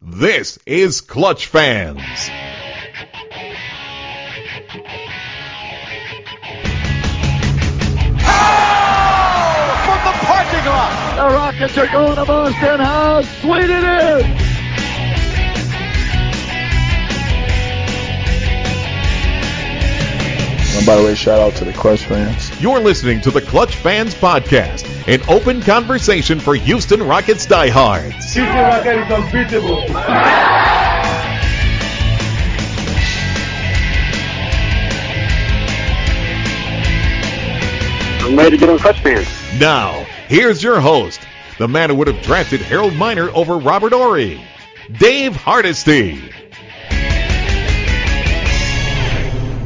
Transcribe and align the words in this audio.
This 0.00 0.60
is 0.64 1.00
Clutch 1.00 1.46
Fans. 1.46 1.98
from 1.98 2.04
the 10.04 10.14
parking 10.22 10.66
lot. 10.66 11.16
The 11.16 11.34
Rockets 11.34 11.78
are 11.78 11.88
going 11.88 12.14
to 12.14 12.24
Boston. 12.24 12.78
How 12.78 13.22
sweet 13.22 13.70
it 13.70 13.82
is! 13.82 14.48
And 20.76 20.86
by 20.86 20.94
the 20.94 21.02
way, 21.02 21.16
shout 21.16 21.40
out 21.40 21.56
to 21.56 21.64
the 21.64 21.72
Clutch 21.72 22.04
fans. 22.04 22.62
You're 22.62 22.78
listening 22.78 23.20
to 23.22 23.32
the 23.32 23.40
Clutch 23.40 23.74
Fans 23.74 24.14
Podcast, 24.14 24.87
an 25.08 25.22
open 25.26 25.62
conversation 25.62 26.38
for 26.38 26.54
Houston 26.54 27.02
Rockets 27.02 27.46
diehards. 27.46 28.34
Houston 28.34 28.44
Rockets 28.44 29.06
is 29.06 29.10
unbeatable. 29.10 29.86
I'm 38.20 38.36
ready 38.36 38.50
to 38.50 38.56
get 38.58 38.68
on 38.68 38.78
Clutch 38.78 39.00
Fans. 39.00 39.26
Now, 39.58 40.04
here's 40.26 40.62
your 40.62 40.78
host, 40.78 41.20
the 41.56 41.66
man 41.66 41.88
who 41.88 41.96
would 41.96 42.08
have 42.08 42.20
drafted 42.20 42.60
Harold 42.60 42.92
Miner 42.94 43.30
over 43.30 43.56
Robert 43.56 43.94
Horry, 43.94 44.38
Dave 44.98 45.34
Hardesty. 45.34 46.20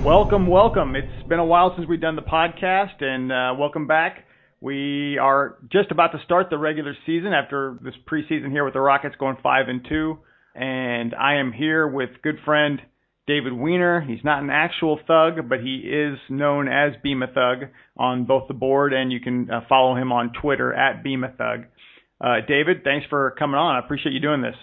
Welcome, 0.04 0.46
welcome. 0.46 0.94
It's 0.94 1.28
been 1.28 1.40
a 1.40 1.44
while 1.44 1.74
since 1.74 1.88
we've 1.88 2.00
done 2.00 2.14
the 2.14 2.22
podcast, 2.22 3.02
and 3.02 3.32
uh, 3.32 3.56
welcome 3.58 3.88
back. 3.88 4.24
We 4.62 5.18
are 5.18 5.56
just 5.72 5.90
about 5.90 6.12
to 6.12 6.18
start 6.24 6.46
the 6.48 6.56
regular 6.56 6.94
season 7.04 7.32
after 7.32 7.76
this 7.82 7.94
preseason 8.08 8.52
here 8.52 8.64
with 8.64 8.74
the 8.74 8.80
Rockets 8.80 9.16
going 9.18 9.36
five 9.42 9.66
and 9.66 9.84
two, 9.88 10.18
and 10.54 11.16
I 11.16 11.40
am 11.40 11.50
here 11.52 11.88
with 11.88 12.10
good 12.22 12.36
friend 12.44 12.80
David 13.26 13.54
Weiner. 13.54 14.00
He's 14.00 14.22
not 14.22 14.40
an 14.40 14.50
actual 14.50 15.00
thug, 15.04 15.48
but 15.48 15.58
he 15.58 15.78
is 15.78 16.16
known 16.30 16.68
as 16.68 16.92
Beam 17.02 17.24
a 17.24 17.26
Thug 17.26 17.70
on 17.96 18.24
both 18.24 18.46
the 18.46 18.54
board, 18.54 18.92
and 18.92 19.10
you 19.10 19.18
can 19.18 19.50
uh, 19.50 19.62
follow 19.68 19.96
him 19.96 20.12
on 20.12 20.32
Twitter 20.40 20.72
at 20.72 21.02
Beam 21.02 21.24
a 21.24 21.32
Thug. 21.32 21.64
Uh, 22.20 22.36
David, 22.46 22.84
thanks 22.84 23.04
for 23.10 23.34
coming 23.36 23.56
on. 23.56 23.74
I 23.74 23.80
appreciate 23.80 24.12
you 24.12 24.20
doing 24.20 24.42
this. 24.42 24.54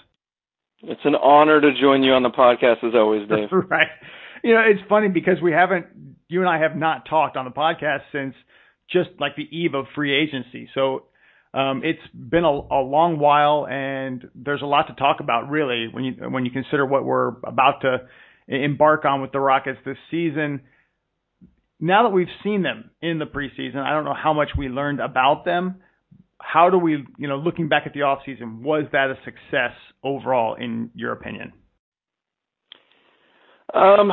It's 0.81 1.01
an 1.03 1.15
honor 1.15 1.59
to 1.59 1.71
join 1.77 2.03
you 2.03 2.13
on 2.13 2.23
the 2.23 2.29
podcast 2.29 2.87
as 2.87 2.95
always, 2.95 3.27
Dave. 3.27 3.49
right. 3.69 3.87
You 4.45 4.53
know, 4.53 4.61
it's 4.65 4.79
funny 4.87 5.09
because 5.09 5.41
we 5.43 5.51
haven't, 5.51 5.87
you 6.29 6.39
and 6.39 6.47
I 6.47 6.59
have 6.59 6.77
not 6.77 7.09
talked 7.09 7.35
on 7.35 7.43
the 7.43 7.51
podcast 7.51 8.03
since 8.13 8.33
just 8.91 9.09
like 9.19 9.35
the 9.35 9.47
eve 9.55 9.73
of 9.73 9.85
free 9.95 10.15
agency. 10.15 10.69
So 10.73 11.03
um, 11.53 11.81
it's 11.83 11.99
been 12.13 12.43
a, 12.43 12.49
a 12.49 12.81
long 12.81 13.17
while, 13.19 13.65
and 13.67 14.29
there's 14.35 14.61
a 14.61 14.65
lot 14.67 14.87
to 14.87 14.93
talk 14.93 15.17
about 15.19 15.49
really 15.49 15.87
when 15.91 16.03
you 16.03 16.13
when 16.29 16.45
you 16.45 16.51
consider 16.51 16.85
what 16.85 17.03
we're 17.03 17.29
about 17.43 17.81
to 17.81 18.07
embark 18.47 19.05
on 19.05 19.21
with 19.21 19.31
the 19.31 19.39
Rockets 19.39 19.79
this 19.85 19.97
season. 20.11 20.61
Now 21.79 22.03
that 22.03 22.09
we've 22.09 22.27
seen 22.43 22.61
them 22.61 22.91
in 23.01 23.19
the 23.19 23.25
preseason, 23.25 23.77
I 23.77 23.93
don't 23.93 24.05
know 24.05 24.15
how 24.15 24.33
much 24.33 24.49
we 24.57 24.67
learned 24.67 24.99
about 24.99 25.45
them. 25.45 25.77
How 26.41 26.69
do 26.69 26.77
we, 26.77 27.03
you 27.17 27.27
know, 27.27 27.37
looking 27.37 27.67
back 27.67 27.83
at 27.85 27.93
the 27.93 28.01
offseason, 28.01 28.61
was 28.61 28.85
that 28.91 29.09
a 29.09 29.15
success 29.25 29.71
overall 30.03 30.55
in 30.55 30.89
your 30.93 31.13
opinion? 31.13 31.53
Um, 33.73 34.11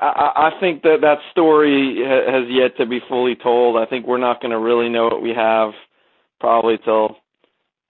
I, 0.00 0.50
think 0.60 0.82
that 0.82 0.98
that 1.02 1.18
story 1.32 1.98
has 2.06 2.44
yet 2.48 2.76
to 2.78 2.86
be 2.86 3.00
fully 3.08 3.34
told. 3.34 3.76
I 3.76 3.86
think 3.86 4.06
we're 4.06 4.18
not 4.18 4.40
going 4.40 4.52
to 4.52 4.58
really 4.58 4.88
know 4.88 5.04
what 5.04 5.22
we 5.22 5.34
have 5.36 5.72
probably 6.38 6.78
till 6.84 7.16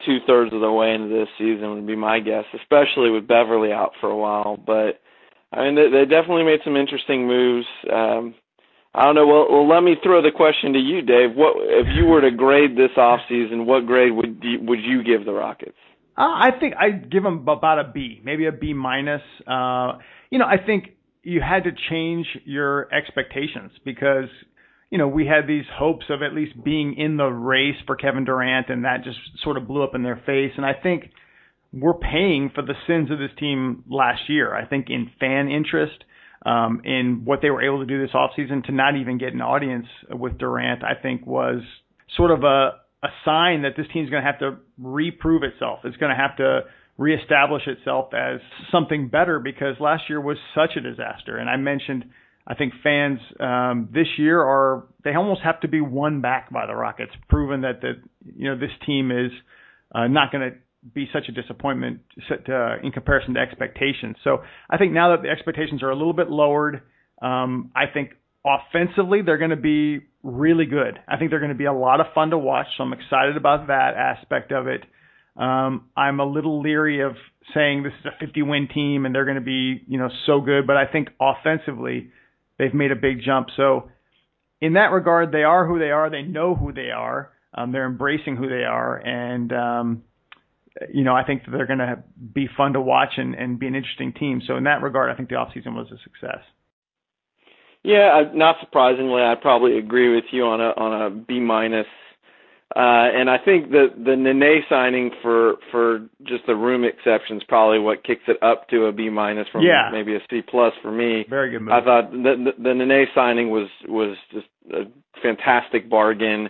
two 0.06 0.18
thirds 0.26 0.52
of 0.52 0.60
the 0.60 0.72
way 0.72 0.94
into 0.94 1.08
this 1.08 1.28
season 1.38 1.74
would 1.74 1.86
be 1.86 1.96
my 1.96 2.20
guess, 2.20 2.44
especially 2.54 3.10
with 3.10 3.28
Beverley 3.28 3.72
out 3.72 3.92
for 4.00 4.08
a 4.08 4.16
while. 4.16 4.56
But 4.56 5.00
I 5.52 5.64
mean, 5.64 5.74
they, 5.74 5.90
they 5.90 6.04
definitely 6.04 6.44
made 6.44 6.60
some 6.64 6.76
interesting 6.76 7.26
moves. 7.26 7.66
Um, 7.92 8.34
I 8.94 9.04
don't 9.04 9.14
know. 9.14 9.26
Well, 9.26 9.46
well, 9.50 9.68
let 9.68 9.82
me 9.82 9.94
throw 10.02 10.22
the 10.22 10.32
question 10.34 10.72
to 10.72 10.78
you, 10.78 11.02
Dave. 11.02 11.36
What 11.36 11.54
if 11.58 11.86
you 11.94 12.06
were 12.06 12.20
to 12.22 12.30
grade 12.30 12.76
this 12.76 12.90
off 12.96 13.20
season? 13.28 13.66
What 13.66 13.86
grade 13.86 14.12
would 14.12 14.40
you, 14.42 14.58
would 14.62 14.80
you 14.80 15.04
give 15.04 15.24
the 15.24 15.32
Rockets? 15.32 15.76
Uh, 16.16 16.22
I 16.22 16.50
think 16.58 16.74
I'd 16.76 17.10
give 17.10 17.22
them 17.22 17.46
about 17.48 17.78
a 17.78 17.92
B, 17.92 18.20
maybe 18.24 18.46
a 18.46 18.52
B 18.52 18.72
minus. 18.72 19.22
Uh, 19.46 19.98
you 20.30 20.38
know, 20.38 20.46
I 20.46 20.56
think 20.64 20.96
you 21.22 21.40
had 21.40 21.64
to 21.64 21.70
change 21.90 22.26
your 22.44 22.92
expectations 22.92 23.72
because 23.84 24.28
you 24.90 24.98
know 24.98 25.08
we 25.08 25.26
had 25.26 25.46
these 25.46 25.64
hopes 25.72 26.06
of 26.08 26.22
at 26.22 26.34
least 26.34 26.52
being 26.62 26.96
in 26.96 27.16
the 27.16 27.26
race 27.26 27.76
for 27.86 27.96
Kevin 27.96 28.24
Durant, 28.24 28.68
and 28.68 28.84
that 28.84 29.04
just 29.04 29.18
sort 29.42 29.56
of 29.56 29.66
blew 29.68 29.82
up 29.82 29.94
in 29.94 30.02
their 30.02 30.22
face. 30.26 30.52
And 30.56 30.64
I 30.64 30.72
think 30.74 31.10
we're 31.72 31.94
paying 31.94 32.50
for 32.54 32.62
the 32.62 32.74
sins 32.86 33.10
of 33.10 33.18
this 33.18 33.30
team 33.38 33.84
last 33.88 34.22
year. 34.28 34.54
I 34.54 34.66
think 34.66 34.86
in 34.88 35.10
fan 35.20 35.48
interest, 35.48 36.04
um, 36.44 36.80
in 36.84 37.22
what 37.24 37.40
they 37.42 37.50
were 37.50 37.62
able 37.62 37.80
to 37.80 37.86
do 37.86 38.00
this 38.00 38.14
offseason 38.14 38.64
to 38.64 38.72
not 38.72 38.96
even 38.96 39.18
get 39.18 39.34
an 39.34 39.40
audience 39.40 39.86
with 40.10 40.38
Durant, 40.38 40.82
I 40.82 41.00
think 41.00 41.26
was 41.26 41.62
sort 42.16 42.30
of 42.30 42.42
a, 42.42 42.80
a 43.02 43.08
sign 43.24 43.62
that 43.62 43.72
this 43.76 43.86
team's 43.92 44.10
going 44.10 44.22
to 44.22 44.26
have 44.26 44.40
to 44.40 44.56
reprove 44.78 45.42
itself. 45.42 45.80
It's 45.84 45.96
going 45.98 46.10
to 46.10 46.20
have 46.20 46.36
to 46.38 46.62
reestablish 47.00 47.62
itself 47.66 48.12
as 48.12 48.40
something 48.70 49.08
better 49.08 49.40
because 49.40 49.74
last 49.80 50.02
year 50.10 50.20
was 50.20 50.36
such 50.54 50.76
a 50.76 50.82
disaster. 50.82 51.38
And 51.38 51.48
I 51.48 51.56
mentioned, 51.56 52.04
I 52.46 52.54
think 52.54 52.74
fans 52.82 53.18
um, 53.40 53.88
this 53.90 54.06
year 54.18 54.38
are 54.38 54.84
they 55.02 55.14
almost 55.14 55.40
have 55.42 55.60
to 55.60 55.68
be 55.68 55.80
won 55.80 56.20
back 56.20 56.52
by 56.52 56.66
the 56.66 56.74
Rockets, 56.74 57.12
proven 57.30 57.62
that 57.62 57.80
that 57.80 57.94
you 58.36 58.50
know 58.50 58.58
this 58.58 58.70
team 58.84 59.10
is 59.10 59.32
uh, 59.94 60.08
not 60.08 60.30
going 60.30 60.50
to 60.50 60.56
be 60.94 61.08
such 61.10 61.24
a 61.30 61.32
disappointment 61.32 62.00
uh, 62.30 62.76
in 62.82 62.92
comparison 62.92 63.32
to 63.34 63.40
expectations. 63.40 64.16
So 64.22 64.42
I 64.68 64.76
think 64.76 64.92
now 64.92 65.16
that 65.16 65.22
the 65.22 65.30
expectations 65.30 65.82
are 65.82 65.90
a 65.90 65.96
little 65.96 66.12
bit 66.12 66.28
lowered, 66.28 66.82
um, 67.22 67.70
I 67.74 67.84
think 67.92 68.10
offensively 68.44 69.22
they're 69.22 69.38
going 69.38 69.50
to 69.50 69.56
be 69.56 70.00
really 70.22 70.66
good. 70.66 70.98
I 71.08 71.16
think 71.16 71.30
they're 71.30 71.40
going 71.40 71.52
to 71.52 71.58
be 71.58 71.64
a 71.64 71.72
lot 71.72 72.00
of 72.00 72.08
fun 72.14 72.30
to 72.30 72.38
watch. 72.38 72.66
So 72.76 72.84
I'm 72.84 72.92
excited 72.92 73.38
about 73.38 73.68
that 73.68 73.94
aspect 73.96 74.52
of 74.52 74.66
it. 74.66 74.84
Um, 75.40 75.88
I'm 75.96 76.20
a 76.20 76.26
little 76.26 76.60
leery 76.60 77.00
of 77.00 77.12
saying 77.54 77.82
this 77.82 77.94
is 78.00 78.06
a 78.06 78.24
50 78.24 78.42
win 78.42 78.68
team 78.68 79.06
and 79.06 79.14
they're 79.14 79.24
going 79.24 79.36
to 79.36 79.40
be, 79.40 79.82
you 79.88 79.98
know, 79.98 80.10
so 80.26 80.40
good, 80.40 80.66
but 80.66 80.76
I 80.76 80.86
think 80.86 81.08
offensively 81.18 82.10
they've 82.58 82.74
made 82.74 82.92
a 82.92 82.96
big 82.96 83.22
jump. 83.24 83.48
So 83.56 83.90
in 84.60 84.74
that 84.74 84.92
regard, 84.92 85.32
they 85.32 85.42
are 85.42 85.66
who 85.66 85.78
they 85.78 85.90
are. 85.90 86.10
They 86.10 86.22
know 86.22 86.54
who 86.54 86.72
they 86.72 86.90
are. 86.90 87.30
Um, 87.54 87.72
they're 87.72 87.86
embracing 87.86 88.36
who 88.36 88.48
they 88.48 88.62
are, 88.62 88.96
and 88.96 89.52
um, 89.52 90.02
you 90.92 91.02
know, 91.02 91.16
I 91.16 91.24
think 91.24 91.44
that 91.44 91.50
they're 91.50 91.66
going 91.66 91.80
to 91.80 92.04
be 92.32 92.48
fun 92.56 92.74
to 92.74 92.80
watch 92.80 93.14
and, 93.16 93.34
and 93.34 93.58
be 93.58 93.66
an 93.66 93.74
interesting 93.74 94.12
team. 94.12 94.40
So 94.46 94.56
in 94.56 94.64
that 94.64 94.82
regard, 94.82 95.10
I 95.10 95.16
think 95.16 95.30
the 95.30 95.34
offseason 95.34 95.74
was 95.74 95.88
a 95.90 95.98
success. 96.04 96.44
Yeah, 97.82 98.30
not 98.34 98.56
surprisingly, 98.60 99.22
I 99.22 99.34
probably 99.40 99.78
agree 99.78 100.14
with 100.14 100.26
you 100.30 100.44
on 100.44 100.60
a 100.60 100.68
on 100.76 101.02
a 101.02 101.10
B 101.10 101.40
minus. 101.40 101.86
Uh, 102.76 103.10
and 103.12 103.28
I 103.28 103.36
think 103.36 103.70
the 103.70 103.88
the 104.04 104.14
Nene 104.14 104.62
signing 104.68 105.10
for 105.22 105.54
for 105.72 106.06
just 106.22 106.46
the 106.46 106.54
room 106.54 106.84
exceptions 106.84 107.42
probably 107.48 107.80
what 107.80 108.04
kicks 108.04 108.22
it 108.28 108.40
up 108.42 108.68
to 108.68 108.84
a 108.84 108.92
B 108.92 109.10
minus 109.10 109.48
from 109.50 109.62
Yeah. 109.62 109.88
maybe 109.90 110.14
a 110.14 110.20
C 110.30 110.40
plus 110.40 110.72
for 110.80 110.92
me. 110.92 111.26
Very 111.28 111.50
good 111.50 111.62
move. 111.62 111.72
I 111.72 111.82
thought 111.82 112.12
the, 112.12 112.52
the 112.56 112.62
the 112.62 112.74
Nene 112.74 113.06
signing 113.12 113.50
was 113.50 113.68
was 113.88 114.16
just 114.32 114.46
a 114.72 114.84
fantastic 115.20 115.90
bargain 115.90 116.48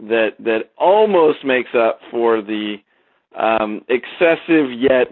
that 0.00 0.30
that 0.40 0.70
almost 0.76 1.44
makes 1.44 1.70
up 1.74 2.00
for 2.10 2.42
the 2.42 2.76
um, 3.38 3.82
excessive 3.88 4.72
yet 4.76 5.06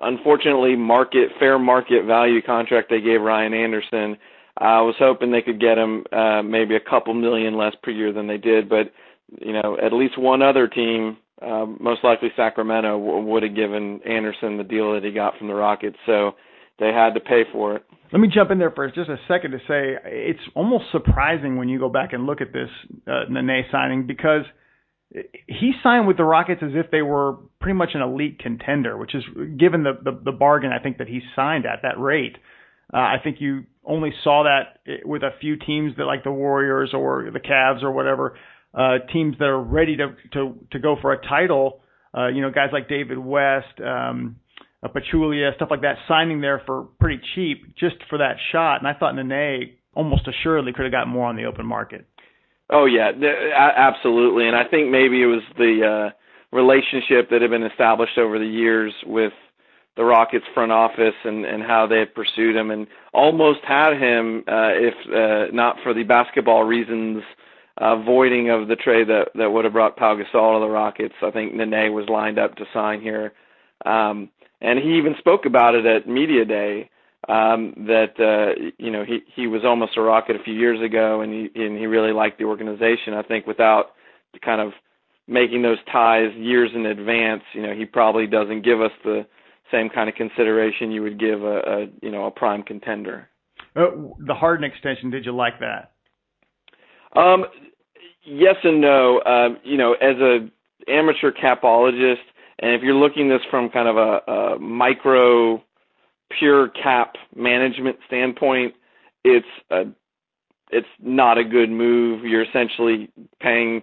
unfortunately 0.00 0.76
market 0.76 1.30
fair 1.40 1.58
market 1.58 2.04
value 2.04 2.40
contract 2.40 2.88
they 2.88 3.00
gave 3.00 3.20
Ryan 3.20 3.52
Anderson. 3.52 4.16
I 4.58 4.80
was 4.82 4.94
hoping 4.98 5.32
they 5.32 5.42
could 5.42 5.60
get 5.60 5.78
him 5.78 6.04
uh, 6.12 6.42
maybe 6.42 6.76
a 6.76 6.80
couple 6.80 7.14
million 7.14 7.56
less 7.56 7.74
per 7.82 7.90
year 7.90 8.12
than 8.12 8.26
they 8.26 8.36
did, 8.36 8.68
but 8.68 8.92
you 9.40 9.52
know 9.52 9.76
at 9.82 9.92
least 9.92 10.18
one 10.18 10.42
other 10.42 10.68
team, 10.68 11.16
uh, 11.40 11.66
most 11.80 12.04
likely 12.04 12.28
Sacramento, 12.36 12.98
w- 12.98 13.24
would 13.26 13.42
have 13.42 13.54
given 13.54 14.00
Anderson 14.06 14.58
the 14.58 14.64
deal 14.64 14.94
that 14.94 15.04
he 15.04 15.12
got 15.12 15.38
from 15.38 15.48
the 15.48 15.54
Rockets. 15.54 15.96
So 16.06 16.32
they 16.78 16.88
had 16.88 17.14
to 17.14 17.20
pay 17.20 17.42
for 17.52 17.76
it. 17.76 17.84
Let 18.12 18.20
me 18.20 18.28
jump 18.32 18.50
in 18.50 18.58
there 18.58 18.70
for 18.70 18.86
just 18.88 19.08
a 19.08 19.16
second 19.26 19.52
to 19.52 19.58
say 19.58 19.96
it's 20.04 20.40
almost 20.54 20.84
surprising 20.92 21.56
when 21.56 21.68
you 21.68 21.78
go 21.78 21.88
back 21.88 22.12
and 22.12 22.26
look 22.26 22.40
at 22.40 22.52
this 22.52 22.68
uh, 23.06 23.24
Nene 23.30 23.64
signing 23.72 24.06
because 24.06 24.42
he 25.46 25.72
signed 25.82 26.06
with 26.06 26.16
the 26.16 26.24
Rockets 26.24 26.62
as 26.62 26.72
if 26.74 26.90
they 26.90 27.02
were 27.02 27.36
pretty 27.60 27.76
much 27.76 27.90
an 27.94 28.02
elite 28.02 28.38
contender, 28.38 28.96
which 28.96 29.14
is 29.14 29.24
given 29.58 29.82
the 29.82 29.92
the, 30.02 30.20
the 30.24 30.32
bargain 30.32 30.72
I 30.72 30.82
think 30.82 30.98
that 30.98 31.08
he 31.08 31.20
signed 31.34 31.66
at 31.66 31.80
that 31.82 31.98
rate. 31.98 32.36
Uh, 32.92 32.98
I 32.98 33.16
think 33.22 33.40
you 33.40 33.64
only 33.84 34.12
saw 34.22 34.44
that 34.44 35.06
with 35.06 35.22
a 35.22 35.30
few 35.40 35.56
teams 35.56 35.96
that 35.96 36.04
like 36.04 36.24
the 36.24 36.32
Warriors 36.32 36.90
or 36.94 37.30
the 37.32 37.40
Cavs 37.40 37.82
or 37.82 37.90
whatever 37.90 38.36
uh, 38.74 38.98
teams 39.12 39.36
that 39.38 39.46
are 39.46 39.62
ready 39.62 39.96
to 39.96 40.14
to 40.32 40.54
to 40.70 40.78
go 40.78 40.96
for 41.00 41.12
a 41.12 41.26
title. 41.26 41.80
Uh, 42.16 42.28
you 42.28 42.42
know, 42.42 42.50
guys 42.50 42.68
like 42.72 42.88
David 42.88 43.18
West, 43.18 43.80
um, 43.84 44.36
uh, 44.82 44.88
Pachulia, 44.88 45.54
stuff 45.56 45.68
like 45.70 45.80
that, 45.80 45.96
signing 46.06 46.40
there 46.40 46.62
for 46.66 46.88
pretty 47.00 47.22
cheap 47.34 47.74
just 47.76 47.96
for 48.10 48.18
that 48.18 48.36
shot. 48.50 48.80
And 48.80 48.86
I 48.86 48.92
thought 48.92 49.14
Nene 49.16 49.76
almost 49.94 50.28
assuredly 50.28 50.72
could 50.72 50.84
have 50.84 50.92
got 50.92 51.08
more 51.08 51.26
on 51.26 51.36
the 51.36 51.44
open 51.44 51.66
market. 51.66 52.06
Oh 52.70 52.86
yeah, 52.86 53.12
absolutely. 53.76 54.46
And 54.46 54.56
I 54.56 54.64
think 54.64 54.90
maybe 54.90 55.22
it 55.22 55.26
was 55.26 55.42
the 55.58 56.10
uh, 56.10 56.56
relationship 56.56 57.30
that 57.30 57.42
had 57.42 57.50
been 57.50 57.64
established 57.64 58.16
over 58.18 58.38
the 58.38 58.46
years 58.46 58.92
with 59.04 59.32
the 59.96 60.04
Rockets 60.04 60.46
front 60.54 60.72
office 60.72 61.14
and 61.24 61.44
and 61.44 61.62
how 61.62 61.86
they 61.86 61.98
had 61.98 62.14
pursued 62.14 62.56
him 62.56 62.70
and 62.70 62.86
almost 63.12 63.60
had 63.66 63.92
him 63.92 64.44
uh, 64.48 64.72
if 64.72 64.94
uh, 65.12 65.54
not 65.54 65.76
for 65.82 65.92
the 65.92 66.02
basketball 66.02 66.64
reasons 66.64 67.22
uh, 67.78 67.96
voiding 68.02 68.50
of 68.50 68.68
the 68.68 68.76
trade 68.76 69.08
that 69.08 69.28
that 69.34 69.50
would 69.50 69.64
have 69.64 69.72
brought 69.72 69.96
Pau 69.96 70.14
Gasol 70.14 70.56
to 70.56 70.60
the 70.60 70.68
Rockets. 70.68 71.14
I 71.22 71.30
think 71.30 71.54
Nene 71.54 71.92
was 71.92 72.08
lined 72.08 72.38
up 72.38 72.56
to 72.56 72.64
sign 72.72 73.00
here, 73.00 73.32
um, 73.84 74.30
and 74.60 74.78
he 74.78 74.98
even 74.98 75.14
spoke 75.18 75.46
about 75.46 75.74
it 75.74 75.86
at 75.86 76.08
media 76.08 76.44
day 76.44 76.90
um, 77.28 77.74
that 77.86 78.18
uh, 78.18 78.70
you 78.78 78.90
know 78.90 79.04
he 79.04 79.20
he 79.34 79.46
was 79.46 79.62
almost 79.64 79.96
a 79.96 80.02
Rocket 80.02 80.36
a 80.36 80.42
few 80.42 80.54
years 80.54 80.80
ago, 80.82 81.20
and 81.20 81.32
he 81.32 81.62
and 81.62 81.78
he 81.78 81.86
really 81.86 82.12
liked 82.12 82.38
the 82.38 82.44
organization. 82.44 83.14
I 83.14 83.22
think 83.22 83.46
without 83.46 83.92
kind 84.44 84.60
of 84.60 84.72
making 85.26 85.62
those 85.62 85.78
ties 85.90 86.32
years 86.36 86.70
in 86.74 86.86
advance, 86.86 87.42
you 87.54 87.62
know, 87.62 87.74
he 87.74 87.84
probably 87.84 88.26
doesn't 88.26 88.64
give 88.64 88.80
us 88.80 88.90
the 89.04 89.26
same 89.70 89.88
kind 89.88 90.08
of 90.08 90.14
consideration 90.14 90.90
you 90.90 91.02
would 91.02 91.18
give 91.18 91.42
a, 91.42 91.58
a 91.58 91.86
you 92.02 92.10
know 92.10 92.26
a 92.26 92.30
prime 92.30 92.62
contender. 92.62 93.28
Uh, 93.74 93.86
the 94.26 94.34
Harden 94.34 94.64
extension, 94.64 95.10
did 95.10 95.24
you 95.24 95.34
like 95.34 95.58
that? 95.60 95.91
Um, 97.16 97.44
yes 98.24 98.56
and 98.64 98.80
no. 98.80 99.22
Um, 99.24 99.58
you 99.64 99.76
know, 99.76 99.94
as 99.94 100.16
a 100.16 100.48
amateur 100.90 101.32
capologist, 101.32 102.16
and 102.58 102.72
if 102.72 102.82
you're 102.82 102.94
looking 102.94 103.28
this 103.28 103.40
from 103.50 103.68
kind 103.70 103.88
of 103.88 103.96
a, 103.96 104.30
a 104.30 104.58
micro 104.58 105.62
pure 106.38 106.68
cap 106.68 107.14
management 107.34 107.96
standpoint, 108.06 108.74
it's 109.24 109.46
a 109.70 109.82
it's 110.70 110.88
not 111.02 111.38
a 111.38 111.44
good 111.44 111.70
move. 111.70 112.24
You're 112.24 112.44
essentially 112.44 113.10
paying 113.40 113.82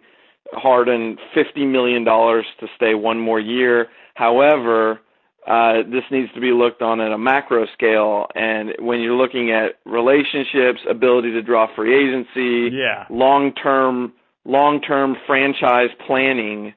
Harden 0.51 1.17
fifty 1.33 1.65
million 1.65 2.03
dollars 2.03 2.45
to 2.59 2.67
stay 2.75 2.95
one 2.95 3.19
more 3.19 3.39
year. 3.39 3.87
However, 4.15 4.99
uh, 5.47 5.83
this 5.89 6.03
needs 6.11 6.31
to 6.33 6.41
be 6.41 6.51
looked 6.51 6.81
on 6.81 7.01
at 7.01 7.11
a 7.11 7.17
macro 7.17 7.65
scale. 7.73 8.27
And 8.35 8.73
when 8.79 8.99
you're 8.99 9.15
looking 9.15 9.51
at 9.51 9.79
relationships, 9.85 10.79
ability 10.89 11.31
to 11.31 11.41
draw 11.41 11.67
free 11.75 11.95
agency, 11.95 12.75
yeah. 12.75 13.05
long 13.09 13.53
term 13.53 14.13
long 14.45 14.81
term 14.81 15.15
franchise 15.27 15.89
planning, 16.05 16.73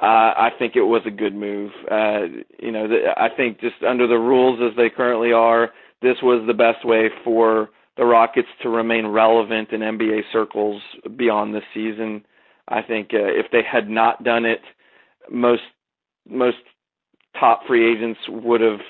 uh, 0.00 0.04
I 0.06 0.50
think 0.58 0.76
it 0.76 0.82
was 0.82 1.02
a 1.06 1.10
good 1.10 1.34
move. 1.34 1.70
Uh, 1.90 2.20
you 2.58 2.72
know, 2.72 2.88
the, 2.88 3.12
I 3.16 3.28
think 3.34 3.60
just 3.60 3.82
under 3.86 4.06
the 4.06 4.18
rules 4.18 4.60
as 4.60 4.76
they 4.76 4.90
currently 4.90 5.32
are, 5.32 5.70
this 6.00 6.16
was 6.22 6.44
the 6.46 6.54
best 6.54 6.84
way 6.84 7.08
for 7.24 7.70
the 7.96 8.04
Rockets 8.04 8.48
to 8.62 8.68
remain 8.68 9.06
relevant 9.06 9.70
in 9.70 9.80
NBA 9.80 10.22
circles 10.32 10.82
beyond 11.16 11.54
this 11.54 11.62
season. 11.74 12.24
I 12.68 12.82
think 12.82 13.10
uh, 13.12 13.18
if 13.18 13.46
they 13.52 13.62
had 13.70 13.88
not 13.88 14.24
done 14.24 14.44
it, 14.44 14.60
most 15.30 15.62
most 16.28 16.58
top 17.38 17.66
free 17.66 17.92
agents 17.92 18.20
would 18.28 18.60
have 18.60 18.80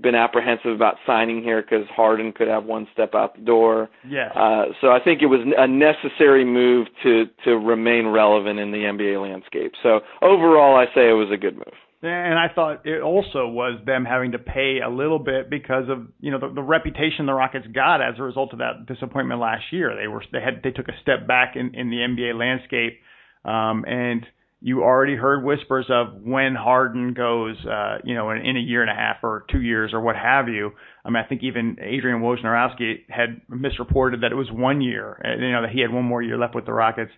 been 0.00 0.14
apprehensive 0.14 0.72
about 0.72 0.96
signing 1.06 1.42
here 1.42 1.62
because 1.62 1.86
Harden 1.94 2.32
could 2.32 2.48
have 2.48 2.64
one 2.64 2.88
step 2.92 3.14
out 3.14 3.36
the 3.36 3.42
door. 3.42 3.88
Yeah. 4.08 4.28
Uh, 4.34 4.64
so 4.80 4.88
I 4.88 4.98
think 5.02 5.22
it 5.22 5.26
was 5.26 5.40
a 5.56 5.68
necessary 5.68 6.44
move 6.44 6.88
to 7.04 7.26
to 7.44 7.52
remain 7.52 8.08
relevant 8.08 8.58
in 8.58 8.72
the 8.72 8.78
NBA 8.78 9.22
landscape. 9.22 9.72
So 9.82 10.00
overall, 10.20 10.76
I 10.76 10.86
say 10.94 11.08
it 11.08 11.14
was 11.14 11.30
a 11.32 11.36
good 11.36 11.54
move. 11.54 11.74
And 12.02 12.38
I 12.38 12.48
thought 12.54 12.84
it 12.84 13.00
also 13.00 13.48
was 13.48 13.80
them 13.86 14.04
having 14.04 14.32
to 14.32 14.38
pay 14.38 14.80
a 14.84 14.90
little 14.90 15.18
bit 15.18 15.48
because 15.48 15.84
of 15.88 16.06
you 16.20 16.30
know 16.30 16.38
the, 16.38 16.52
the 16.52 16.62
reputation 16.62 17.24
the 17.24 17.32
Rockets 17.32 17.66
got 17.72 18.02
as 18.02 18.18
a 18.18 18.22
result 18.22 18.52
of 18.52 18.58
that 18.58 18.84
disappointment 18.86 19.40
last 19.40 19.64
year. 19.70 19.96
They 19.96 20.08
were 20.08 20.22
they 20.30 20.40
had 20.40 20.60
they 20.62 20.70
took 20.70 20.88
a 20.88 21.00
step 21.00 21.26
back 21.26 21.54
in 21.56 21.74
in 21.74 21.88
the 21.88 21.96
NBA 21.96 22.38
landscape, 22.38 23.00
um, 23.44 23.84
and 23.86 24.26
you 24.64 24.82
already 24.82 25.14
heard 25.14 25.44
whispers 25.44 25.84
of 25.90 26.22
when 26.22 26.54
Harden 26.54 27.12
goes, 27.12 27.54
uh, 27.66 27.98
you 28.02 28.14
know, 28.14 28.30
in, 28.30 28.38
in 28.38 28.56
a 28.56 28.60
year 28.60 28.80
and 28.80 28.90
a 28.90 28.94
half 28.94 29.16
or 29.22 29.44
two 29.52 29.60
years 29.60 29.92
or 29.92 30.00
what 30.00 30.16
have 30.16 30.48
you. 30.48 30.72
I 31.04 31.10
mean, 31.10 31.22
I 31.22 31.28
think 31.28 31.42
even 31.42 31.76
Adrian 31.82 32.22
Wojnarowski 32.22 33.00
had 33.10 33.42
misreported 33.46 34.22
that 34.22 34.32
it 34.32 34.36
was 34.36 34.50
one 34.50 34.80
year, 34.80 35.20
uh, 35.22 35.38
you 35.38 35.52
know, 35.52 35.60
that 35.60 35.70
he 35.70 35.82
had 35.82 35.92
one 35.92 36.06
more 36.06 36.22
year 36.22 36.38
left 36.38 36.54
with 36.54 36.64
the 36.64 36.72
Rockets. 36.72 37.10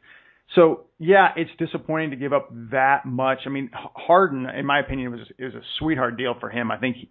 So 0.56 0.86
yeah, 0.98 1.28
it's 1.36 1.52
disappointing 1.56 2.10
to 2.10 2.16
give 2.16 2.32
up 2.32 2.48
that 2.72 3.06
much. 3.06 3.38
I 3.46 3.50
mean, 3.50 3.70
Harden, 3.72 4.46
in 4.46 4.66
my 4.66 4.80
opinion, 4.80 5.12
was 5.12 5.20
is 5.38 5.54
a 5.54 5.62
sweetheart 5.78 6.16
deal 6.16 6.34
for 6.40 6.50
him. 6.50 6.72
I 6.72 6.78
think 6.78 6.96
he, 6.96 7.10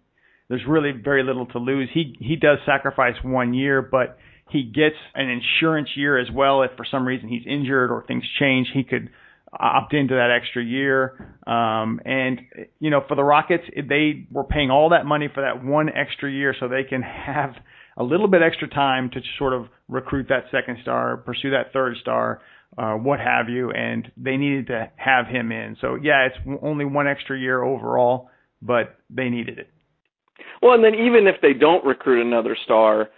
there's 0.50 0.66
really 0.68 0.90
very 0.92 1.24
little 1.24 1.46
to 1.46 1.58
lose. 1.58 1.88
He 1.94 2.14
he 2.20 2.36
does 2.36 2.58
sacrifice 2.66 3.14
one 3.22 3.54
year, 3.54 3.80
but 3.80 4.18
he 4.50 4.64
gets 4.64 4.96
an 5.14 5.30
insurance 5.30 5.88
year 5.96 6.18
as 6.18 6.28
well. 6.30 6.62
If 6.62 6.72
for 6.76 6.84
some 6.90 7.06
reason 7.06 7.30
he's 7.30 7.46
injured 7.46 7.90
or 7.90 8.04
things 8.06 8.24
change, 8.38 8.68
he 8.74 8.84
could 8.84 9.08
opt 9.58 9.94
into 9.94 10.14
that 10.14 10.30
extra 10.30 10.62
year. 10.62 11.34
Um, 11.46 12.00
and 12.04 12.40
you 12.78 12.90
know, 12.90 13.02
for 13.06 13.14
the 13.14 13.24
Rockets, 13.24 13.64
they 13.76 14.26
were 14.30 14.44
paying 14.44 14.70
all 14.70 14.90
that 14.90 15.06
money 15.06 15.28
for 15.32 15.42
that 15.42 15.64
one 15.64 15.88
extra 15.88 16.30
year 16.30 16.54
so 16.58 16.68
they 16.68 16.84
can 16.84 17.02
have 17.02 17.54
a 17.96 18.04
little 18.04 18.28
bit 18.28 18.42
extra 18.42 18.68
time 18.68 19.10
to 19.10 19.20
sort 19.38 19.52
of 19.52 19.66
recruit 19.88 20.26
that 20.28 20.44
second 20.50 20.78
star, 20.82 21.16
pursue 21.16 21.50
that 21.50 21.72
third 21.72 21.96
star, 22.00 22.42
uh, 22.76 22.94
what 22.94 23.20
have 23.20 23.48
you. 23.48 23.70
And 23.70 24.10
they 24.16 24.36
needed 24.36 24.66
to 24.68 24.90
have 24.96 25.26
him 25.26 25.50
in. 25.52 25.76
So 25.80 25.96
yeah, 26.00 26.26
it's 26.26 26.58
only 26.62 26.84
one 26.84 27.06
extra 27.08 27.38
year 27.38 27.62
overall, 27.62 28.30
but 28.60 28.96
they 29.10 29.28
needed 29.28 29.58
it. 29.58 29.70
Well, 30.62 30.74
and 30.74 30.84
then 30.84 30.94
even 30.94 31.26
if 31.26 31.36
they 31.40 31.52
don't 31.52 31.84
recruit 31.84 32.26
another 32.26 32.56
star, 32.64 33.08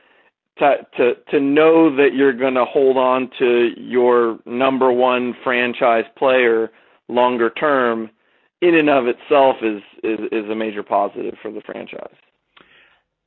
to 0.59 0.77
to 0.97 1.15
to 1.31 1.41
know 1.41 1.95
that 1.97 2.15
you're 2.15 2.33
going 2.33 2.55
to 2.55 2.65
hold 2.65 2.97
on 2.97 3.31
to 3.39 3.71
your 3.77 4.39
number 4.47 4.93
one 4.93 5.35
franchise 5.45 6.05
player 6.17 6.71
longer 7.09 7.51
term 7.51 8.11
in 8.61 8.75
and 8.75 8.91
of 8.91 9.05
itself 9.07 9.57
is 9.63 9.83
is 10.03 10.21
is 10.33 10.51
a 10.51 10.55
major 10.55 10.83
positive 10.83 11.35
for 11.41 11.51
the 11.51 11.61
franchise. 11.61 12.15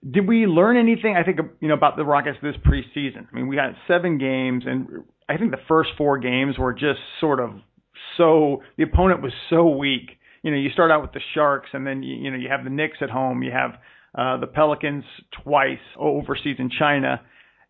Did 0.09 0.27
we 0.27 0.47
learn 0.47 0.77
anything? 0.77 1.15
I 1.15 1.23
think 1.23 1.39
you 1.59 1.67
know 1.67 1.75
about 1.75 1.95
the 1.95 2.03
Rockets 2.03 2.37
this 2.41 2.55
preseason. 2.65 3.27
I 3.31 3.35
mean, 3.35 3.47
we 3.47 3.55
had 3.55 3.75
seven 3.87 4.17
games, 4.17 4.63
and 4.65 5.03
I 5.29 5.37
think 5.37 5.51
the 5.51 5.61
first 5.67 5.91
four 5.97 6.17
games 6.17 6.57
were 6.57 6.73
just 6.73 6.99
sort 7.19 7.39
of 7.39 7.51
so 8.17 8.63
the 8.77 8.83
opponent 8.83 9.21
was 9.21 9.33
so 9.49 9.67
weak. 9.69 10.17
You 10.43 10.51
know, 10.51 10.57
you 10.57 10.71
start 10.71 10.89
out 10.89 11.01
with 11.03 11.11
the 11.13 11.21
Sharks, 11.35 11.69
and 11.73 11.85
then 11.85 12.01
you, 12.01 12.15
you 12.15 12.31
know 12.31 12.37
you 12.37 12.49
have 12.49 12.63
the 12.63 12.69
Knicks 12.71 12.97
at 13.01 13.09
home, 13.09 13.43
you 13.43 13.51
have 13.51 13.71
uh, 14.17 14.37
the 14.37 14.47
Pelicans 14.47 15.03
twice 15.43 15.79
overseas 15.97 16.57
in 16.59 16.69
China, 16.77 17.21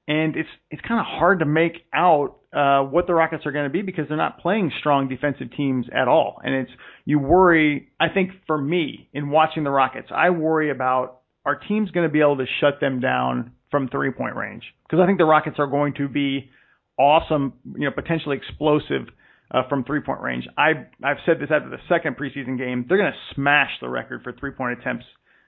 and 0.08 0.36
it's 0.36 0.50
it's 0.70 0.82
kind 0.88 1.00
of 1.00 1.06
hard 1.06 1.40
to 1.40 1.46
make 1.46 1.74
out 1.94 2.38
uh, 2.54 2.82
what 2.82 3.08
the 3.08 3.14
Rockets 3.14 3.46
are 3.46 3.52
going 3.52 3.66
to 3.66 3.72
be 3.72 3.82
because 3.82 4.06
they're 4.08 4.18
not 4.18 4.40
playing 4.40 4.72
strong 4.80 5.08
defensive 5.08 5.48
teams 5.56 5.86
at 5.94 6.08
all. 6.08 6.42
And 6.44 6.56
it's 6.56 6.72
you 7.06 7.20
worry. 7.20 7.90
I 8.00 8.10
think 8.10 8.32
for 8.48 8.58
me 8.58 9.10
in 9.14 9.30
watching 9.30 9.64
the 9.64 9.70
Rockets, 9.70 10.08
I 10.14 10.32
worry 10.32 10.72
about 10.72 11.20
our 11.46 11.56
team's 11.56 11.92
going 11.92 12.08
to 12.08 12.12
be 12.12 12.22
able 12.22 12.38
to 12.38 12.46
shut 12.60 12.80
them 12.82 13.00
down 13.00 13.52
from 13.70 13.88
three 13.88 14.12
point 14.12 14.36
range 14.36 14.64
because 14.84 15.02
I 15.02 15.06
think 15.06 15.18
the 15.18 15.26
Rockets 15.26 15.58
are 15.60 15.68
going 15.68 15.94
to 15.96 16.10
be 16.10 16.50
awesome, 16.98 17.54
you 17.76 17.86
know, 17.86 17.92
potentially 17.92 18.38
explosive 18.38 19.08
uh, 19.52 19.68
from 19.70 19.84
three 19.84 20.02
point 20.02 20.22
range. 20.22 20.48
I 20.58 20.88
I've 21.04 21.18
said 21.26 21.38
this 21.40 21.50
after 21.52 21.70
the 21.70 21.80
second 21.88 22.18
preseason 22.18 22.58
game. 22.58 22.86
They're 22.88 22.98
going 22.98 23.12
to 23.12 23.36
smash 23.36 23.70
the 23.80 23.90
record 23.90 24.24
for 24.24 24.34
three 24.34 24.52
point 24.52 24.80
attempts 24.80 25.06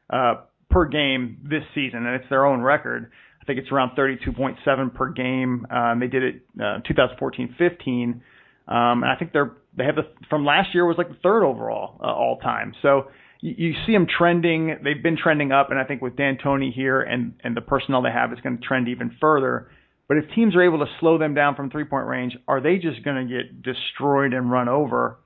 uh, 0.09 0.35
per 0.73 0.85
game 0.85 1.37
this 1.43 1.63
season, 1.75 2.05
and 2.05 2.15
it's 2.15 2.29
their 2.29 2.45
own 2.45 2.61
record. 2.61 3.11
I 3.41 3.45
think 3.45 3.59
it's 3.59 3.71
around 3.71 3.95
32.7 3.95 4.93
per 4.95 5.09
game. 5.09 5.67
Um, 5.69 5.99
they 5.99 6.07
did 6.07 6.23
it 6.23 6.35
uh, 6.59 6.79
2014-15, 6.89 8.03
um, 8.03 8.21
and 8.67 9.05
I 9.05 9.15
think 9.17 9.31
they're 9.33 9.51
they 9.75 9.85
have 9.85 9.95
the 9.95 10.03
from 10.29 10.45
last 10.45 10.69
year 10.73 10.85
was 10.85 10.97
like 10.97 11.09
the 11.09 11.17
third 11.23 11.43
overall 11.43 11.99
uh, 12.01 12.05
all 12.05 12.37
time. 12.41 12.73
So 12.81 13.07
you, 13.41 13.53
you 13.57 13.73
see 13.85 13.91
them 13.91 14.07
trending. 14.07 14.77
They've 14.83 15.01
been 15.01 15.17
trending 15.17 15.51
up, 15.51 15.71
and 15.71 15.79
I 15.79 15.83
think 15.83 16.01
with 16.01 16.15
D'Antoni 16.15 16.73
here 16.73 17.01
and 17.01 17.33
and 17.43 17.55
the 17.55 17.61
personnel 17.61 18.01
they 18.01 18.11
have, 18.11 18.31
it's 18.31 18.41
going 18.41 18.57
to 18.57 18.63
trend 18.63 18.87
even 18.87 19.15
further. 19.19 19.69
But 20.07 20.17
if 20.17 20.25
teams 20.35 20.55
are 20.55 20.61
able 20.61 20.79
to 20.79 20.91
slow 20.99 21.17
them 21.17 21.33
down 21.33 21.55
from 21.55 21.69
three 21.69 21.85
point 21.85 22.07
range, 22.07 22.37
are 22.47 22.61
they 22.61 22.77
just 22.77 23.03
going 23.03 23.27
to 23.27 23.33
get 23.33 23.61
destroyed 23.61 24.33
and 24.33 24.51
run 24.51 24.69
over 24.69 25.17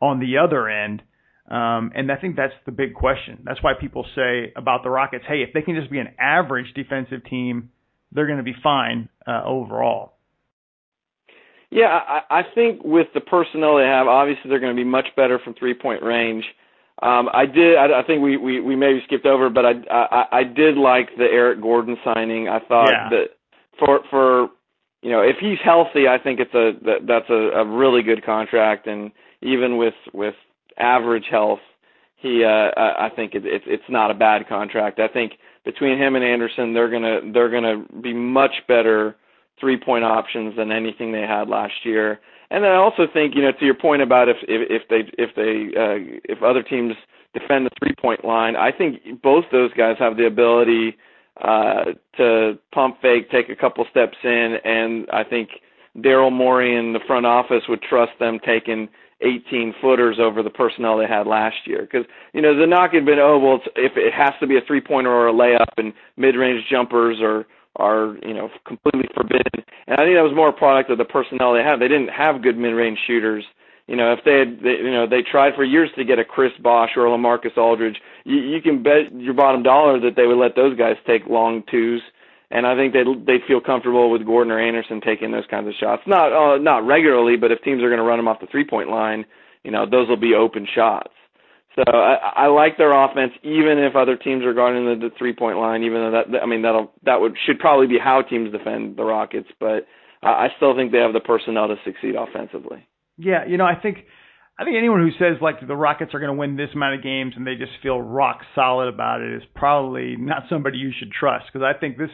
on 0.00 0.20
the 0.20 0.38
other 0.38 0.68
end? 0.68 1.02
Um, 1.48 1.92
and 1.94 2.10
I 2.10 2.16
think 2.16 2.36
that's 2.36 2.54
the 2.64 2.72
big 2.72 2.94
question. 2.94 3.42
That's 3.44 3.62
why 3.62 3.72
people 3.80 4.04
say 4.14 4.52
about 4.56 4.82
the 4.82 4.90
Rockets, 4.90 5.24
hey, 5.28 5.42
if 5.42 5.52
they 5.54 5.62
can 5.62 5.76
just 5.76 5.90
be 5.90 5.98
an 5.98 6.08
average 6.18 6.72
defensive 6.74 7.24
team, 7.28 7.70
they're 8.12 8.26
going 8.26 8.38
to 8.38 8.44
be 8.44 8.54
fine 8.62 9.08
uh, 9.26 9.42
overall. 9.44 10.14
Yeah, 11.70 11.86
I, 11.86 12.40
I 12.40 12.42
think 12.54 12.82
with 12.84 13.08
the 13.14 13.20
personnel 13.20 13.76
they 13.76 13.84
have, 13.84 14.06
obviously 14.06 14.48
they're 14.48 14.60
going 14.60 14.74
to 14.74 14.80
be 14.80 14.88
much 14.88 15.06
better 15.16 15.38
from 15.42 15.54
three 15.54 15.74
point 15.74 16.02
range. 16.02 16.44
Um, 17.02 17.28
I 17.32 17.44
did. 17.44 17.76
I, 17.76 18.00
I 18.00 18.02
think 18.06 18.22
we, 18.22 18.36
we 18.36 18.60
we 18.60 18.74
maybe 18.74 19.00
skipped 19.04 19.26
over, 19.26 19.50
but 19.50 19.66
I, 19.66 19.72
I 19.90 20.24
I 20.38 20.42
did 20.44 20.76
like 20.76 21.10
the 21.18 21.24
Eric 21.24 21.60
Gordon 21.60 21.96
signing. 22.04 22.48
I 22.48 22.60
thought 22.60 22.90
yeah. 22.90 23.08
that 23.10 23.24
for 23.78 24.00
for 24.10 24.48
you 25.02 25.10
know 25.10 25.20
if 25.20 25.36
he's 25.38 25.58
healthy, 25.62 26.08
I 26.08 26.18
think 26.22 26.40
it's 26.40 26.54
a 26.54 26.72
that, 26.86 27.06
that's 27.06 27.28
a, 27.28 27.60
a 27.60 27.66
really 27.66 28.02
good 28.02 28.24
contract, 28.24 28.86
and 28.86 29.10
even 29.42 29.76
with 29.76 29.94
with 30.14 30.34
average 30.78 31.26
health, 31.30 31.60
he 32.16 32.44
uh, 32.44 32.70
I 32.76 33.10
think 33.14 33.34
it, 33.34 33.44
it's 33.44 33.64
it's 33.66 33.88
not 33.88 34.10
a 34.10 34.14
bad 34.14 34.48
contract. 34.48 34.98
I 34.98 35.08
think 35.08 35.32
between 35.64 35.98
him 35.98 36.14
and 36.16 36.24
Anderson, 36.24 36.74
they're 36.74 36.90
gonna 36.90 37.20
they're 37.32 37.50
gonna 37.50 37.84
be 38.02 38.14
much 38.14 38.62
better 38.68 39.16
three 39.60 39.78
point 39.78 40.04
options 40.04 40.56
than 40.56 40.72
anything 40.72 41.12
they 41.12 41.22
had 41.22 41.48
last 41.48 41.84
year. 41.84 42.20
And 42.50 42.62
then 42.62 42.70
I 42.70 42.76
also 42.76 43.06
think 43.12 43.34
you 43.34 43.42
know 43.42 43.52
to 43.52 43.64
your 43.64 43.74
point 43.74 44.02
about 44.02 44.28
if 44.28 44.36
if, 44.42 44.82
if 44.82 44.88
they 44.88 45.22
if 45.22 45.34
they 45.34 45.78
uh, 45.78 46.18
if 46.24 46.42
other 46.42 46.62
teams 46.62 46.94
defend 47.38 47.66
the 47.66 47.70
three 47.78 47.94
point 48.00 48.24
line. 48.24 48.56
I 48.56 48.72
think 48.72 49.22
both 49.22 49.44
those 49.52 49.72
guys 49.74 49.96
have 49.98 50.16
the 50.16 50.26
ability 50.26 50.96
uh, 51.42 51.84
to 52.16 52.58
pump 52.72 52.96
fake, 53.02 53.30
take 53.30 53.48
a 53.50 53.56
couple 53.56 53.84
steps 53.90 54.16
in, 54.24 54.56
and 54.64 55.06
I 55.12 55.22
think 55.22 55.50
Daryl 55.98 56.32
Morey 56.32 56.76
in 56.76 56.92
the 56.92 57.00
front 57.06 57.26
office 57.26 57.62
would 57.68 57.82
trust 57.82 58.12
them 58.18 58.38
taking 58.44 58.88
18 59.22 59.74
footers 59.80 60.18
over 60.20 60.42
the 60.42 60.50
personnel 60.50 60.98
they 60.98 61.06
had 61.06 61.26
last 61.26 61.56
year. 61.64 61.82
Because 61.82 62.06
you 62.32 62.42
know 62.42 62.58
the 62.58 62.66
knock 62.66 62.92
had 62.92 63.06
been, 63.06 63.18
oh 63.18 63.38
well, 63.38 63.60
if 63.76 63.92
it 63.96 64.12
has 64.12 64.32
to 64.40 64.46
be 64.46 64.56
a 64.56 64.60
three 64.66 64.80
pointer 64.80 65.10
or 65.10 65.28
a 65.28 65.32
layup, 65.32 65.72
and 65.78 65.92
mid 66.16 66.36
range 66.36 66.64
jumpers 66.70 67.18
are 67.20 67.46
are 67.76 68.16
you 68.26 68.34
know 68.34 68.50
completely 68.66 69.08
forbidden. 69.14 69.64
And 69.86 70.00
I 70.00 70.04
think 70.04 70.16
that 70.16 70.22
was 70.22 70.34
more 70.34 70.48
a 70.48 70.52
product 70.52 70.90
of 70.90 70.98
the 70.98 71.04
personnel 71.04 71.54
they 71.54 71.62
had. 71.62 71.80
They 71.80 71.88
didn't 71.88 72.08
have 72.08 72.42
good 72.42 72.58
mid 72.58 72.74
range 72.74 72.98
shooters. 73.06 73.44
You 73.86 73.94
know, 73.94 74.12
if 74.12 74.18
they 74.24 74.38
had, 74.40 74.58
they, 74.64 74.82
you 74.82 74.90
know, 74.90 75.06
they 75.06 75.22
tried 75.22 75.54
for 75.54 75.62
years 75.62 75.90
to 75.96 76.04
get 76.04 76.18
a 76.18 76.24
Chris 76.24 76.50
Bosh 76.60 76.90
or 76.96 77.06
a 77.06 77.10
LaMarcus 77.10 77.56
Aldridge. 77.56 77.98
You, 78.24 78.38
you 78.38 78.60
can 78.60 78.82
bet 78.82 79.14
your 79.14 79.34
bottom 79.34 79.62
dollar 79.62 80.00
that 80.00 80.16
they 80.16 80.26
would 80.26 80.38
let 80.38 80.56
those 80.56 80.76
guys 80.76 80.96
take 81.06 81.26
long 81.26 81.62
twos 81.70 82.02
and 82.50 82.66
I 82.66 82.76
think 82.76 82.92
they 82.92 83.02
they 83.26 83.38
feel 83.46 83.60
comfortable 83.60 84.10
with 84.10 84.24
Gordon 84.24 84.52
or 84.52 84.60
Anderson 84.60 85.00
taking 85.00 85.32
those 85.32 85.46
kinds 85.50 85.68
of 85.68 85.74
shots. 85.78 86.02
Not 86.06 86.32
uh, 86.32 86.58
not 86.58 86.86
regularly, 86.86 87.36
but 87.36 87.50
if 87.50 87.62
teams 87.62 87.82
are 87.82 87.88
going 87.88 87.98
to 87.98 88.04
run 88.04 88.18
them 88.18 88.28
off 88.28 88.40
the 88.40 88.46
three 88.46 88.66
point 88.66 88.88
line, 88.88 89.24
you 89.64 89.70
know 89.70 89.84
those 89.88 90.08
will 90.08 90.16
be 90.16 90.34
open 90.34 90.66
shots. 90.72 91.12
So 91.74 91.82
I, 91.92 92.44
I 92.44 92.46
like 92.46 92.78
their 92.78 92.92
offense, 92.92 93.32
even 93.42 93.78
if 93.78 93.96
other 93.96 94.16
teams 94.16 94.44
are 94.44 94.54
guarding 94.54 94.86
the, 94.86 95.08
the 95.08 95.14
three 95.18 95.34
point 95.34 95.58
line. 95.58 95.82
Even 95.82 96.00
though 96.00 96.22
that 96.30 96.42
I 96.42 96.46
mean 96.46 96.62
that'll 96.62 96.92
that 97.04 97.20
would 97.20 97.34
should 97.46 97.58
probably 97.58 97.88
be 97.88 97.98
how 98.02 98.22
teams 98.22 98.52
defend 98.52 98.96
the 98.96 99.04
Rockets, 99.04 99.48
but 99.58 99.86
I, 100.22 100.46
I 100.46 100.48
still 100.56 100.76
think 100.76 100.92
they 100.92 100.98
have 100.98 101.12
the 101.12 101.20
personnel 101.20 101.68
to 101.68 101.76
succeed 101.84 102.14
offensively. 102.14 102.86
Yeah, 103.18 103.44
you 103.46 103.56
know 103.56 103.66
I 103.66 103.74
think. 103.80 103.98
I 104.58 104.64
think 104.64 104.78
anyone 104.78 105.00
who 105.00 105.10
says 105.22 105.36
like 105.42 105.56
the 105.60 105.76
Rockets 105.76 106.14
are 106.14 106.18
going 106.18 106.32
to 106.32 106.38
win 106.38 106.56
this 106.56 106.70
amount 106.74 106.94
of 106.94 107.02
games 107.02 107.34
and 107.36 107.46
they 107.46 107.56
just 107.56 107.72
feel 107.82 108.00
rock 108.00 108.40
solid 108.54 108.88
about 108.88 109.20
it 109.20 109.34
is 109.34 109.42
probably 109.54 110.16
not 110.16 110.44
somebody 110.48 110.78
you 110.78 110.92
should 110.98 111.12
trust 111.12 111.44
because 111.52 111.62
I 111.62 111.78
think 111.78 111.98
this 111.98 112.08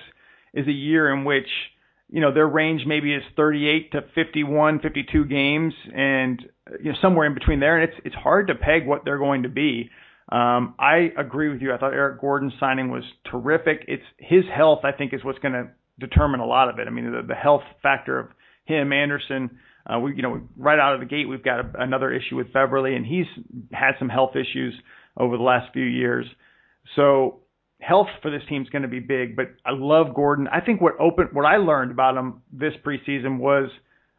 is 0.54 0.66
a 0.66 0.72
year 0.72 1.12
in 1.12 1.24
which 1.24 1.48
you 2.08 2.20
know 2.20 2.32
their 2.32 2.46
range 2.46 2.82
maybe 2.86 3.14
is 3.14 3.22
38 3.36 3.92
to 3.92 4.00
51, 4.14 4.80
52 4.80 5.24
games, 5.24 5.74
and 5.94 6.42
you 6.82 6.92
know 6.92 6.98
somewhere 7.00 7.26
in 7.26 7.34
between 7.34 7.60
there, 7.60 7.80
and 7.80 7.90
it's 7.90 8.00
it's 8.04 8.14
hard 8.14 8.48
to 8.48 8.54
peg 8.54 8.86
what 8.86 9.04
they're 9.04 9.18
going 9.18 9.44
to 9.44 9.48
be. 9.48 9.90
Um, 10.30 10.74
I 10.78 11.10
agree 11.18 11.50
with 11.50 11.60
you. 11.60 11.74
I 11.74 11.78
thought 11.78 11.92
Eric 11.92 12.20
Gordon's 12.20 12.54
signing 12.58 12.90
was 12.90 13.04
terrific. 13.30 13.84
It's 13.86 14.04
his 14.18 14.44
health, 14.54 14.80
I 14.84 14.92
think, 14.92 15.12
is 15.12 15.22
what's 15.22 15.38
going 15.40 15.52
to 15.52 15.70
determine 15.98 16.40
a 16.40 16.46
lot 16.46 16.70
of 16.70 16.78
it. 16.78 16.86
I 16.86 16.90
mean, 16.90 17.12
the, 17.12 17.22
the 17.26 17.34
health 17.34 17.62
factor 17.82 18.18
of 18.18 18.28
him, 18.64 18.92
Anderson. 18.92 19.58
Uh, 19.84 19.98
we, 19.98 20.14
you 20.14 20.22
know, 20.22 20.40
right 20.56 20.78
out 20.78 20.94
of 20.94 21.00
the 21.00 21.06
gate, 21.06 21.28
we've 21.28 21.42
got 21.42 21.60
a, 21.60 21.82
another 21.82 22.12
issue 22.12 22.36
with 22.36 22.52
Beverley, 22.52 22.94
and 22.94 23.04
he's 23.04 23.26
had 23.72 23.92
some 23.98 24.08
health 24.08 24.36
issues 24.36 24.74
over 25.16 25.36
the 25.36 25.42
last 25.42 25.72
few 25.72 25.84
years. 25.84 26.24
So 26.96 27.40
health 27.82 28.08
for 28.22 28.30
this 28.30 28.42
team 28.48 28.62
is 28.62 28.68
going 28.68 28.82
to 28.82 28.88
be 28.88 29.00
big, 29.00 29.36
but 29.36 29.46
I 29.66 29.70
love 29.72 30.14
Gordon. 30.14 30.48
I 30.48 30.60
think 30.60 30.80
what 30.80 30.94
open 31.00 31.28
what 31.32 31.44
I 31.44 31.56
learned 31.56 31.90
about 31.90 32.16
him 32.16 32.42
this 32.52 32.74
preseason 32.84 33.38
was 33.38 33.70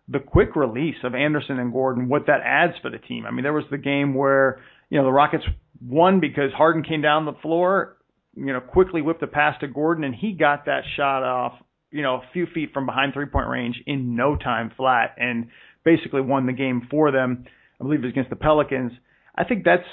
the 0.08 0.20
quick 0.20 0.56
release 0.56 0.98
of 1.04 1.16
Anderson 1.16 1.60
and 1.60 1.72
Gordon, 1.72 2.10
what 2.10 2.28
that 2.28 2.42
adds 2.44 2.74
for 2.82 2.90
the 2.90 2.98
team. 2.98 3.26
I 3.26 3.32
mean, 3.32 3.44
there 3.44 3.54
was 3.54 3.64
the 3.72 3.78
game 3.78 4.14
where, 4.14 4.62
you 4.90 4.98
know, 4.98 5.06
the 5.06 5.12
Rockets 5.12 5.46
won 5.82 6.20
because 6.20 6.52
Harden 6.52 6.84
came 6.84 7.02
down 7.02 7.26
the 7.26 7.34
floor, 7.42 7.98
you 8.36 8.52
know, 8.52 8.60
quickly 8.60 9.02
whipped 9.02 9.24
a 9.24 9.28
pass 9.28 9.58
to 9.62 9.68
Gordon 9.68 10.04
and 10.04 10.14
he 10.14 10.34
got 10.34 10.66
that 10.66 10.82
shot 10.98 11.24
off, 11.24 11.54
you 11.90 12.02
know, 12.02 12.16
a 12.16 12.22
few 12.34 12.48
feet 12.54 12.72
from 12.74 12.86
behind 12.86 13.14
three 13.14 13.28
point 13.28 13.48
range 13.48 13.82
in 13.88 14.16
no 14.16 14.36
time 14.36 14.72
flat 14.76 15.16
and 15.18 15.48
basically 15.86 16.22
won 16.22 16.48
the 16.48 16.54
game 16.54 16.88
for 16.92 17.12
them. 17.12 17.46
I 17.80 17.84
believe 17.84 18.00
it 18.00 18.06
was 18.08 18.12
against 18.12 18.30
the 18.30 18.36
Pelicans. 18.36 18.92
I 19.36 19.46
think 19.46 19.64
that's 19.64 19.88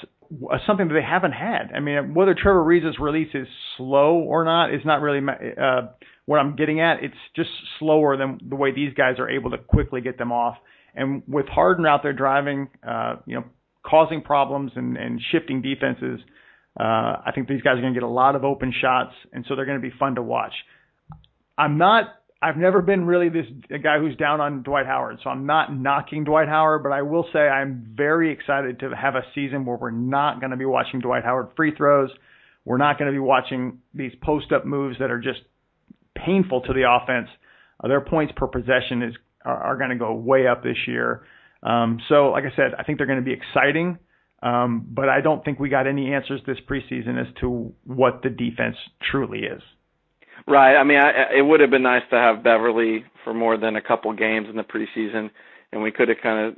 something 0.65 0.87
that 0.87 0.93
they 0.93 1.03
haven't 1.03 1.33
had. 1.33 1.71
I 1.75 1.79
mean, 1.79 2.13
whether 2.13 2.33
Trevor 2.33 2.63
Ariza's 2.63 2.97
release 2.99 3.29
is 3.33 3.47
slow 3.77 4.15
or 4.15 4.43
not 4.43 4.73
is 4.73 4.81
not 4.85 5.01
really 5.01 5.19
uh, 5.61 5.87
what 6.25 6.37
I'm 6.39 6.55
getting 6.55 6.79
at. 6.79 7.03
It's 7.03 7.13
just 7.35 7.49
slower 7.79 8.17
than 8.17 8.39
the 8.47 8.55
way 8.55 8.71
these 8.71 8.93
guys 8.93 9.19
are 9.19 9.29
able 9.29 9.51
to 9.51 9.57
quickly 9.57 10.01
get 10.01 10.17
them 10.17 10.31
off. 10.31 10.57
And 10.95 11.23
with 11.27 11.47
Harden 11.47 11.85
out 11.85 12.03
there 12.03 12.13
driving, 12.13 12.69
uh, 12.87 13.15
you 13.25 13.35
know, 13.35 13.45
causing 13.85 14.21
problems 14.21 14.71
and, 14.75 14.97
and 14.97 15.21
shifting 15.31 15.61
defenses, 15.61 16.19
uh, 16.79 16.83
I 17.25 17.31
think 17.33 17.47
these 17.47 17.61
guys 17.61 17.77
are 17.77 17.81
going 17.81 17.93
to 17.93 17.99
get 17.99 18.05
a 18.05 18.11
lot 18.11 18.35
of 18.35 18.43
open 18.43 18.73
shots, 18.79 19.13
and 19.33 19.45
so 19.47 19.55
they're 19.55 19.65
going 19.65 19.81
to 19.81 19.87
be 19.87 19.93
fun 19.97 20.15
to 20.15 20.21
watch. 20.21 20.53
I'm 21.57 21.77
not 21.77 22.05
I've 22.43 22.57
never 22.57 22.81
been 22.81 23.05
really 23.05 23.29
this 23.29 23.45
a 23.69 23.77
guy 23.77 23.99
who's 23.99 24.15
down 24.15 24.41
on 24.41 24.63
Dwight 24.63 24.87
Howard, 24.87 25.19
so 25.23 25.29
I'm 25.29 25.45
not 25.45 25.75
knocking 25.75 26.23
Dwight 26.23 26.47
Howard, 26.47 26.81
but 26.81 26.91
I 26.91 27.03
will 27.03 27.27
say 27.31 27.39
I'm 27.39 27.93
very 27.95 28.31
excited 28.31 28.79
to 28.79 28.89
have 28.95 29.15
a 29.15 29.21
season 29.35 29.63
where 29.63 29.77
we're 29.77 29.91
not 29.91 30.39
going 30.39 30.49
to 30.49 30.57
be 30.57 30.65
watching 30.65 31.01
Dwight 31.01 31.23
Howard 31.23 31.49
free 31.55 31.75
throws. 31.75 32.09
We're 32.65 32.77
not 32.77 32.97
going 32.97 33.11
to 33.11 33.15
be 33.15 33.19
watching 33.19 33.79
these 33.93 34.11
post 34.23 34.51
up 34.51 34.65
moves 34.65 34.97
that 34.99 35.11
are 35.11 35.19
just 35.19 35.41
painful 36.15 36.61
to 36.61 36.73
the 36.73 36.83
offense. 36.89 37.29
Uh, 37.83 37.87
their 37.87 38.01
points 38.01 38.33
per 38.35 38.47
possession 38.47 39.03
is 39.03 39.15
are, 39.45 39.57
are 39.57 39.77
going 39.77 39.91
to 39.91 39.95
go 39.95 40.13
way 40.13 40.47
up 40.47 40.63
this 40.63 40.77
year. 40.87 41.23
Um, 41.61 41.99
so, 42.09 42.29
like 42.29 42.45
I 42.45 42.55
said, 42.55 42.73
I 42.77 42.83
think 42.83 42.97
they're 42.97 43.07
going 43.07 43.23
to 43.23 43.25
be 43.25 43.33
exciting, 43.33 43.99
um, 44.41 44.87
but 44.89 45.09
I 45.09 45.21
don't 45.21 45.45
think 45.45 45.59
we 45.59 45.69
got 45.69 45.85
any 45.85 46.11
answers 46.11 46.41
this 46.47 46.57
preseason 46.67 47.21
as 47.21 47.27
to 47.41 47.71
what 47.83 48.23
the 48.23 48.29
defense 48.29 48.77
truly 49.11 49.39
is. 49.41 49.61
Right. 50.47 50.75
I 50.75 50.83
mean, 50.83 50.99
I, 50.99 51.37
it 51.37 51.45
would 51.45 51.59
have 51.59 51.69
been 51.69 51.83
nice 51.83 52.03
to 52.09 52.17
have 52.17 52.43
Beverley 52.43 53.05
for 53.23 53.33
more 53.33 53.57
than 53.57 53.75
a 53.75 53.81
couple 53.81 54.11
games 54.13 54.47
in 54.49 54.55
the 54.55 54.63
preseason, 54.63 55.29
and 55.71 55.81
we 55.81 55.91
could 55.91 56.09
have 56.09 56.17
kind 56.21 56.47
of 56.47 56.55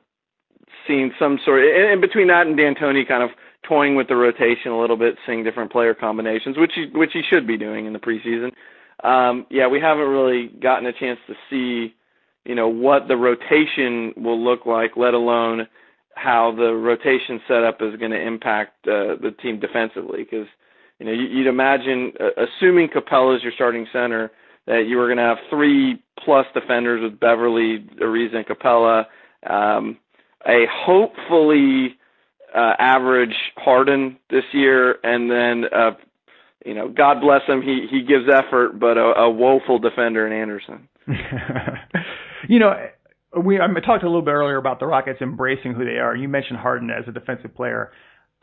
seen 0.87 1.13
some 1.19 1.39
sort 1.45 1.59
of, 1.59 1.65
in 1.69 2.01
between 2.01 2.27
that 2.27 2.47
and 2.47 2.57
D'Antoni 2.57 3.07
kind 3.07 3.23
of 3.23 3.29
toying 3.67 3.95
with 3.95 4.07
the 4.07 4.15
rotation 4.15 4.71
a 4.71 4.79
little 4.79 4.97
bit, 4.97 5.15
seeing 5.25 5.43
different 5.43 5.71
player 5.71 5.93
combinations, 5.93 6.57
which 6.57 6.71
he 6.75 6.89
which 6.93 7.11
he 7.13 7.21
should 7.29 7.45
be 7.47 7.57
doing 7.57 7.85
in 7.85 7.93
the 7.93 7.99
preseason. 7.99 8.51
Um, 9.03 9.45
yeah, 9.49 9.67
we 9.67 9.79
haven't 9.79 10.07
really 10.07 10.47
gotten 10.61 10.85
a 10.85 10.93
chance 10.93 11.19
to 11.27 11.33
see, 11.49 11.93
you 12.45 12.55
know, 12.55 12.67
what 12.67 13.07
the 13.07 13.17
rotation 13.17 14.13
will 14.15 14.41
look 14.41 14.65
like, 14.65 14.95
let 14.95 15.13
alone 15.13 15.67
how 16.15 16.53
the 16.55 16.73
rotation 16.73 17.41
setup 17.47 17.81
is 17.81 17.95
going 17.97 18.11
to 18.11 18.21
impact 18.21 18.87
uh, 18.87 19.15
the 19.21 19.33
team 19.41 19.59
defensively, 19.59 20.23
because 20.23 20.47
you 21.03 21.09
know, 21.09 21.21
you'd 21.21 21.47
imagine, 21.47 22.13
uh, 22.17 22.45
assuming 22.45 22.87
Capela 22.87 23.35
is 23.35 23.43
your 23.43 23.51
starting 23.53 23.85
center, 23.91 24.31
that 24.67 24.85
you 24.87 24.95
were 24.95 25.07
going 25.07 25.17
to 25.17 25.23
have 25.23 25.37
three 25.49 26.01
plus 26.23 26.45
defenders 26.53 27.01
with 27.03 27.19
Beverley, 27.19 27.85
Ariza, 28.01 28.35
and 28.37 28.45
Capela. 28.45 29.05
Um, 29.45 29.97
a 30.47 30.65
hopefully 30.71 31.97
uh, 32.55 32.73
average 32.79 33.35
Harden 33.57 34.17
this 34.29 34.45
year, 34.53 34.95
and 35.03 35.29
then 35.29 35.65
uh, 35.75 35.91
you 36.65 36.73
know, 36.73 36.87
God 36.87 37.19
bless 37.19 37.41
him, 37.47 37.61
he 37.61 37.87
he 37.91 38.01
gives 38.03 38.29
effort, 38.31 38.79
but 38.79 38.97
a, 38.97 39.23
a 39.23 39.29
woeful 39.29 39.79
defender 39.79 40.25
in 40.25 40.31
Anderson. 40.31 40.87
you 42.47 42.59
know, 42.59 42.73
we 43.43 43.59
I 43.59 43.67
talked 43.85 44.03
a 44.03 44.07
little 44.07 44.21
bit 44.21 44.31
earlier 44.31 44.55
about 44.55 44.79
the 44.79 44.85
Rockets 44.85 45.19
embracing 45.21 45.73
who 45.73 45.83
they 45.83 45.97
are. 45.97 46.15
You 46.15 46.29
mentioned 46.29 46.59
Harden 46.59 46.89
as 46.89 47.03
a 47.09 47.11
defensive 47.11 47.53
player. 47.53 47.91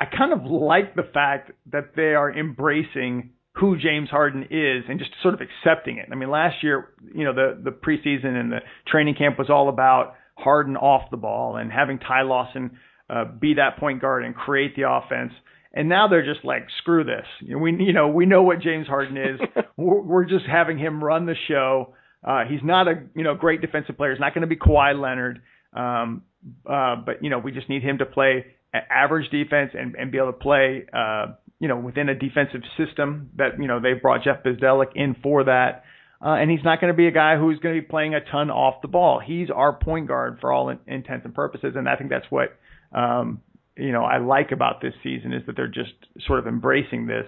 I 0.00 0.06
kind 0.06 0.32
of 0.32 0.50
like 0.50 0.96
the 0.96 1.02
fact 1.12 1.52
that 1.70 1.92
they 1.94 2.14
are 2.14 2.32
embracing 2.32 3.32
who 3.54 3.76
James 3.76 4.08
Harden 4.08 4.44
is 4.44 4.84
and 4.88 4.98
just 4.98 5.10
sort 5.22 5.34
of 5.34 5.40
accepting 5.40 5.98
it. 5.98 6.08
I 6.10 6.14
mean, 6.14 6.30
last 6.30 6.62
year, 6.62 6.88
you 7.14 7.24
know, 7.24 7.34
the 7.34 7.60
the 7.62 7.70
preseason 7.70 8.34
and 8.40 8.50
the 8.50 8.60
training 8.86 9.16
camp 9.16 9.38
was 9.38 9.50
all 9.50 9.68
about 9.68 10.14
Harden 10.36 10.76
off 10.76 11.10
the 11.10 11.18
ball 11.18 11.56
and 11.56 11.70
having 11.70 11.98
Ty 11.98 12.22
Lawson 12.22 12.78
uh, 13.10 13.24
be 13.26 13.54
that 13.54 13.78
point 13.78 14.00
guard 14.00 14.24
and 14.24 14.34
create 14.34 14.74
the 14.74 14.88
offense. 14.88 15.32
And 15.74 15.88
now 15.88 16.08
they're 16.08 16.24
just 16.24 16.44
like, 16.44 16.66
screw 16.78 17.04
this. 17.04 17.26
You 17.40 17.56
know, 17.56 17.58
we 17.58 17.76
you 17.84 17.92
know 17.92 18.08
we 18.08 18.24
know 18.24 18.42
what 18.42 18.60
James 18.60 18.86
Harden 18.86 19.18
is. 19.18 19.40
we're, 19.76 20.00
we're 20.00 20.24
just 20.24 20.46
having 20.50 20.78
him 20.78 21.04
run 21.04 21.26
the 21.26 21.36
show. 21.46 21.94
Uh, 22.24 22.44
he's 22.48 22.60
not 22.62 22.88
a 22.88 23.02
you 23.14 23.24
know 23.24 23.34
great 23.34 23.60
defensive 23.60 23.98
player. 23.98 24.12
He's 24.12 24.20
not 24.20 24.32
going 24.32 24.42
to 24.42 24.48
be 24.48 24.56
Kawhi 24.56 24.98
Leonard. 24.98 25.42
Um, 25.74 26.22
uh, 26.64 26.96
but 27.04 27.22
you 27.22 27.28
know 27.28 27.38
we 27.38 27.52
just 27.52 27.68
need 27.68 27.82
him 27.82 27.98
to 27.98 28.06
play 28.06 28.46
average 28.74 29.30
defense 29.30 29.72
and, 29.74 29.94
and 29.94 30.12
be 30.12 30.18
able 30.18 30.32
to 30.32 30.38
play, 30.38 30.86
uh, 30.92 31.26
you 31.58 31.68
know, 31.68 31.76
within 31.76 32.08
a 32.08 32.14
defensive 32.14 32.62
system 32.76 33.30
that, 33.36 33.58
you 33.58 33.66
know, 33.66 33.80
they've 33.80 34.00
brought 34.00 34.24
Jeff 34.24 34.42
Bzdelik 34.44 34.92
in 34.94 35.16
for 35.22 35.44
that. 35.44 35.84
Uh, 36.24 36.34
and 36.34 36.50
he's 36.50 36.64
not 36.64 36.80
going 36.80 36.92
to 36.92 36.96
be 36.96 37.06
a 37.06 37.10
guy 37.12 37.36
who's 37.38 37.58
going 37.60 37.74
to 37.74 37.80
be 37.80 37.86
playing 37.86 38.14
a 38.14 38.20
ton 38.20 38.50
off 38.50 38.82
the 38.82 38.88
ball. 38.88 39.20
He's 39.24 39.48
our 39.50 39.72
point 39.72 40.06
guard 40.06 40.38
for 40.40 40.52
all 40.52 40.68
in, 40.68 40.78
intents 40.86 41.24
and 41.24 41.34
purposes. 41.34 41.74
And 41.76 41.88
I 41.88 41.96
think 41.96 42.10
that's 42.10 42.26
what, 42.28 42.58
um, 42.92 43.40
you 43.76 43.92
know, 43.92 44.04
I 44.04 44.18
like 44.18 44.52
about 44.52 44.82
this 44.82 44.92
season 45.02 45.32
is 45.32 45.42
that 45.46 45.56
they're 45.56 45.66
just 45.66 45.92
sort 46.26 46.38
of 46.38 46.46
embracing 46.46 47.06
this. 47.06 47.24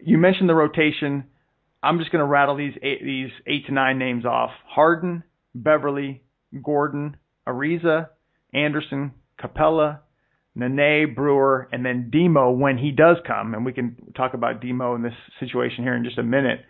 You 0.00 0.18
mentioned 0.18 0.48
the 0.48 0.54
rotation. 0.54 1.24
I'm 1.82 1.98
just 1.98 2.12
going 2.12 2.20
to 2.20 2.26
rattle 2.26 2.56
these 2.56 2.74
eight, 2.80 3.02
these 3.02 3.30
eight 3.46 3.66
to 3.66 3.72
nine 3.72 3.98
names 3.98 4.24
off: 4.24 4.50
Harden, 4.66 5.24
Beverley, 5.54 6.22
Gordon, 6.62 7.16
Ariza, 7.48 8.08
Anderson, 8.54 9.12
Capela, 9.40 10.00
Nene, 10.54 11.14
Brewer, 11.14 11.68
and 11.72 11.84
then 11.84 12.10
Demo 12.10 12.50
when 12.50 12.78
he 12.78 12.90
does 12.90 13.16
come, 13.26 13.54
and 13.54 13.64
we 13.64 13.72
can 13.72 13.96
talk 14.16 14.34
about 14.34 14.60
Demo 14.60 14.94
in 14.94 15.02
this 15.02 15.14
situation 15.40 15.84
here 15.84 15.94
in 15.94 16.04
just 16.04 16.18
a 16.18 16.22
minute. 16.22 16.60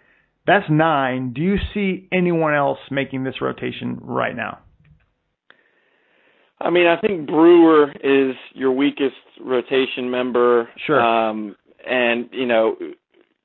That's 0.47 0.67
nine. 0.71 1.33
Do 1.33 1.41
you 1.41 1.57
see 1.73 2.09
anyone 2.13 2.55
else 2.55 2.79
making 2.91 3.25
this 3.25 3.41
rotation 3.41 3.99
right 4.03 4.35
now? 4.35 4.59
I 6.61 6.71
mean, 6.71 6.87
I 6.87 7.01
think 7.01 7.27
Brewer 7.27 7.93
is 8.03 8.37
your 8.55 8.73
weakest 8.73 9.17
rotation 9.45 10.11
member. 10.11 10.69
Sure. 10.87 11.01
Um, 11.01 11.57
and 11.85 12.29
you 12.33 12.47
know, 12.47 12.77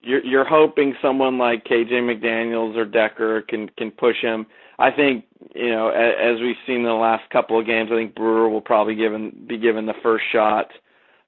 you're 0.08 0.24
you're 0.24 0.46
hoping 0.48 0.96
someone 1.02 1.38
like 1.38 1.66
KJ 1.66 1.92
McDaniels 1.92 2.76
or 2.78 2.86
Dekker 2.86 3.48
can 3.48 3.70
can 3.78 3.92
push 3.92 4.16
him. 4.22 4.46
I 4.80 4.92
think 4.92 5.26
you 5.54 5.70
know, 5.70 5.90
as, 5.90 6.36
as 6.38 6.42
we've 6.42 6.56
seen 6.66 6.78
in 6.78 6.84
the 6.84 6.94
last 6.94 7.30
couple 7.30 7.60
of 7.60 7.66
games, 7.66 7.90
I 7.92 7.96
think 7.96 8.16
Brewer 8.16 8.50
will 8.50 8.62
probably 8.62 8.96
given 8.96 9.46
be 9.48 9.58
given 9.58 9.86
the 9.86 9.94
first 10.02 10.24
shot. 10.32 10.68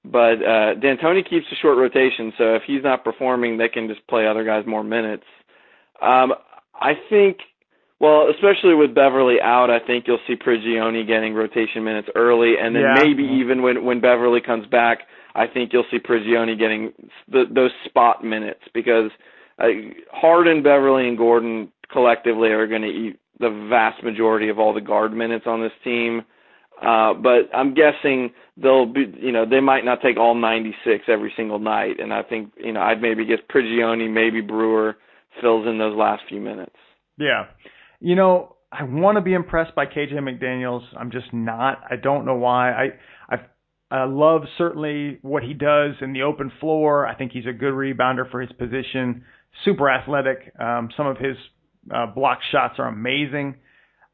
But 0.05 0.41
uh 0.41 0.75
D'Antoni 0.75 1.29
keeps 1.29 1.45
a 1.51 1.55
short 1.61 1.77
rotation, 1.77 2.31
so 2.37 2.55
if 2.55 2.63
he's 2.65 2.83
not 2.83 3.03
performing, 3.03 3.57
they 3.57 3.67
can 3.69 3.87
just 3.87 4.05
play 4.07 4.25
other 4.27 4.45
guys 4.45 4.63
more 4.65 4.83
minutes. 4.83 5.25
Um, 6.01 6.33
I 6.73 6.93
think 7.09 7.37
well, 7.99 8.29
especially 8.33 8.75
with 8.75 8.95
Beverley 8.95 9.41
out, 9.43 9.69
I 9.69 9.79
think 9.85 10.05
you'll 10.07 10.23
see 10.25 10.35
Prigioni 10.37 11.05
getting 11.05 11.33
rotation 11.33 11.83
minutes 11.83 12.07
early, 12.15 12.53
and 12.57 12.73
then 12.73 12.83
Yeah. 12.83 13.03
maybe 13.03 13.23
even 13.23 13.61
when 13.61 13.83
when 13.83 13.99
Beverley 13.99 14.39
comes 14.39 14.65
back, 14.67 14.99
I 15.39 15.47
think 15.47 15.71
you'll 15.71 15.85
see 15.89 15.99
Prigioni 15.99 16.59
getting 16.59 16.91
the, 17.31 17.45
those 17.53 17.71
spot 17.85 18.25
minutes 18.25 18.59
because 18.73 19.09
uh, 19.57 19.67
Harden, 20.11 20.61
Beverley, 20.61 21.07
and 21.07 21.17
Gordon 21.17 21.71
collectively 21.91 22.49
are 22.49 22.67
going 22.67 22.81
to 22.81 22.89
eat 22.89 23.19
the 23.39 23.67
vast 23.69 24.03
majority 24.03 24.49
of 24.49 24.59
all 24.59 24.73
the 24.73 24.81
guard 24.81 25.13
minutes 25.13 25.45
on 25.47 25.61
this 25.61 25.71
team. 25.83 26.23
Uh, 26.81 27.13
but 27.13 27.53
I'm 27.53 27.73
guessing 27.73 28.31
they'll 28.57 28.85
be, 28.85 29.05
you 29.17 29.31
know, 29.31 29.45
they 29.49 29.61
might 29.61 29.85
not 29.85 30.01
take 30.01 30.17
all 30.17 30.35
96 30.35 31.05
every 31.07 31.31
single 31.37 31.59
night, 31.59 31.99
and 31.99 32.13
I 32.13 32.23
think, 32.23 32.51
you 32.57 32.73
know, 32.73 32.81
I'd 32.81 33.01
maybe 33.01 33.25
guess 33.25 33.39
Prigioni, 33.53 34.11
maybe 34.11 34.41
Brewer 34.41 34.97
fills 35.41 35.67
in 35.67 35.77
those 35.77 35.95
last 35.95 36.23
few 36.27 36.41
minutes. 36.41 36.75
Yeah. 37.17 37.45
You 38.01 38.15
know, 38.15 38.55
I 38.71 38.83
want 38.83 39.17
to 39.17 39.21
be 39.21 39.33
impressed 39.33 39.73
by 39.75 39.85
KJ 39.85 40.13
McDaniels. 40.13 40.83
I'm 40.97 41.11
just 41.11 41.33
not. 41.33 41.81
I 41.89 41.95
don't 41.95 42.25
know 42.25 42.35
why. 42.35 42.71
I 42.71 42.87
I 43.91 43.97
I 43.97 44.05
love 44.05 44.43
certainly 44.57 45.19
what 45.21 45.43
he 45.43 45.53
does 45.53 45.95
in 46.01 46.13
the 46.13 46.23
open 46.23 46.51
floor. 46.59 47.07
I 47.07 47.15
think 47.15 47.31
he's 47.31 47.45
a 47.47 47.53
good 47.53 47.73
rebounder 47.73 48.29
for 48.29 48.41
his 48.41 48.51
position. 48.53 49.23
Super 49.65 49.89
athletic. 49.89 50.53
Um, 50.59 50.89
some 50.95 51.07
of 51.07 51.17
his 51.17 51.35
uh, 51.93 52.05
block 52.07 52.39
shots 52.51 52.75
are 52.77 52.87
amazing. 52.87 53.55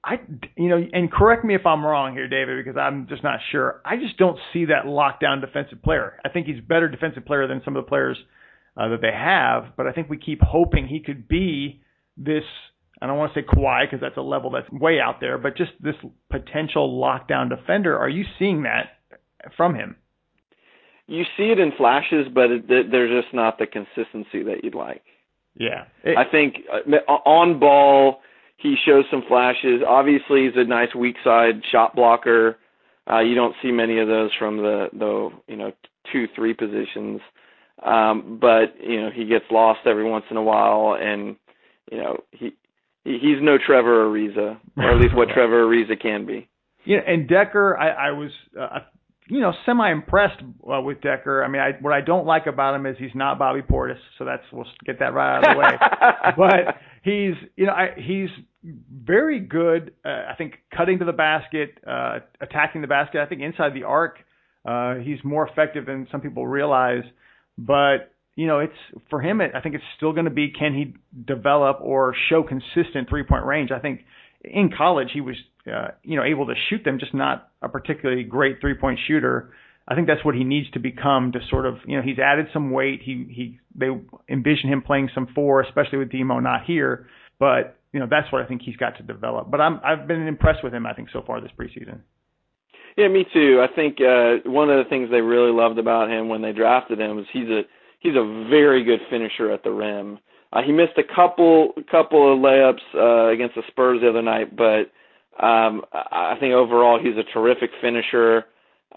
I, 0.03 0.19
you 0.55 0.69
know, 0.69 0.79
and 0.93 1.11
correct 1.11 1.43
me 1.43 1.55
if 1.55 1.65
I'm 1.65 1.83
wrong 1.83 2.13
here, 2.13 2.27
David, 2.27 2.63
because 2.63 2.79
I'm 2.79 3.07
just 3.07 3.23
not 3.23 3.39
sure. 3.51 3.81
I 3.83 3.97
just 3.97 4.17
don't 4.17 4.37
see 4.53 4.65
that 4.65 4.85
lockdown 4.85 5.41
defensive 5.41 5.81
player. 5.81 6.19
I 6.23 6.29
think 6.29 6.45
he's 6.45 6.61
better 6.61 6.87
defensive 6.87 7.25
player 7.25 7.47
than 7.47 7.61
some 7.65 7.75
of 7.75 7.83
the 7.83 7.89
players 7.89 8.17
uh, 8.77 8.89
that 8.89 9.01
they 9.01 9.11
have, 9.11 9.75
but 9.75 9.87
I 9.87 9.93
think 9.93 10.09
we 10.09 10.17
keep 10.17 10.41
hoping 10.41 10.87
he 10.87 10.99
could 10.99 11.27
be 11.27 11.81
this. 12.17 12.43
I 13.01 13.07
don't 13.07 13.17
want 13.17 13.33
to 13.33 13.41
say 13.41 13.45
Kawhi 13.45 13.85
because 13.85 13.99
that's 13.99 14.17
a 14.17 14.21
level 14.21 14.51
that's 14.51 14.69
way 14.71 14.99
out 14.99 15.19
there, 15.19 15.39
but 15.39 15.57
just 15.57 15.71
this 15.81 15.95
potential 16.29 17.01
lockdown 17.01 17.49
defender. 17.49 17.97
Are 17.97 18.09
you 18.09 18.25
seeing 18.37 18.63
that 18.63 18.94
from 19.55 19.75
him? 19.75 19.95
You 21.07 21.23
see 21.37 21.51
it 21.51 21.59
in 21.59 21.71
flashes, 21.77 22.27
but 22.33 22.49
it, 22.51 22.67
th- 22.67 22.87
there's 22.89 23.23
just 23.23 23.33
not 23.33 23.59
the 23.59 23.67
consistency 23.67 24.43
that 24.43 24.63
you'd 24.63 24.73
like. 24.75 25.03
Yeah, 25.57 25.85
It- 26.03 26.17
I 26.17 26.23
think 26.29 26.55
uh, 26.71 27.11
on 27.11 27.59
ball 27.59 28.21
he 28.57 28.75
shows 28.85 29.05
some 29.11 29.23
flashes. 29.27 29.81
Obviously, 29.87 30.45
he's 30.45 30.55
a 30.55 30.63
nice 30.63 30.93
weak 30.95 31.15
side 31.23 31.61
shot 31.71 31.95
blocker. 31.95 32.57
Uh, 33.09 33.19
you 33.19 33.35
don't 33.35 33.55
see 33.61 33.71
many 33.71 33.99
of 33.99 34.07
those 34.07 34.31
from 34.39 34.57
the 34.57 34.87
the 34.93 35.29
you 35.47 35.55
know 35.55 35.71
two 36.11 36.25
three 36.35 36.53
positions, 36.55 37.21
um, 37.83 38.39
but 38.41 38.73
you 38.81 38.99
know 39.01 39.09
he 39.13 39.25
gets 39.25 39.45
lost 39.51 39.81
every 39.85 40.09
once 40.09 40.25
in 40.31 40.37
a 40.37 40.41
while, 40.43 40.97
and 40.99 41.35
you 41.91 41.97
know 41.99 42.17
he 42.31 42.53
he- 43.03 43.19
he's 43.19 43.37
no 43.41 43.57
Trevor 43.63 44.05
Ariza, 44.09 44.57
or 44.77 44.89
at 44.91 44.99
least 44.99 45.15
what 45.15 45.29
Trevor 45.33 45.65
Ariza 45.67 46.01
can 46.01 46.25
be. 46.25 46.47
Yeah, 46.85 46.99
and 47.05 47.27
Dekker, 47.29 47.77
I, 47.79 47.89
I 47.89 48.11
was, 48.11 48.31
uh, 48.59 48.79
you 49.27 49.39
know, 49.39 49.53
semi 49.65 49.91
impressed 49.91 50.41
uh, 50.41 50.81
with 50.81 51.01
Dekker. 51.01 51.43
I 51.43 51.47
mean, 51.47 51.61
I, 51.61 51.71
what 51.81 51.93
I 51.93 52.01
don't 52.01 52.25
like 52.25 52.45
about 52.45 52.75
him 52.75 52.85
is 52.85 52.95
he's 52.99 53.15
not 53.15 53.39
Bobby 53.39 53.61
Portis, 53.61 53.97
so 54.17 54.25
that's 54.25 54.43
we'll 54.51 54.65
get 54.85 54.99
that 54.99 55.13
right 55.13 55.37
out 55.37 55.47
of 55.47 55.55
the 55.55 55.59
way. 55.59 56.33
but 56.37 56.75
he's, 57.03 57.33
you 57.55 57.65
know, 57.65 57.73
I, 57.73 57.89
he's 57.97 58.29
very 58.63 59.39
good. 59.39 59.93
Uh, 60.05 60.31
I 60.31 60.35
think 60.37 60.55
cutting 60.75 60.99
to 60.99 61.05
the 61.05 61.13
basket, 61.13 61.77
uh, 61.87 62.19
attacking 62.39 62.81
the 62.81 62.87
basket. 62.87 63.21
I 63.21 63.25
think 63.25 63.41
inside 63.41 63.73
the 63.73 63.83
arc, 63.83 64.19
uh, 64.63 64.95
he's 64.95 65.19
more 65.23 65.47
effective 65.47 65.85
than 65.85 66.07
some 66.11 66.21
people 66.21 66.45
realize. 66.45 67.03
But 67.57 68.11
you 68.35 68.47
know, 68.47 68.59
it's 68.59 69.01
for 69.09 69.21
him. 69.21 69.41
It, 69.41 69.51
I 69.55 69.61
think 69.61 69.75
it's 69.75 69.83
still 69.97 70.11
going 70.11 70.25
to 70.25 70.31
be 70.31 70.51
can 70.51 70.73
he 70.73 70.95
develop 71.25 71.79
or 71.81 72.15
show 72.29 72.43
consistent 72.43 73.09
three 73.09 73.23
point 73.23 73.45
range. 73.45 73.71
I 73.71 73.79
think 73.79 74.01
in 74.51 74.71
college 74.75 75.09
he 75.13 75.21
was 75.21 75.35
uh, 75.71 75.89
you 76.03 76.15
know 76.15 76.23
able 76.23 76.47
to 76.47 76.53
shoot 76.69 76.83
them, 76.83 76.99
just 76.99 77.13
not 77.13 77.49
a 77.61 77.69
particularly 77.69 78.23
great 78.23 78.61
three 78.61 78.75
point 78.75 78.99
shooter. 79.07 79.53
I 79.87 79.93
think 79.93 80.07
that's 80.07 80.25
what 80.25 80.33
he 80.33 80.43
needs 80.43 80.69
to 80.71 80.79
become 80.79 81.31
to 81.33 81.39
sort 81.49 81.65
of 81.65 81.77
you 81.85 81.97
know 81.97 82.03
he's 82.03 82.19
added 82.19 82.47
some 82.53 82.71
weight. 82.71 83.01
He 83.03 83.27
he 83.29 83.59
they 83.75 83.87
envision 84.29 84.69
him 84.69 84.81
playing 84.81 85.09
some 85.13 85.27
four, 85.33 85.61
especially 85.61 85.99
with 85.99 86.11
Demo 86.11 86.39
not 86.39 86.65
here. 86.65 87.07
But 87.39 87.77
you 87.93 87.99
know 87.99 88.07
that's 88.09 88.31
what 88.31 88.41
I 88.41 88.45
think 88.45 88.61
he's 88.63 88.77
got 88.77 88.97
to 88.97 89.03
develop. 89.03 89.51
But 89.51 89.61
I'm 89.61 89.79
I've 89.83 90.07
been 90.07 90.27
impressed 90.27 90.63
with 90.63 90.73
him. 90.73 90.85
I 90.85 90.93
think 90.93 91.09
so 91.11 91.23
far 91.25 91.41
this 91.41 91.51
preseason. 91.57 91.99
Yeah, 92.97 93.09
me 93.09 93.25
too. 93.33 93.61
I 93.61 93.73
think 93.73 93.97
uh, 93.99 94.49
one 94.49 94.69
of 94.69 94.83
the 94.83 94.89
things 94.89 95.09
they 95.11 95.21
really 95.21 95.51
loved 95.51 95.79
about 95.79 96.09
him 96.09 96.29
when 96.29 96.41
they 96.41 96.53
drafted 96.53 96.99
him 96.99 97.17
was 97.17 97.25
he's 97.33 97.49
a 97.49 97.61
he's 97.99 98.15
a 98.15 98.47
very 98.49 98.83
good 98.83 98.99
finisher 99.09 99.51
at 99.51 99.63
the 99.63 99.71
rim. 99.71 100.19
Uh, 100.55 100.61
he 100.65 100.71
missed 100.71 100.97
a 100.97 101.03
couple 101.03 101.73
couple 101.91 102.31
of 102.33 102.39
layups 102.39 102.79
uh, 102.95 103.27
against 103.31 103.55
the 103.55 103.63
Spurs 103.67 103.99
the 104.01 104.09
other 104.09 104.21
night, 104.21 104.55
but 104.55 104.89
um, 105.45 105.83
I 105.91 106.37
think 106.39 106.53
overall 106.53 106.97
he's 106.97 107.17
a 107.17 107.23
terrific 107.33 107.71
finisher. 107.81 108.45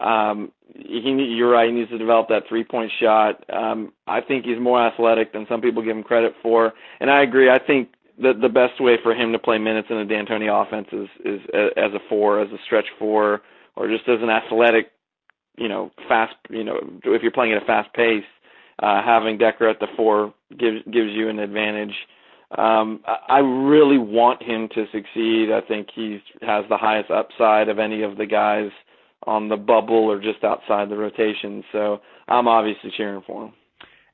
Um, 0.01 0.53
he, 0.77 1.11
you're 1.37 1.51
right. 1.51 1.69
He 1.69 1.75
needs 1.75 1.91
to 1.91 1.99
develop 1.99 2.29
that 2.29 2.45
three 2.49 2.63
point 2.63 2.93
shot. 3.01 3.45
Um, 3.53 3.93
I 4.07 4.21
think 4.21 4.45
he's 4.45 4.61
more 4.61 4.81
athletic 4.81 5.33
than 5.33 5.47
some 5.49 5.61
people 5.61 5.83
give 5.83 5.97
him 5.97 6.05
credit 6.05 6.35
for, 6.43 6.75
and 7.01 7.11
I 7.11 7.23
agree. 7.23 7.51
I 7.51 7.59
think 7.59 7.89
that 8.23 8.41
the 8.41 8.49
best 8.49 8.81
way 8.81 8.97
for 9.03 9.13
him 9.13 9.33
to 9.33 9.39
play 9.41 9.59
minutes 9.59 9.89
in 9.91 9.97
the 9.99 10.05
D'Antoni 10.05 10.49
offense 10.49 10.87
is 10.93 11.09
is 11.25 11.41
a- 11.53 11.77
as 11.77 11.93
a 11.93 12.01
four, 12.09 12.41
as 12.41 12.51
a 12.53 12.59
stretch 12.67 12.87
four, 13.01 13.43
or 13.75 13.89
just 13.89 14.09
as 14.09 14.23
an 14.23 14.31
athletic, 14.31 14.93
you 15.57 15.69
know, 15.69 15.91
fast. 16.09 16.37
You 16.51 16.63
know, 16.63 16.79
if 17.05 17.23
you're 17.23 17.33
playing 17.33 17.53
at 17.53 17.63
a 17.63 17.67
fast 17.67 17.93
pace, 17.95 18.25
uh, 18.81 19.03
having 19.05 19.39
Dekker 19.39 19.71
at 19.71 19.81
the 19.81 19.89
four 19.97 20.35
gives 20.51 20.83
gives 20.85 21.11
you 21.13 21.29
an 21.29 21.39
advantage. 21.39 21.95
Um, 22.57 23.01
I 23.07 23.41
really 23.41 23.99
want 23.99 24.43
him 24.43 24.69
to 24.75 24.87
succeed. 24.91 25.51
I 25.53 25.61
think 25.67 25.89
he 25.95 26.19
has 26.41 26.65
the 26.71 26.79
highest 26.79 27.11
upside 27.11 27.69
of 27.69 27.79
any 27.79 28.03
of 28.03 28.17
the 28.17 28.25
guys 28.25 28.71
on 29.27 29.49
the 29.49 29.57
bubble 29.57 30.11
or 30.11 30.19
just 30.19 30.43
outside 30.45 30.89
the 30.89 30.97
rotation. 30.97 31.63
So 31.73 31.99
I'm 32.27 32.49
obviously 32.49 32.91
cheering 32.97 33.23
for 33.27 33.47
him. 33.47 33.53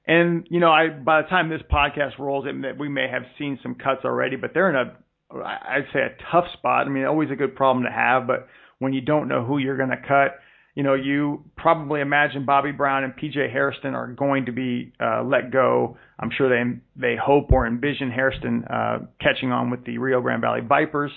And 0.06 0.46
you 0.50 0.60
know, 0.60 0.70
I 0.70 0.88
by 0.88 1.22
the 1.22 1.28
time 1.28 1.48
this 1.48 1.62
podcast 1.70 2.18
rolls, 2.18 2.44
it, 2.46 2.78
we 2.78 2.88
may 2.88 3.08
have 3.08 3.22
seen 3.38 3.58
some 3.62 3.76
cuts 3.76 4.04
already, 4.04 4.36
but 4.36 4.50
they're 4.52 4.70
in 4.70 4.76
a, 4.76 4.96
I'd 5.36 5.86
say 5.92 6.00
a 6.00 6.16
tough 6.32 6.44
spot. 6.54 6.86
I 6.86 6.90
mean, 6.90 7.04
always 7.04 7.30
a 7.30 7.36
good 7.36 7.54
problem 7.54 7.84
to 7.84 7.92
have, 7.92 8.26
but 8.26 8.48
when 8.80 8.92
you 8.92 9.00
don't 9.00 9.28
know 9.28 9.44
who 9.44 9.58
you're 9.58 9.76
going 9.76 9.90
to 9.90 9.96
cut, 9.96 10.38
you 10.74 10.82
know, 10.82 10.94
you 10.94 11.44
probably 11.56 12.00
imagine 12.00 12.44
Bobby 12.44 12.72
Brown 12.72 13.04
and 13.04 13.12
PJ 13.14 13.52
Hairston 13.52 13.94
are 13.94 14.08
going 14.08 14.46
to 14.46 14.52
be 14.52 14.92
uh, 15.00 15.22
let 15.22 15.52
go. 15.52 15.96
I'm 16.18 16.30
sure 16.36 16.48
they 16.48 16.80
they 16.96 17.16
hope 17.16 17.52
or 17.52 17.66
envision 17.66 18.10
Hairston 18.10 18.64
uh, 18.64 18.98
catching 19.20 19.52
on 19.52 19.70
with 19.70 19.84
the 19.84 19.98
Rio 19.98 20.20
Grande 20.20 20.42
Valley 20.42 20.60
Vipers 20.66 21.12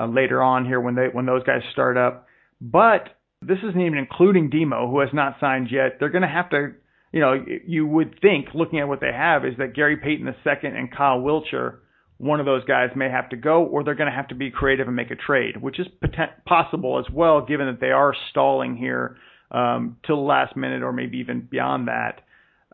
uh, 0.00 0.06
later 0.06 0.42
on 0.42 0.64
here 0.64 0.80
when 0.80 0.94
they 0.94 1.08
when 1.12 1.26
those 1.26 1.42
guys 1.44 1.60
start 1.72 1.98
up. 1.98 2.26
But 2.60 3.08
this 3.42 3.58
isn't 3.58 3.80
even 3.80 3.98
including 3.98 4.48
Demo, 4.48 4.88
who 4.88 5.00
has 5.00 5.10
not 5.12 5.36
signed 5.40 5.68
yet. 5.70 5.96
They're 5.98 6.10
going 6.10 6.22
to 6.22 6.28
have 6.28 6.48
to, 6.50 6.72
you 7.12 7.20
know, 7.20 7.44
you 7.66 7.86
would 7.86 8.18
think 8.20 8.48
looking 8.54 8.78
at 8.78 8.88
what 8.88 9.00
they 9.00 9.12
have 9.12 9.44
is 9.44 9.54
that 9.58 9.74
Gary 9.74 9.96
Payton 9.96 10.26
II 10.26 10.54
and 10.62 10.94
Kyle 10.94 11.18
Wiltjer, 11.18 11.78
one 12.22 12.38
of 12.38 12.46
those 12.46 12.64
guys 12.64 12.90
may 12.94 13.10
have 13.10 13.28
to 13.30 13.36
go, 13.36 13.64
or 13.64 13.82
they're 13.82 13.96
going 13.96 14.08
to 14.10 14.14
have 14.14 14.28
to 14.28 14.34
be 14.36 14.48
creative 14.48 14.86
and 14.86 14.94
make 14.94 15.10
a 15.10 15.16
trade, 15.16 15.60
which 15.60 15.80
is 15.80 15.88
poten- 16.02 16.30
possible 16.46 17.00
as 17.00 17.12
well, 17.12 17.44
given 17.44 17.66
that 17.66 17.80
they 17.80 17.90
are 17.90 18.14
stalling 18.30 18.76
here 18.76 19.16
um, 19.50 19.96
till 20.06 20.16
the 20.16 20.22
last 20.22 20.56
minute 20.56 20.84
or 20.84 20.92
maybe 20.92 21.18
even 21.18 21.48
beyond 21.50 21.88
that. 21.88 22.20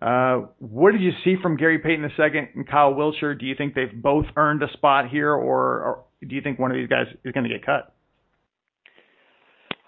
Uh, 0.02 0.46
what 0.58 0.92
did 0.92 1.00
you 1.00 1.12
see 1.24 1.34
from 1.42 1.56
Gary 1.56 1.78
Payton 1.78 2.04
II 2.04 2.48
and 2.54 2.68
Kyle 2.68 2.92
Wiltjer? 2.92 3.40
Do 3.40 3.46
you 3.46 3.54
think 3.56 3.74
they've 3.74 4.02
both 4.02 4.26
earned 4.36 4.62
a 4.62 4.70
spot 4.74 5.08
here, 5.08 5.32
or, 5.32 5.80
or 5.80 6.04
do 6.26 6.34
you 6.34 6.42
think 6.42 6.58
one 6.58 6.70
of 6.70 6.76
these 6.76 6.88
guys 6.88 7.06
is 7.24 7.32
going 7.32 7.44
to 7.44 7.50
get 7.50 7.64
cut? 7.64 7.94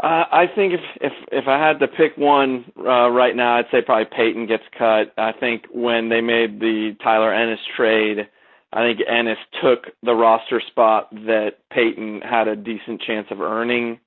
Uh, 0.03 0.25
I 0.33 0.47
think 0.55 0.73
if 0.73 0.81
if 1.03 1.13
if 1.31 1.45
I 1.47 1.59
had 1.59 1.81
to 1.81 1.87
pick 1.87 2.17
one 2.17 2.65
uh, 2.79 3.11
right 3.11 3.37
now, 3.37 3.59
I'd 3.59 3.67
say 3.71 3.83
probably 3.85 4.07
Payton 4.17 4.47
gets 4.47 4.63
cut. 4.79 5.13
I 5.19 5.33
think 5.39 5.65
when 5.71 6.09
they 6.09 6.23
made 6.23 6.59
the 6.59 6.97
Tyler 7.05 7.35
Ennis 7.35 7.61
trade, 7.77 8.27
I 8.73 8.83
think 8.83 9.01
Ennis 9.09 9.39
took 9.63 9.87
the 10.03 10.15
roster 10.15 10.63
spot 10.65 11.11
that 11.11 11.55
Payton 11.71 12.23
had 12.23 12.47
a 12.47 12.57
decent 12.57 13.03
chance 13.03 13.27
of 13.31 13.41
earning. 13.41 13.99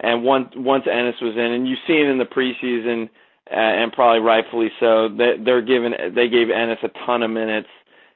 And 0.00 0.24
once 0.24 0.48
once 0.56 0.84
Ennis 0.90 1.14
was 1.20 1.34
in, 1.36 1.52
and 1.52 1.68
you've 1.68 1.78
seen 1.86 2.06
in 2.06 2.18
the 2.18 2.24
preseason, 2.24 3.08
uh, 3.50 3.54
and 3.54 3.92
probably 3.92 4.20
rightfully 4.20 4.70
so, 4.80 5.08
that 5.08 5.42
they're 5.44 5.62
given 5.62 5.92
they 6.14 6.28
gave 6.28 6.50
Ennis 6.50 6.78
a 6.82 6.88
ton 7.06 7.22
of 7.22 7.30
minutes, 7.30 7.68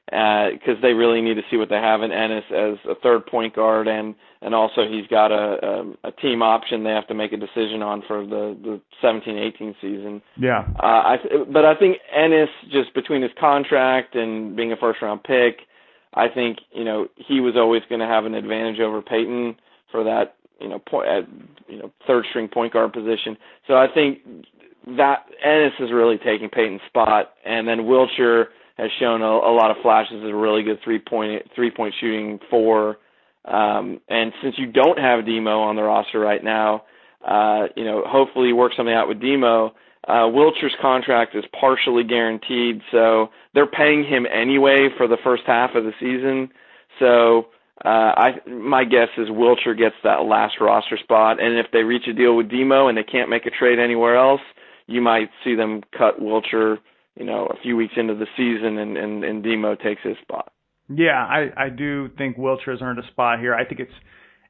because 0.07 0.77
uh, 0.77 0.81
they 0.81 0.93
really 0.93 1.21
need 1.21 1.35
to 1.35 1.43
see 1.49 1.55
what 1.55 1.69
they 1.69 1.75
have 1.75 2.01
in 2.01 2.11
Ennis 2.11 2.43
as 2.49 2.77
a 2.89 2.95
third 3.01 3.25
point 3.25 3.55
guard, 3.55 3.87
and 3.87 4.15
and 4.41 4.53
also 4.53 4.85
he's 4.85 5.07
got 5.07 5.31
a, 5.31 5.93
a 6.03 6.09
a 6.09 6.11
team 6.11 6.41
option 6.41 6.83
they 6.83 6.89
have 6.89 7.07
to 7.07 7.13
make 7.13 7.31
a 7.31 7.37
decision 7.37 7.81
on 7.81 8.03
for 8.05 8.25
the 8.25 8.57
the 8.61 8.81
17-18 9.01 9.75
season. 9.81 10.21
Yeah. 10.37 10.65
Uh, 10.81 10.85
I 10.85 11.17
but 11.51 11.63
I 11.63 11.75
think 11.75 11.97
Ennis 12.13 12.49
just 12.69 12.93
between 12.93 13.21
his 13.21 13.31
contract 13.39 14.15
and 14.15 14.57
being 14.57 14.73
a 14.73 14.77
first 14.77 15.01
round 15.01 15.23
pick, 15.23 15.66
I 16.13 16.27
think 16.33 16.59
you 16.71 16.83
know 16.83 17.07
he 17.15 17.39
was 17.39 17.55
always 17.55 17.83
going 17.89 18.01
to 18.01 18.07
have 18.07 18.25
an 18.25 18.33
advantage 18.33 18.79
over 18.79 19.01
Payton 19.01 19.55
for 19.91 20.03
that 20.03 20.35
you 20.59 20.67
know 20.67 20.79
point 20.79 21.07
at 21.07 21.23
you 21.67 21.79
know 21.79 21.91
third 22.05 22.25
string 22.29 22.47
point 22.47 22.73
guard 22.73 22.93
position. 22.93 23.37
So 23.67 23.75
I 23.75 23.87
think 23.93 24.19
that 24.97 25.25
Ennis 25.43 25.73
is 25.79 25.91
really 25.91 26.17
taking 26.17 26.49
Payton's 26.49 26.81
spot, 26.87 27.33
and 27.45 27.67
then 27.67 27.79
Wiltjer 27.79 28.45
has 28.77 28.89
shown 28.99 29.21
a, 29.21 29.25
a 29.25 29.53
lot 29.53 29.71
of 29.71 29.77
flashes 29.81 30.23
of 30.23 30.29
a 30.29 30.35
really 30.35 30.63
good 30.63 30.79
three 30.83 30.99
point 30.99 31.43
three 31.55 31.71
point 31.71 31.93
shooting 31.99 32.39
four. 32.49 32.97
Um, 33.45 34.01
and 34.09 34.33
since 34.43 34.55
you 34.57 34.71
don't 34.71 34.99
have 34.99 35.25
Demo 35.25 35.61
on 35.61 35.77
the 35.77 35.83
roster 35.83 36.19
right 36.19 36.43
now, 36.43 36.83
uh, 37.25 37.67
you 37.75 37.85
know, 37.85 38.03
hopefully 38.05 38.51
work 38.53 38.73
something 38.75 38.93
out 38.93 39.07
with 39.07 39.21
Demo. 39.21 39.73
Uh, 40.07 40.27
Wiltjer's 40.31 40.75
contract 40.81 41.35
is 41.35 41.43
partially 41.59 42.03
guaranteed, 42.03 42.81
so 42.91 43.27
they're 43.53 43.67
paying 43.67 44.03
him 44.03 44.25
anyway 44.25 44.89
for 44.97 45.07
the 45.07 45.17
first 45.23 45.43
half 45.45 45.75
of 45.75 45.83
the 45.83 45.91
season. 45.99 46.49
So 46.99 47.47
uh, 47.85 48.13
I 48.17 48.29
my 48.47 48.83
guess 48.83 49.09
is 49.17 49.29
Wiltjer 49.29 49.77
gets 49.77 49.95
that 50.03 50.23
last 50.23 50.55
roster 50.59 50.97
spot, 50.97 51.41
and 51.41 51.57
if 51.57 51.67
they 51.71 51.83
reach 51.83 52.07
a 52.07 52.13
deal 52.13 52.35
with 52.35 52.49
Demo 52.49 52.87
and 52.87 52.97
they 52.97 53.03
can't 53.03 53.29
make 53.29 53.45
a 53.45 53.51
trade 53.51 53.79
anywhere 53.79 54.17
else, 54.17 54.41
you 54.87 55.01
might 55.01 55.29
see 55.43 55.55
them 55.55 55.81
cut 55.97 56.19
Wiltjer 56.19 56.77
you 57.17 57.25
know, 57.25 57.47
a 57.47 57.59
few 57.61 57.75
weeks 57.75 57.93
into 57.97 58.13
the 58.13 58.27
season 58.37 58.77
and, 58.77 58.97
and, 58.97 59.23
and 59.23 59.43
Demo 59.43 59.75
takes 59.75 60.01
his 60.03 60.15
spot. 60.21 60.51
Yeah, 60.89 61.25
I, 61.25 61.49
I 61.57 61.69
do 61.69 62.09
think 62.17 62.37
Wiltjer 62.37 62.71
has 62.71 62.81
earned 62.81 62.99
a 62.99 63.07
spot 63.07 63.39
here. 63.39 63.53
I 63.53 63.65
think 63.65 63.81
it's 63.81 63.91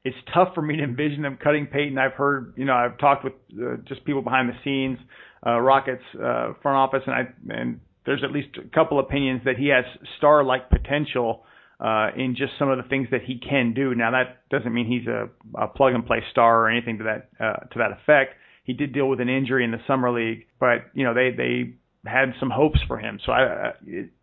it's 0.04 0.16
tough 0.32 0.54
for 0.54 0.62
me 0.62 0.76
to 0.76 0.82
envision 0.82 1.22
them 1.22 1.38
cutting 1.42 1.66
Payton. 1.66 1.98
I've 1.98 2.12
heard, 2.12 2.54
you 2.56 2.64
know, 2.64 2.74
I've 2.74 2.98
talked 2.98 3.24
with 3.24 3.34
uh, 3.60 3.76
just 3.86 4.04
people 4.04 4.22
behind 4.22 4.48
the 4.48 4.54
scenes, 4.64 4.98
uh, 5.46 5.58
Rockets 5.58 6.02
uh, 6.14 6.54
front 6.62 6.76
office, 6.76 7.02
and 7.06 7.14
I 7.14 7.54
and 7.54 7.80
there's 8.06 8.22
at 8.24 8.32
least 8.32 8.48
a 8.56 8.68
couple 8.74 8.98
opinions 9.00 9.42
that 9.44 9.56
he 9.56 9.68
has 9.68 9.84
star-like 10.16 10.70
potential 10.70 11.44
uh, 11.80 12.08
in 12.16 12.34
just 12.36 12.52
some 12.58 12.70
of 12.70 12.78
the 12.78 12.88
things 12.88 13.08
that 13.10 13.22
he 13.22 13.38
can 13.38 13.74
do. 13.74 13.94
Now 13.94 14.10
that 14.12 14.48
doesn't 14.50 14.72
mean 14.72 14.86
he's 14.86 15.06
a, 15.06 15.28
a 15.60 15.68
plug-and-play 15.68 16.22
star 16.30 16.62
or 16.62 16.70
anything 16.70 16.98
to 16.98 17.04
that 17.04 17.28
uh, 17.38 17.66
to 17.72 17.78
that 17.78 17.92
effect. 17.92 18.34
He 18.64 18.72
did 18.72 18.92
deal 18.92 19.08
with 19.08 19.20
an 19.20 19.28
injury 19.28 19.64
in 19.64 19.70
the 19.70 19.80
summer 19.86 20.10
league, 20.10 20.46
but 20.58 20.86
you 20.94 21.04
know 21.04 21.14
they 21.14 21.30
they 21.36 21.74
had 22.08 22.32
some 22.40 22.50
hopes 22.50 22.80
for 22.86 22.98
him. 22.98 23.18
So 23.24 23.32
I, 23.32 23.72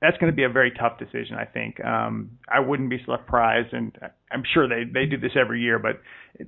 that's 0.02 0.18
going 0.18 0.32
to 0.32 0.36
be 0.36 0.44
a 0.44 0.50
very 0.50 0.72
tough 0.72 0.98
decision. 1.00 1.38
I 1.38 1.46
think 1.46 1.84
um, 1.84 2.32
I 2.50 2.60
wouldn't 2.60 2.90
be 2.90 3.00
surprised, 3.06 3.74
and 3.74 3.98
I'm 4.32 4.44
sure 4.54 4.68
they 4.68 4.84
they 4.92 5.06
do 5.06 5.18
this 5.18 5.32
every 5.40 5.62
year, 5.62 5.80
but 5.80 6.02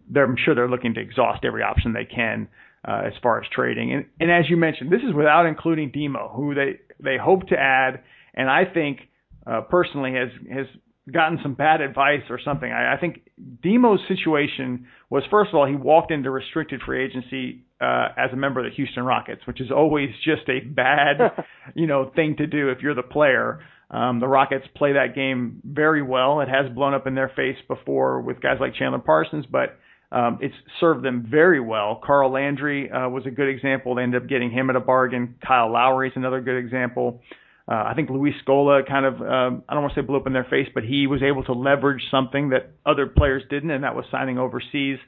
they're 0.09 0.25
I'm 0.25 0.35
sure 0.43 0.55
they're 0.55 0.69
looking 0.69 0.93
to 0.95 1.01
exhaust 1.01 1.45
every 1.45 1.63
option 1.63 1.93
they 1.93 2.05
can 2.05 2.47
uh, 2.87 3.01
as 3.05 3.13
far 3.21 3.41
as 3.41 3.47
trading. 3.53 3.93
And 3.93 4.05
and 4.19 4.31
as 4.31 4.49
you 4.49 4.57
mentioned, 4.57 4.91
this 4.91 5.01
is 5.07 5.13
without 5.13 5.45
including 5.45 5.91
Demo, 5.91 6.31
who 6.35 6.55
they 6.55 6.79
they 7.03 7.17
hope 7.17 7.47
to 7.47 7.55
add, 7.57 8.01
and 8.33 8.49
I 8.49 8.65
think 8.65 9.01
uh, 9.45 9.61
personally 9.61 10.13
has 10.13 10.29
has 10.51 10.67
gotten 11.11 11.39
some 11.41 11.53
bad 11.53 11.81
advice 11.81 12.23
or 12.29 12.39
something. 12.43 12.71
I, 12.71 12.95
I 12.95 12.97
think 12.97 13.21
Demo's 13.63 14.01
situation 14.07 14.87
was 15.09 15.23
first 15.31 15.49
of 15.49 15.55
all 15.55 15.65
he 15.65 15.75
walked 15.75 16.11
into 16.11 16.29
restricted 16.29 16.81
free 16.85 17.03
agency 17.05 17.63
uh, 17.79 18.09
as 18.17 18.31
a 18.33 18.35
member 18.35 18.59
of 18.59 18.71
the 18.71 18.75
Houston 18.75 19.03
Rockets, 19.03 19.41
which 19.45 19.61
is 19.61 19.71
always 19.71 20.09
just 20.23 20.49
a 20.49 20.59
bad, 20.59 21.17
you 21.75 21.87
know, 21.87 22.11
thing 22.15 22.35
to 22.37 22.47
do 22.47 22.69
if 22.69 22.79
you're 22.81 22.95
the 22.95 23.03
player. 23.03 23.59
Um, 23.89 24.19
the 24.19 24.27
Rockets 24.27 24.65
play 24.75 24.93
that 24.93 25.15
game 25.15 25.61
very 25.63 26.01
well. 26.01 26.41
It 26.41 26.49
has 26.49 26.73
blown 26.73 26.93
up 26.93 27.07
in 27.07 27.15
their 27.15 27.31
face 27.35 27.57
before 27.67 28.21
with 28.21 28.41
guys 28.41 28.57
like 28.59 28.75
Chandler 28.75 28.99
Parsons, 28.99 29.45
but 29.49 29.77
um, 30.11 30.39
it's 30.41 30.55
served 30.79 31.05
them 31.05 31.25
very 31.29 31.59
well. 31.59 32.01
Carl 32.03 32.31
Landry 32.31 32.91
uh, 32.91 33.09
was 33.09 33.25
a 33.25 33.31
good 33.31 33.49
example. 33.49 33.95
They 33.95 34.03
ended 34.03 34.23
up 34.23 34.29
getting 34.29 34.51
him 34.51 34.69
at 34.69 34.75
a 34.75 34.81
bargain. 34.81 35.35
Kyle 35.45 35.71
Lowry 35.71 36.09
is 36.09 36.13
another 36.15 36.41
good 36.41 36.57
example. 36.57 37.21
Uh, 37.69 37.83
I 37.87 37.93
think 37.95 38.09
Luis 38.09 38.33
Scola 38.47 38.87
kind 38.87 39.05
of, 39.05 39.21
um, 39.21 39.63
I 39.67 39.73
don't 39.73 39.83
want 39.83 39.93
to 39.93 40.01
say 40.01 40.05
blew 40.05 40.15
up 40.15 40.27
in 40.27 40.33
their 40.33 40.47
face, 40.49 40.69
but 40.73 40.83
he 40.83 41.05
was 41.05 41.21
able 41.21 41.43
to 41.45 41.53
leverage 41.53 42.01
something 42.09 42.49
that 42.49 42.71
other 42.85 43.07
players 43.07 43.43
didn't, 43.49 43.71
and 43.71 43.83
that 43.83 43.93
was 43.93 44.05
signing 44.09 44.37
overseas. 44.37 44.99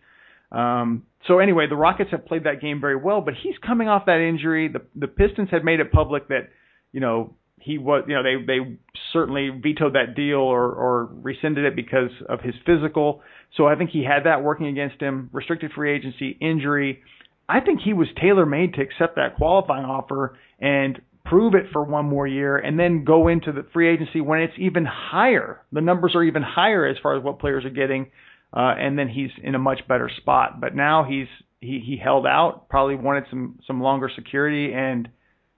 Um, 0.51 1.03
so 1.27 1.39
anyway, 1.39 1.67
the 1.67 1.75
Rockets 1.75 2.11
have 2.11 2.25
played 2.25 2.43
that 2.43 2.61
game 2.61 2.81
very 2.81 2.95
well, 2.95 3.21
but 3.21 3.33
he's 3.41 3.55
coming 3.65 3.87
off 3.87 4.05
that 4.07 4.19
injury. 4.19 4.67
The 4.67 4.81
the 4.95 5.07
Pistons 5.07 5.49
had 5.51 5.63
made 5.63 5.79
it 5.79 5.91
public 5.91 6.27
that, 6.29 6.49
you 6.91 6.99
know, 6.99 7.35
he 7.61 7.77
was, 7.77 8.03
you 8.07 8.15
know, 8.15 8.23
they 8.23 8.43
they 8.43 8.77
certainly 9.13 9.49
vetoed 9.49 9.93
that 9.93 10.15
deal 10.15 10.39
or 10.39 10.71
or 10.71 11.09
rescinded 11.21 11.65
it 11.65 11.75
because 11.75 12.11
of 12.27 12.41
his 12.41 12.55
physical. 12.65 13.21
So 13.57 13.67
I 13.67 13.75
think 13.75 13.91
he 13.91 14.03
had 14.03 14.25
that 14.25 14.43
working 14.43 14.67
against 14.67 15.01
him. 15.01 15.29
Restricted 15.31 15.71
free 15.73 15.93
agency, 15.95 16.37
injury. 16.41 17.03
I 17.47 17.59
think 17.61 17.81
he 17.81 17.93
was 17.93 18.07
tailor 18.21 18.45
made 18.45 18.75
to 18.75 18.81
accept 18.81 19.15
that 19.15 19.35
qualifying 19.35 19.85
offer 19.85 20.37
and 20.59 21.01
prove 21.29 21.53
it 21.53 21.65
for 21.71 21.83
one 21.83 22.05
more 22.05 22.25
year 22.25 22.57
and 22.57 22.79
then 22.79 23.03
go 23.03 23.27
into 23.27 23.51
the 23.51 23.65
free 23.71 23.87
agency 23.87 24.19
when 24.19 24.41
it's 24.41 24.53
even 24.57 24.85
higher. 24.85 25.61
The 25.71 25.81
numbers 25.81 26.13
are 26.15 26.23
even 26.23 26.41
higher 26.41 26.87
as 26.87 26.97
far 27.01 27.15
as 27.15 27.23
what 27.23 27.39
players 27.39 27.63
are 27.65 27.69
getting, 27.69 28.11
uh, 28.51 28.73
and 28.77 28.97
then 28.97 29.07
he's 29.07 29.29
in 29.43 29.53
a 29.53 29.59
much 29.59 29.87
better 29.87 30.09
spot. 30.17 30.59
But 30.59 30.75
now 30.75 31.05
he's 31.07 31.27
he 31.61 31.83
he 31.85 31.97
held 31.97 32.25
out, 32.25 32.67
probably 32.69 32.95
wanted 32.95 33.25
some 33.29 33.59
some 33.67 33.81
longer 33.81 34.09
security, 34.13 34.73
and 34.73 35.07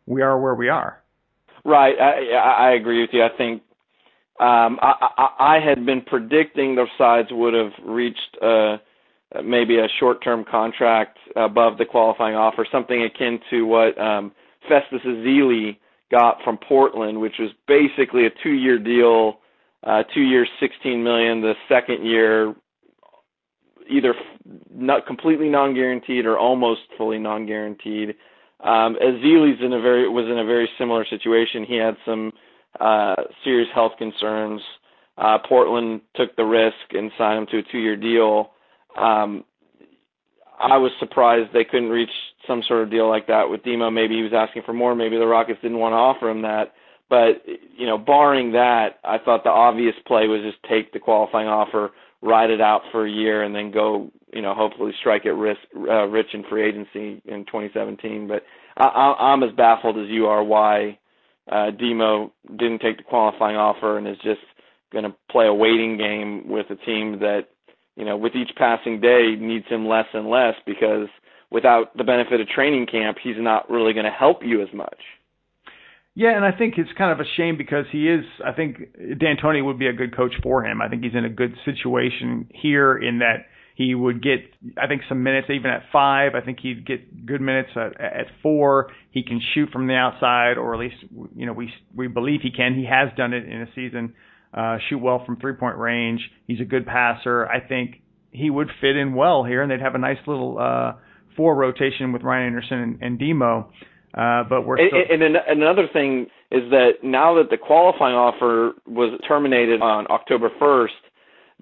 we 0.06 0.22
are 0.22 0.40
where 0.40 0.56
we 0.56 0.68
are. 0.68 1.02
Right, 1.64 1.96
I 1.98 2.36
I 2.36 2.72
agree 2.74 3.02
with 3.02 3.12
you. 3.14 3.24
I 3.24 3.30
think 3.38 3.62
um, 4.40 4.78
I, 4.82 5.08
I 5.18 5.56
I 5.56 5.60
had 5.66 5.86
been 5.86 6.02
predicting 6.02 6.76
those 6.76 6.90
sides 6.98 7.30
would 7.32 7.54
have 7.54 7.72
reached 7.86 8.38
uh, 8.42 8.78
maybe 9.42 9.78
a 9.78 9.88
short-term 10.00 10.44
contract 10.50 11.18
above 11.38 11.78
the 11.78 11.86
qualifying 11.86 12.36
offer, 12.36 12.68
something 12.70 13.04
akin 13.04 13.40
to 13.52 13.62
what. 13.64 13.98
Um, 13.98 14.34
Festus 14.68 15.02
Ezeli 15.06 15.78
got 16.12 16.38
from 16.44 16.58
Portland, 16.58 17.20
which 17.20 17.36
was 17.40 17.50
basically 17.68 18.26
a 18.26 18.30
two-year 18.44 18.78
deal, 18.78 19.40
uh, 19.84 20.04
two 20.14 20.22
years, 20.22 20.48
16 20.60 21.04
million. 21.04 21.42
The 21.42 21.54
second 21.70 22.06
year, 22.06 22.54
either 23.90 24.14
not 24.74 25.08
completely 25.08 25.50
non-guaranteed 25.50 26.26
or 26.26 26.38
almost 26.38 26.82
fully 26.98 27.18
non-guaranteed. 27.18 28.16
Um, 28.64 28.96
Ezeli's 29.02 29.62
in 29.64 29.74
a 29.74 29.82
very 29.82 30.08
was 30.08 30.26
in 30.26 30.38
a 30.38 30.46
very 30.46 30.70
similar 30.78 31.06
situation. 31.10 31.66
He 31.66 31.78
had 31.78 31.98
some 32.06 32.32
uh, 32.80 33.16
serious 33.44 33.70
health 33.74 33.94
concerns. 33.98 34.62
Uh, 35.18 35.40
Portland 35.48 36.02
took 36.16 36.36
the 36.36 36.44
risk 36.44 36.76
and 36.92 37.12
signed 37.18 37.40
him 37.40 37.48
to 37.52 37.58
a 37.60 37.72
two-year 37.72 37.96
deal. 37.96 38.52
Um, 38.98 39.44
I 40.60 40.78
was 40.78 40.92
surprised 41.00 41.50
they 41.54 41.64
couldn't 41.64 41.90
reach 41.90 42.12
some 42.48 42.64
sort 42.68 42.84
of 42.84 42.92
deal 42.92 43.10
like 43.10 43.28
that 43.28 43.50
with 43.50 43.64
Demo. 43.64 43.90
Maybe 43.90 44.16
he 44.16 44.24
was 44.24 44.34
asking 44.34 44.64
for 44.66 44.74
more. 44.74 44.96
Maybe 44.96 45.18
the 45.18 45.28
Rockets 45.28 45.60
didn't 45.62 45.80
want 45.80 45.94
to 45.94 45.98
offer 45.98 46.30
him 46.30 46.42
that. 46.44 46.74
But 47.10 47.44
you 47.78 47.86
know, 47.86 47.98
barring 47.98 48.54
that, 48.54 49.00
I 49.04 49.18
thought 49.18 49.44
the 49.44 49.50
obvious 49.50 49.96
play 50.06 50.28
was 50.28 50.42
just 50.44 50.64
take 50.70 50.94
the 50.94 51.00
qualifying 51.00 51.48
offer, 51.48 51.92
ride 52.22 52.50
it 52.50 52.62
out 52.62 52.82
for 52.92 53.06
a 53.06 53.12
year, 53.12 53.44
and 53.44 53.54
then 53.54 53.72
go. 53.72 54.12
You 54.34 54.42
know, 54.42 54.54
hopefully 54.54 54.94
strike 55.02 55.26
it 55.26 55.34
risk, 55.34 55.60
uh, 55.76 56.06
rich 56.06 56.28
in 56.34 56.46
free 56.46 56.66
agency 56.66 57.22
in 57.26 57.44
2017. 57.46 58.30
But 58.30 58.44
I, 58.78 59.14
I'm 59.20 59.44
as 59.44 59.52
baffled 59.58 59.98
as 59.98 60.08
you 60.08 60.28
are 60.28 60.42
why 60.42 61.00
uh, 61.52 61.72
Demo 61.72 62.32
didn't 62.48 62.80
take 62.80 62.96
the 62.96 63.04
qualifying 63.04 63.58
offer 63.58 63.98
and 63.98 64.08
is 64.08 64.16
just 64.24 64.40
going 64.94 65.04
to 65.04 65.14
play 65.30 65.48
a 65.48 65.54
waiting 65.54 65.98
game 65.98 66.48
with 66.48 66.68
a 66.70 66.78
team 66.78 67.20
that 67.20 67.48
you 67.96 68.06
know, 68.06 68.18
with 68.18 68.36
each 68.36 68.52
passing 68.56 69.02
day 69.02 69.36
needs 69.40 69.68
him 69.68 69.88
less 69.88 70.08
and 70.14 70.30
less 70.30 70.56
because 70.66 71.08
without 71.52 71.96
the 71.98 72.04
benefit 72.04 72.42
of 72.42 72.48
training 72.48 72.88
camp, 72.88 73.18
he's 73.22 73.36
not 73.38 73.70
really 73.70 73.94
going 73.94 74.06
to 74.06 74.12
help 74.12 74.40
you 74.44 74.62
as 74.62 74.70
much. 74.74 74.98
Yeah, 76.14 76.36
and 76.36 76.44
I 76.44 76.52
think 76.52 76.76
it's 76.78 76.90
kind 76.98 77.12
of 77.12 77.26
a 77.26 77.30
shame 77.38 77.58
because 77.58 77.86
he 77.92 78.10
is. 78.10 78.26
I 78.46 78.52
think 78.52 78.78
D'Antoni 79.18 79.64
would 79.64 79.80
be 79.80 79.88
a 79.88 79.94
good 79.94 80.16
coach 80.16 80.34
for 80.44 80.66
him. 80.66 80.82
I 80.82 80.90
think 80.90 81.04
he's 81.04 81.16
in 81.16 81.24
a 81.24 81.30
good 81.30 81.56
situation 81.64 82.50
here 82.54 82.98
in 82.98 83.20
that 83.20 83.46
he 83.76 83.96
would 83.96 84.22
get, 84.22 84.40
I 84.78 84.88
think, 84.88 85.04
some 85.08 85.24
minutes 85.24 85.48
even 85.50 85.72
at 85.72 85.84
five. 85.92 86.34
I 86.36 86.42
think 86.42 86.60
he'd 86.60 86.86
get 86.86 87.26
good 87.26 87.40
minutes 87.40 87.70
at, 87.78 88.00
at 88.02 88.26
four. 88.44 88.92
He 89.12 89.24
can 89.24 89.40
shoot 89.54 89.70
from 89.72 89.88
the 89.88 89.94
outside, 89.94 90.58
or 90.58 90.74
at 90.74 90.82
least 90.82 90.96
you 91.34 91.46
know 91.46 91.54
we 91.54 91.72
we 91.96 92.08
believe 92.08 92.42
he 92.42 92.52
can. 92.52 92.76
He 92.76 92.86
has 92.86 93.08
done 93.16 93.32
it 93.34 93.46
in 93.46 93.62
a 93.62 93.68
season 93.74 94.14
uh, 94.54 94.78
shoot 94.90 95.00
well 95.00 95.24
from 95.26 95.38
three 95.38 95.54
point 95.54 95.78
range. 95.78 96.22
He's 96.48 96.60
a 96.60 96.66
good 96.66 96.86
passer. 96.86 97.48
I 97.48 97.60
think 97.66 98.02
he 98.32 98.50
would 98.50 98.70
fit 98.80 98.96
in 98.96 99.14
well 99.14 99.44
here, 99.44 99.62
and 99.62 99.72
they'd 99.72 99.82
have 99.82 99.96
a 99.96 100.00
nice 100.00 100.18
little 100.28 100.58
uh, 100.60 100.94
four 101.36 101.56
rotation 101.56 102.12
with 102.12 102.24
Ryan 102.24 102.48
Anderson 102.48 102.80
and, 102.80 103.02
and 103.02 103.20
Demo. 103.20 103.72
Uh, 104.14 104.44
but 104.50 104.66
we're 104.66 104.78
still- 104.78 105.00
and, 105.10 105.22
and, 105.24 105.36
and 105.38 105.62
another 105.62 105.88
thing 105.92 106.28
is 106.52 106.70
that 106.70 106.96
now 107.04 107.34
that 107.36 107.50
the 107.50 107.58
qualifying 107.58 108.16
offer 108.16 108.74
was 108.86 109.18
terminated 109.28 109.82
on 109.82 110.06
October 110.10 110.50
1st, 110.62 110.88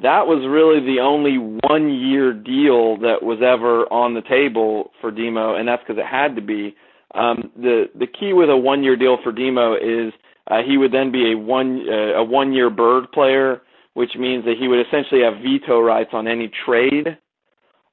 that 0.01 0.25
was 0.25 0.47
really 0.49 0.79
the 0.79 0.99
only 1.01 1.38
one 1.69 1.93
year 1.93 2.34
deal 2.34 2.97
that 2.97 3.21
was 3.21 3.39
ever 3.43 3.84
on 3.93 4.13
the 4.15 4.21
table 4.21 4.91
for 5.01 5.12
Demo, 5.12 5.55
and 5.55 5.67
that's 5.67 5.84
because 5.86 5.99
it 5.99 6.05
had 6.05 6.36
to 6.36 6.41
be. 6.41 6.75
Um, 7.13 7.51
the 7.55 7.86
the 7.95 8.08
key 8.08 8.34
with 8.34 8.49
a 8.49 8.58
one 8.58 8.84
year 8.84 8.95
deal 8.95 9.17
for 9.23 9.32
Demo 9.32 9.75
is 9.75 10.13
Uh, 10.49 10.63
he 10.65 10.77
would 10.77 10.91
then 10.91 11.12
be 11.12 11.32
a 11.34 11.38
one 11.38 11.86
uh, 11.88 12.17
a 12.17 12.23
one 12.23 12.53
year 12.53 12.69
bird 12.69 13.12
player, 13.12 13.62
which 13.93 14.15
means 14.17 14.43
that 14.45 14.55
he 14.60 14.67
would 14.67 14.79
essentially 14.88 15.21
have 15.21 15.36
veto 15.43 15.79
rights 15.79 16.10
on 16.13 16.27
any 16.27 16.49
trade. 16.65 17.17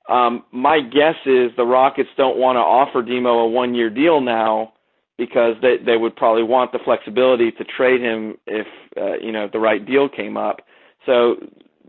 Um, 0.09 0.45
my 0.53 0.81
guess 0.81 1.17
is 1.27 1.51
the 1.57 1.65
Rockets 1.65 2.09
don't 2.17 2.39
want 2.39 2.57
to 2.57 2.61
offer 2.61 3.03
Demo 3.03 3.41
a 3.41 3.49
one 3.49 3.75
year 3.75 3.91
deal 3.91 4.21
now 4.21 4.73
because 5.19 5.55
they 5.63 5.77
they 5.85 5.97
would 5.97 6.15
probably 6.15 6.43
want 6.43 6.73
the 6.73 6.79
flexibility 6.85 7.51
to 7.53 7.65
trade 7.65 8.01
him 8.01 8.37
if 8.47 8.67
uh, 8.97 9.17
you 9.21 9.33
know 9.33 9.49
the 9.53 9.59
right 9.59 9.85
deal 9.85 10.09
came 10.09 10.37
up. 10.37 10.61
So 11.07 11.37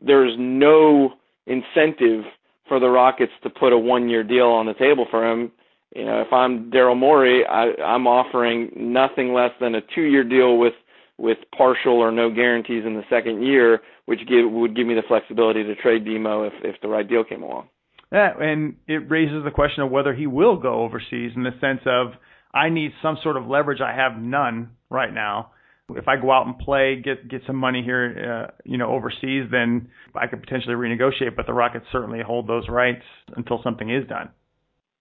there's 0.01 0.36
no 0.38 1.13
incentive 1.45 2.25
for 2.67 2.80
the 2.80 2.89
Rockets 2.89 3.32
to 3.43 3.49
put 3.49 3.73
a 3.73 3.77
one 3.77 4.10
year 4.10 4.23
deal 4.23 4.47
on 4.47 4.65
the 4.65 4.73
table 4.73 5.06
for 5.10 5.30
him. 5.30 5.51
You 5.95 6.06
know, 6.06 6.21
if 6.21 6.34
I'm 6.34 6.69
Daryl 6.69 6.97
Morey, 6.97 7.45
I, 7.45 7.71
I'm 7.82 8.08
offering 8.08 8.71
nothing 8.75 9.34
less 9.34 9.51
than 9.62 9.75
a 9.75 9.82
two 9.95 10.03
year 10.03 10.23
deal 10.23 10.58
with 10.58 10.73
with 11.17 11.38
partial 11.58 11.93
or 11.93 12.12
no 12.12 12.30
guarantees 12.30 12.86
in 12.86 12.93
the 12.93 13.03
second 13.10 13.43
year, 13.43 13.82
which 14.06 14.19
give, 14.27 14.51
would 14.51 14.75
give 14.75 14.86
me 14.86 14.93
the 14.93 15.01
flexibility 15.08 15.63
to 15.63 15.75
trade 15.75 16.06
Demo 16.06 16.43
if 16.43 16.53
if 16.63 16.80
the 16.82 16.88
right 16.88 17.08
deal 17.08 17.23
came 17.23 17.43
along. 17.43 17.67
And 18.12 18.76
it 18.88 19.10
raises 19.10 19.43
the 19.43 19.52
question 19.52 19.84
of 19.84 19.91
whether 19.91 20.13
he 20.13 20.28
will 20.28 20.58
go 20.58 20.82
overseas 20.84 21.32
in 21.36 21.43
the 21.43 21.52
sense 21.60 21.82
of 21.86 22.13
I 22.54 22.70
need 22.70 22.91
some 23.02 23.17
sort 23.22 23.38
of 23.38 23.48
leverage. 23.48 23.82
I 23.82 23.96
have 23.96 24.17
none 24.20 24.72
right 24.89 25.13
now. 25.13 25.52
If 25.89 26.08
I 26.08 26.17
go 26.17 26.32
out 26.32 26.48
and 26.48 26.58
play, 26.58 27.02
get 27.02 27.30
get 27.30 27.41
some 27.48 27.56
money 27.56 27.82
here, 27.82 28.48
uh, 28.50 28.52
you 28.65 28.78
know, 28.78 28.91
overseas, 28.91 29.46
then 29.52 29.89
I 30.15 30.28
could 30.28 30.41
potentially 30.41 30.76
renegotiate. 30.76 31.36
But 31.36 31.46
the 31.46 31.54
Rockets 31.54 31.86
certainly 31.91 32.22
hold 32.22 32.48
those 32.48 32.67
rights 32.67 33.04
until 33.38 33.62
something 33.63 33.89
is 33.89 34.06
done. 34.08 34.30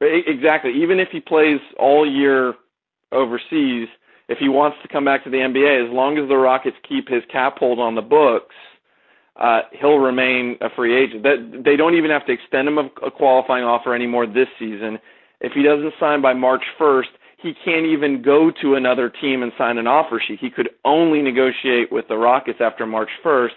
Exactly. 0.00 0.72
Even 0.82 1.00
if 1.00 1.08
he 1.10 1.20
plays 1.20 1.58
all 1.78 2.08
year 2.08 2.54
overseas, 3.10 3.88
if 4.28 4.38
he 4.38 4.48
wants 4.48 4.76
to 4.82 4.88
come 4.88 5.04
back 5.04 5.24
to 5.24 5.30
the 5.30 5.38
NBA, 5.38 5.86
as 5.86 5.92
long 5.92 6.18
as 6.18 6.28
the 6.28 6.36
Rockets 6.36 6.76
keep 6.88 7.08
his 7.08 7.22
cap 7.32 7.58
hold 7.58 7.80
on 7.80 7.94
the 7.94 8.02
books, 8.02 8.54
uh, 9.40 9.60
he'll 9.80 9.98
remain 9.98 10.56
a 10.60 10.68
free 10.74 10.96
agent. 10.96 11.22
That 11.22 11.62
they 11.64 11.76
don't 11.76 11.94
even 11.94 12.10
have 12.10 12.26
to 12.26 12.32
extend 12.32 12.68
him 12.68 12.78
a, 12.78 12.88
a 13.06 13.10
qualifying 13.10 13.64
offer 13.64 13.94
anymore 13.94 14.26
this 14.26 14.48
season. 14.58 14.98
If 15.40 15.52
he 15.52 15.62
doesn't 15.62 15.92
sign 16.00 16.22
by 16.22 16.32
March 16.32 16.62
1st, 16.80 17.12
he 17.42 17.52
can't 17.64 17.86
even 17.86 18.22
go 18.22 18.50
to 18.62 18.74
another 18.74 19.10
team 19.10 19.42
and 19.42 19.52
sign 19.58 19.76
an 19.76 19.86
offer 19.86 20.22
sheet. 20.26 20.38
He 20.40 20.50
could 20.50 20.70
only 20.84 21.20
negotiate 21.20 21.92
with 21.92 22.08
the 22.08 22.16
Rockets 22.16 22.60
after 22.60 22.86
March 22.86 23.10
1st. 23.24 23.50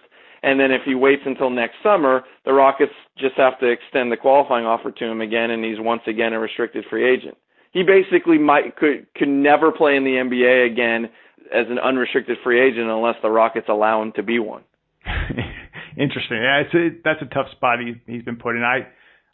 And 0.44 0.60
then 0.60 0.72
if 0.72 0.82
he 0.86 0.96
waits 0.96 1.24
until 1.26 1.50
next 1.50 1.76
summer, 1.84 2.24
the 2.46 2.54
Rockets 2.54 2.94
just 3.18 3.36
have 3.36 3.60
to 3.60 3.68
extend 3.68 4.12
the 4.12 4.18
qualifying 4.18 4.66
offer 4.66 4.92
to 4.92 5.06
him 5.06 5.22
again, 5.22 5.52
and 5.52 5.64
he's 5.64 5.80
once 5.80 6.02
again 6.08 6.34
a 6.34 6.40
restricted 6.40 6.86
free 6.90 7.10
agent. 7.10 7.38
He 7.72 7.84
basically 7.84 8.38
might 8.38 8.76
could 8.78 9.06
could 9.16 9.28
never 9.28 9.72
play 9.72 9.96
in 9.96 10.04
the 10.04 10.12
NBA 10.12 10.72
again 10.72 11.10
as 11.54 11.68
an 11.70 11.78
unrestricted 11.78 12.38
free 12.44 12.60
agent 12.60 12.90
unless 12.90 13.16
the 13.22 13.30
Rockets 13.30 13.68
allow 13.70 14.02
him 14.02 14.12
to 14.16 14.24
be 14.24 14.40
one. 14.40 14.64
Interesting. 16.00 16.38
Yeah, 16.38 16.62
it's 16.64 16.74
a, 16.74 17.02
that's 17.04 17.22
a 17.22 17.34
tough 17.34 17.52
spot 17.52 17.80
he, 17.80 17.96
he's 18.12 18.24
been 18.24 18.38
put 18.38 18.56
in. 18.56 18.64
I 18.64 18.88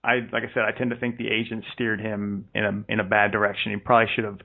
I 0.04 0.15
like 0.32 0.43
I 0.43 0.54
said, 0.54 0.63
I 0.63 0.75
tend 0.75 0.89
to 0.89 0.97
think 0.97 1.17
the 1.17 1.28
agent 1.28 1.63
steered 1.73 2.01
him 2.01 2.45
in 2.56 2.65
a 2.65 2.91
in 2.91 2.99
a 2.99 3.04
bad 3.04 3.32
direction. 3.32 3.71
He 3.71 3.78
probably 3.78 4.08
should 4.15 4.23
have, 4.23 4.39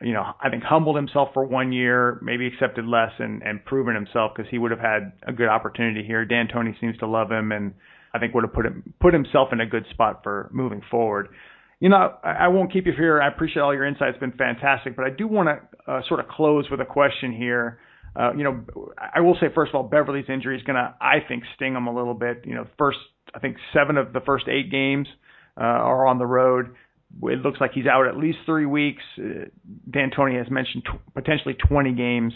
you 0.00 0.12
know, 0.12 0.24
I 0.42 0.50
think 0.50 0.64
humbled 0.64 0.96
himself 0.96 1.28
for 1.34 1.44
one 1.44 1.72
year, 1.72 2.18
maybe 2.20 2.48
accepted 2.48 2.84
less 2.84 3.12
and 3.20 3.42
and 3.42 3.64
proven 3.64 3.94
himself 3.94 4.32
because 4.34 4.50
he 4.50 4.58
would 4.58 4.72
have 4.72 4.80
had 4.80 5.12
a 5.24 5.32
good 5.32 5.48
opportunity 5.48 6.04
here. 6.04 6.24
D'Antoni 6.24 6.78
seems 6.80 6.98
to 6.98 7.06
love 7.06 7.30
him, 7.30 7.52
and 7.52 7.74
I 8.12 8.18
think 8.18 8.34
would 8.34 8.44
have 8.44 8.52
put 8.52 8.66
him 8.66 8.94
put 9.00 9.14
himself 9.14 9.50
in 9.52 9.60
a 9.60 9.66
good 9.66 9.86
spot 9.90 10.20
for 10.24 10.50
moving 10.52 10.82
forward. 10.90 11.28
You 11.78 11.90
know, 11.90 12.14
I, 12.24 12.30
I 12.30 12.48
won't 12.48 12.72
keep 12.72 12.86
you 12.86 12.92
here. 12.92 13.22
I 13.22 13.28
appreciate 13.28 13.62
all 13.62 13.72
your 13.74 13.86
insights. 13.86 14.14
It's 14.14 14.20
been 14.20 14.32
fantastic, 14.32 14.96
but 14.96 15.04
I 15.04 15.10
do 15.10 15.28
want 15.28 15.48
to 15.48 15.92
uh, 15.92 16.02
sort 16.08 16.18
of 16.18 16.26
close 16.26 16.68
with 16.70 16.80
a 16.80 16.86
question 16.86 17.32
here. 17.32 17.78
Uh, 18.18 18.32
you 18.34 18.44
know, 18.44 18.64
I 18.98 19.20
will 19.20 19.36
say 19.40 19.46
first 19.54 19.70
of 19.70 19.74
all, 19.74 19.82
Beverley's 19.82 20.26
injury 20.28 20.56
is 20.56 20.62
going 20.62 20.76
to, 20.76 20.94
I 21.00 21.16
think, 21.26 21.44
sting 21.54 21.74
him 21.74 21.86
a 21.86 21.94
little 21.94 22.14
bit. 22.14 22.44
You 22.46 22.54
know, 22.54 22.66
first 22.78 22.98
I 23.34 23.38
think 23.38 23.56
seven 23.72 23.96
of 23.96 24.12
the 24.12 24.20
first 24.20 24.46
eight 24.48 24.70
games 24.70 25.06
uh, 25.58 25.64
are 25.64 26.06
on 26.06 26.18
the 26.18 26.26
road. 26.26 26.74
It 27.22 27.40
looks 27.40 27.60
like 27.60 27.72
he's 27.72 27.86
out 27.86 28.06
at 28.06 28.16
least 28.16 28.38
three 28.46 28.66
weeks. 28.66 29.02
Uh, 29.18 29.46
D'Antoni 29.90 30.38
has 30.38 30.50
mentioned 30.50 30.84
t- 30.84 30.98
potentially 31.14 31.54
20 31.68 31.92
games. 31.92 32.32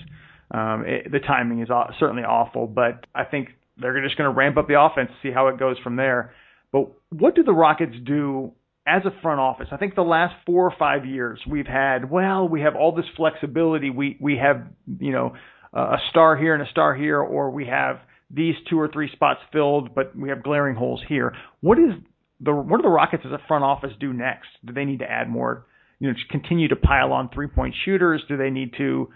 Um, 0.51 0.85
it, 0.87 1.11
the 1.11 1.19
timing 1.19 1.61
is 1.63 1.71
aw- 1.71 1.91
certainly 1.99 2.23
awful, 2.23 2.67
but 2.67 3.07
I 3.15 3.25
think 3.25 3.49
they're 3.79 4.03
just 4.03 4.17
going 4.17 4.31
to 4.31 4.37
ramp 4.37 4.57
up 4.57 4.69
the 4.69 4.81
offense, 4.81 5.11
see 5.23 5.31
how 5.31 5.49
it 5.49 5.59
goes 5.59 5.77
from 5.83 5.97
there. 5.97 6.33
But 6.73 6.89
what 7.11 7.35
do 7.35 7.43
the 7.43 7.53
Rockets 7.53 7.95
do 8.05 8.53
as 8.87 9.03
a 9.05 9.21
front 9.23 9.41
office? 9.41 9.69
I 9.73 9.77
think 9.77 9.95
the 9.95 10.03
last 10.03 10.35
four 10.47 10.67
or 10.67 10.75
five 10.79 11.05
years 11.05 11.41
we've 11.49 11.67
had, 11.67 12.11
well, 12.11 12.49
we 12.49 12.61
have 12.63 12.77
all 12.77 12.95
this 12.95 13.07
flexibility. 13.17 13.91
We 13.91 14.17
we 14.21 14.37
have 14.37 14.67
you 14.99 15.13
know 15.13 15.35
a 15.73 15.99
star 16.11 16.37
here 16.37 16.55
and 16.55 16.63
a 16.63 16.71
star 16.71 16.95
here, 16.95 17.21
or 17.21 17.51
we 17.51 17.67
have 17.67 18.01
these 18.31 18.55
two 18.69 18.79
or 18.79 18.89
three 18.89 19.11
spots 19.13 19.41
filled, 19.53 19.95
but 19.95 20.17
we 20.17 20.29
have 20.29 20.43
glaring 20.43 20.77
holes 20.77 21.01
here. 21.09 21.35
What 21.61 21.79
is 21.79 21.93
the 22.41 22.55
what 22.55 22.79
do 22.79 22.83
the 22.83 22.89
Rockets 22.89 23.25
as 23.27 23.33
a 23.33 23.41
front 23.49 23.65
office 23.65 23.93
do 24.01 24.13
next? 24.13 24.49
Do 24.65 24.73
they 24.73 24.85
need 24.85 25.01
to 25.01 25.11
add 25.11 25.29
more? 25.29 25.67
You 25.99 26.09
know, 26.09 26.15
continue 26.31 26.69
to 26.69 26.77
pile 26.77 27.13
on 27.13 27.29
three 27.29 27.49
point 27.49 27.75
shooters? 27.85 28.23
Do 28.29 28.37
they 28.37 28.51
need 28.51 28.75
to, 28.79 29.11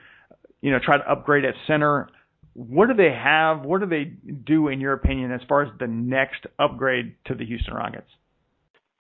you 0.61 0.71
know, 0.71 0.79
try 0.85 0.99
to 0.99 1.11
upgrade 1.11 1.45
at 1.45 1.55
center? 1.67 2.09
What 2.53 2.89
do 2.89 2.95
they 2.95 3.13
have? 3.13 3.63
What 3.63 3.81
do 3.81 3.87
they 3.87 4.05
do, 4.05 4.69
in 4.69 4.81
your 4.81 4.93
opinion, 4.93 5.33
as 5.33 5.41
far 5.49 5.63
as 5.63 5.71
the 5.81 5.89
next 5.89 6.47
upgrade 6.59 7.17
to 7.27 7.35
the 7.35 7.45
Houston 7.45 7.75
Rockets? 7.75 8.09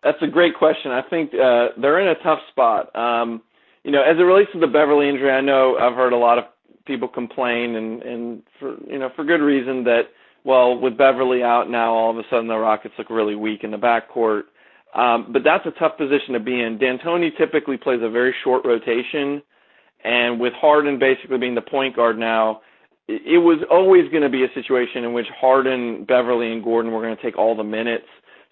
That's 0.02 0.18
a 0.22 0.26
great 0.26 0.54
question. 0.58 0.90
I 0.90 1.02
think 1.08 1.32
uh, 1.34 1.68
they're 1.80 2.00
in 2.00 2.08
a 2.08 2.22
tough 2.22 2.40
spot. 2.50 2.94
Um, 2.96 3.42
you 3.84 3.92
know, 3.92 4.02
as 4.02 4.18
it 4.18 4.22
relates 4.22 4.50
to 4.52 4.60
the 4.60 4.66
Beverley 4.66 5.08
injury, 5.08 5.30
I 5.30 5.40
know 5.40 5.76
I've 5.80 5.94
heard 5.94 6.12
a 6.12 6.16
lot 6.16 6.38
of 6.38 6.44
people 6.86 7.08
complain 7.08 7.76
and 7.76 8.02
and 8.02 8.42
for 8.58 8.76
you 8.86 8.98
know 8.98 9.10
for 9.16 9.24
good 9.24 9.40
reason 9.40 9.84
that 9.84 10.02
well 10.44 10.78
with 10.78 10.96
Beverley 10.96 11.42
out 11.42 11.70
now 11.70 11.92
all 11.92 12.10
of 12.10 12.18
a 12.18 12.22
sudden 12.30 12.46
the 12.46 12.56
Rockets 12.56 12.94
look 12.98 13.10
really 13.10 13.34
weak 13.34 13.64
in 13.64 13.70
the 13.70 13.76
backcourt. 13.76 14.42
Um, 14.94 15.30
but 15.32 15.42
that's 15.42 15.66
a 15.66 15.72
tough 15.72 15.98
position 15.98 16.34
to 16.34 16.40
be 16.40 16.60
in. 16.60 16.78
D'Antoni 16.78 17.36
typically 17.36 17.76
plays 17.76 17.98
a 18.00 18.08
very 18.08 18.32
short 18.44 18.64
rotation, 18.64 19.42
and 20.04 20.38
with 20.38 20.52
Harden 20.52 21.00
basically 21.00 21.38
being 21.38 21.56
the 21.56 21.62
point 21.62 21.96
guard 21.96 22.16
now, 22.16 22.60
it, 23.08 23.42
was 23.42 23.58
always 23.70 24.08
going 24.12 24.22
to 24.22 24.28
be 24.28 24.44
a 24.44 24.54
situation 24.54 25.02
in 25.02 25.12
which 25.12 25.26
Harden, 25.38 26.04
Beverley, 26.04 26.52
and 26.52 26.62
Gordon 26.62 26.92
were 26.92 27.02
going 27.02 27.16
to 27.16 27.22
take 27.22 27.36
all 27.36 27.56
the 27.56 27.64
minutes. 27.64 28.06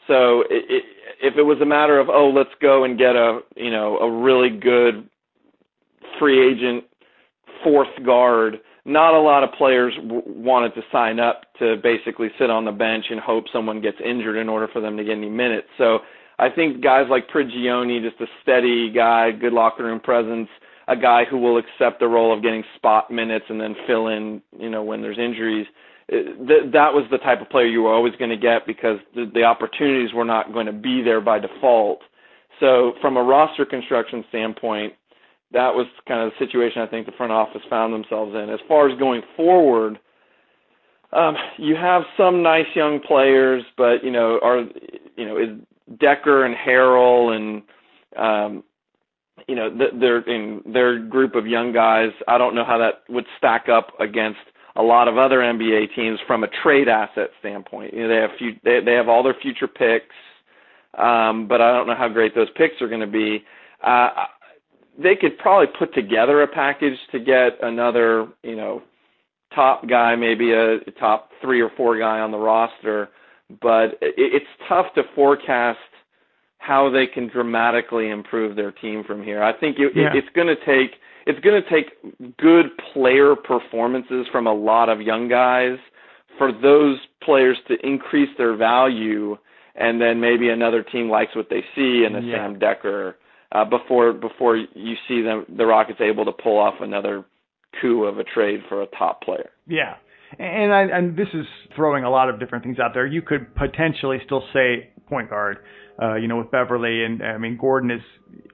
So 0.09 0.42
it, 0.51 0.85
if 1.23 1.35
it 1.37 1.42
was 1.42 1.59
a 1.61 1.66
matter 1.66 2.01
of 2.01 2.09
oh 2.09 2.33
let's 2.35 2.51
go 2.61 2.85
and 2.85 2.99
get 2.99 3.14
a 3.14 3.40
you 3.57 3.71
know 3.71 3.99
a 3.99 4.11
really 4.11 4.51
good 4.51 5.09
free 6.18 6.53
agent 6.53 6.85
fourth 7.62 7.88
guard, 8.05 8.61
not 8.85 9.14
a 9.14 9.20
lot 9.20 9.44
of 9.44 9.53
players 9.53 9.94
w- 9.96 10.22
wanted 10.27 10.75
to 10.75 10.83
sign 10.90 11.20
up 11.20 11.42
to 11.59 11.77
basically 11.83 12.29
sit 12.38 12.51
on 12.51 12.64
the 12.64 12.72
bench 12.72 13.07
and 13.11 13.20
hope 13.20 13.44
someone 13.53 13.81
gets 13.81 13.98
injured 14.05 14.37
in 14.37 14.48
order 14.48 14.68
for 14.72 14.81
them 14.81 14.96
to 14.96 15.05
get 15.05 15.16
any 15.16 15.31
minutes. 15.31 15.68
So 15.79 16.01
I 16.38 16.51
think 16.51 16.83
guys 16.83 17.07
like 17.09 17.29
Prigioni, 17.29 18.03
just 18.03 18.20
a 18.20 18.27
steady 18.42 18.90
guy, 18.90 19.31
good 19.33 19.53
locker 19.53 19.85
room 19.85 20.01
presence, 20.01 20.48
a 20.88 20.96
guy 20.96 21.25
who 21.25 21.38
will 21.38 21.59
accept 21.59 22.01
the 22.01 22.09
role 22.09 22.37
of 22.37 22.42
getting 22.42 22.64
spot 22.77 23.11
minutes 23.11 23.44
and 23.48 23.61
then 23.61 23.77
fill 23.87 24.09
in, 24.09 24.42
you 24.59 24.68
know, 24.68 24.83
when 24.83 25.01
there's 25.03 25.18
injuries. 25.18 25.66
Eh, 26.11 26.22
th- 26.46 26.72
that 26.72 26.92
was 26.92 27.05
the 27.11 27.18
type 27.18 27.40
of 27.40 27.48
player 27.51 27.66
you 27.66 27.83
were 27.83 27.92
always 27.94 28.14
going 28.16 28.31
to 28.31 28.37
get 28.37 28.66
because 28.66 28.98
the 29.14 29.44
opportunities 29.44 30.12
were 30.12 30.25
not 30.25 30.53
going 30.53 30.66
to 30.66 30.72
be 30.72 31.03
there 31.03 31.20
by 31.20 31.38
default. 31.38 32.01
So 32.59 32.94
from 33.01 33.16
a 33.16 33.22
roster 33.22 33.64
construction 33.64 34.25
standpoint, 34.29 34.94
that 35.52 35.74
was 35.74 35.86
kind 36.06 36.20
of 36.20 36.32
the 36.32 36.44
situation 36.44 36.82
I 36.82 36.86
think 36.86 37.06
the 37.06 37.12
front 37.12 37.32
office 37.32 37.62
found 37.68 37.92
themselves 37.92 38.34
in. 38.34 38.50
As 38.50 38.60
far 38.66 38.88
as 38.88 38.98
going 38.98 39.22
forward, 39.36 39.98
um, 41.12 41.36
you 41.58 41.76
have 41.76 42.02
some 42.16 42.42
nice 42.42 42.66
young 42.74 43.00
players, 43.00 43.62
but 43.76 44.02
you 44.02 44.10
know, 44.10 44.38
are 44.42 44.64
you 45.16 45.26
know, 45.26 45.36
is 45.38 45.50
Dekker 45.98 46.46
and 46.46 46.54
Harrell 46.54 47.36
and 47.36 47.62
um, 48.16 48.64
you 49.48 49.56
know, 49.56 49.70
they're 49.98 50.20
in 50.20 50.62
their 50.72 50.98
group 50.98 51.34
of 51.34 51.46
young 51.46 51.72
guys. 51.72 52.10
I 52.28 52.38
don't 52.38 52.54
know 52.54 52.64
how 52.64 52.78
that 52.78 53.02
would 53.08 53.26
stack 53.38 53.68
up 53.68 53.88
against 53.98 54.38
a 54.76 54.82
lot 54.82 55.08
of 55.08 55.18
other 55.18 55.38
NBA 55.38 55.94
teams 55.94 56.18
from 56.26 56.44
a 56.44 56.48
trade 56.62 56.88
asset 56.88 57.30
standpoint. 57.40 57.92
You 57.92 58.02
know, 58.02 58.08
they 58.08 58.20
have 58.20 58.30
few, 58.38 58.52
they, 58.64 58.80
they 58.84 58.92
have 58.92 59.08
all 59.08 59.22
their 59.22 59.36
future 59.40 59.66
picks, 59.66 60.14
um, 60.96 61.46
but 61.48 61.60
I 61.60 61.72
don't 61.72 61.86
know 61.86 61.96
how 61.96 62.08
great 62.08 62.34
those 62.34 62.48
picks 62.56 62.80
are 62.80 62.88
going 62.88 63.00
to 63.00 63.06
be. 63.06 63.44
Uh, 63.84 64.10
they 65.00 65.16
could 65.16 65.38
probably 65.38 65.68
put 65.78 65.94
together 65.94 66.42
a 66.42 66.48
package 66.48 66.98
to 67.12 67.18
get 67.18 67.62
another, 67.62 68.28
you 68.42 68.57
know, 68.57 68.83
top 69.55 69.88
guy, 69.88 70.16
maybe 70.16 70.52
a 70.52 70.78
top 70.98 71.31
three 71.40 71.61
or 71.61 71.70
four 71.76 71.98
guy 71.98 72.20
on 72.20 72.31
the 72.31 72.38
roster. 72.38 73.09
But 73.61 73.98
it's 74.00 74.46
tough 74.68 74.87
to 74.94 75.02
forecast 75.14 75.78
how 76.59 76.90
they 76.90 77.07
can 77.07 77.28
dramatically 77.28 78.09
improve 78.09 78.57
their 78.57 78.72
team 78.72 79.02
from 79.05 79.22
here. 79.22 79.42
I 79.42 79.52
think 79.52 79.78
it, 79.78 79.92
yeah. 79.94 80.11
it's 80.14 80.28
going 80.35 80.46
to 80.46 80.57
take 80.57 80.96
it's 81.26 81.38
going 81.40 81.62
to 81.62 81.70
take 81.70 82.37
good 82.38 82.66
player 82.92 83.37
performances 83.37 84.26
from 84.33 84.46
a 84.46 84.52
lot 84.52 84.88
of 84.88 85.00
young 85.00 85.28
guys 85.28 85.78
for 86.38 86.50
those 86.52 86.98
players 87.22 87.57
to 87.68 87.74
increase 87.87 88.31
their 88.38 88.57
value, 88.57 89.37
and 89.76 90.00
then 90.00 90.20
maybe 90.20 90.48
another 90.48 90.83
team 90.83 91.09
likes 91.09 91.37
what 91.37 91.48
they 91.50 91.62
see 91.74 92.05
in 92.05 92.16
a 92.16 92.20
yeah. 92.20 92.37
Sam 92.37 92.59
Dekker 92.59 93.14
uh, 93.52 93.64
before 93.64 94.12
before 94.12 94.56
you 94.56 94.94
see 95.08 95.22
them 95.22 95.46
the 95.56 95.66
Rockets 95.66 96.00
able 96.00 96.24
to 96.24 96.32
pull 96.32 96.58
off 96.58 96.74
another 96.80 97.24
coup 97.80 98.04
of 98.04 98.18
a 98.18 98.24
trade 98.24 98.60
for 98.68 98.82
a 98.82 98.86
top 98.86 99.22
player. 99.22 99.50
Yeah. 99.66 99.94
And 100.38 100.72
I, 100.72 100.82
and 100.84 101.16
this 101.16 101.28
is 101.34 101.44
throwing 101.76 102.04
a 102.04 102.10
lot 102.10 102.30
of 102.30 102.40
different 102.40 102.64
things 102.64 102.78
out 102.78 102.92
there. 102.94 103.06
You 103.06 103.20
could 103.20 103.54
potentially 103.54 104.18
still 104.24 104.42
say 104.54 104.90
point 105.06 105.28
guard, 105.28 105.58
uh, 106.00 106.14
you 106.14 106.26
know, 106.26 106.38
with 106.38 106.50
Beverley 106.50 107.04
and 107.04 107.22
I 107.22 107.38
mean 107.38 107.58
Gordon 107.60 107.90
is. 107.90 108.00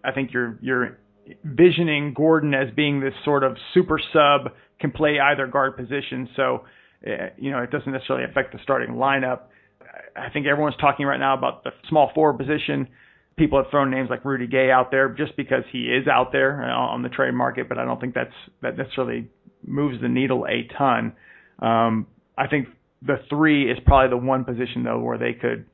I 0.04 0.12
think 0.12 0.32
you're 0.32 0.58
you're 0.60 0.98
visioning 1.44 2.14
Gordon 2.14 2.54
as 2.54 2.74
being 2.74 3.00
this 3.00 3.14
sort 3.24 3.44
of 3.44 3.56
super 3.74 4.00
sub, 4.12 4.52
can 4.80 4.90
play 4.90 5.18
either 5.20 5.46
guard 5.46 5.76
position. 5.76 6.28
So, 6.36 6.64
uh, 7.06 7.28
you 7.36 7.50
know, 7.50 7.58
it 7.62 7.70
doesn't 7.70 7.92
necessarily 7.92 8.24
affect 8.24 8.52
the 8.52 8.58
starting 8.62 8.94
lineup. 8.94 9.42
I 10.16 10.30
think 10.30 10.46
everyone's 10.46 10.76
talking 10.80 11.06
right 11.06 11.18
now 11.18 11.36
about 11.36 11.64
the 11.64 11.70
small 11.88 12.10
forward 12.14 12.38
position. 12.38 12.88
People 13.38 13.62
have 13.62 13.70
thrown 13.70 13.90
names 13.90 14.10
like 14.10 14.24
Rudy 14.24 14.46
Gay 14.46 14.70
out 14.70 14.90
there 14.90 15.08
just 15.08 15.36
because 15.36 15.62
he 15.72 15.84
is 15.84 16.06
out 16.08 16.32
there 16.32 16.62
uh, 16.62 16.74
on 16.74 17.02
the 17.02 17.08
trade 17.08 17.34
market, 17.34 17.68
but 17.68 17.78
I 17.78 17.84
don't 17.84 18.00
think 18.00 18.14
that's 18.14 18.34
that 18.62 18.76
necessarily 18.76 19.28
moves 19.66 20.00
the 20.00 20.08
needle 20.08 20.46
a 20.46 20.68
ton. 20.76 21.12
Um, 21.60 22.06
I 22.36 22.46
think 22.48 22.68
the 23.02 23.16
three 23.28 23.70
is 23.70 23.78
probably 23.84 24.10
the 24.10 24.24
one 24.24 24.44
position 24.44 24.84
though 24.84 24.98
where 24.98 25.18
they 25.18 25.32
could 25.32 25.66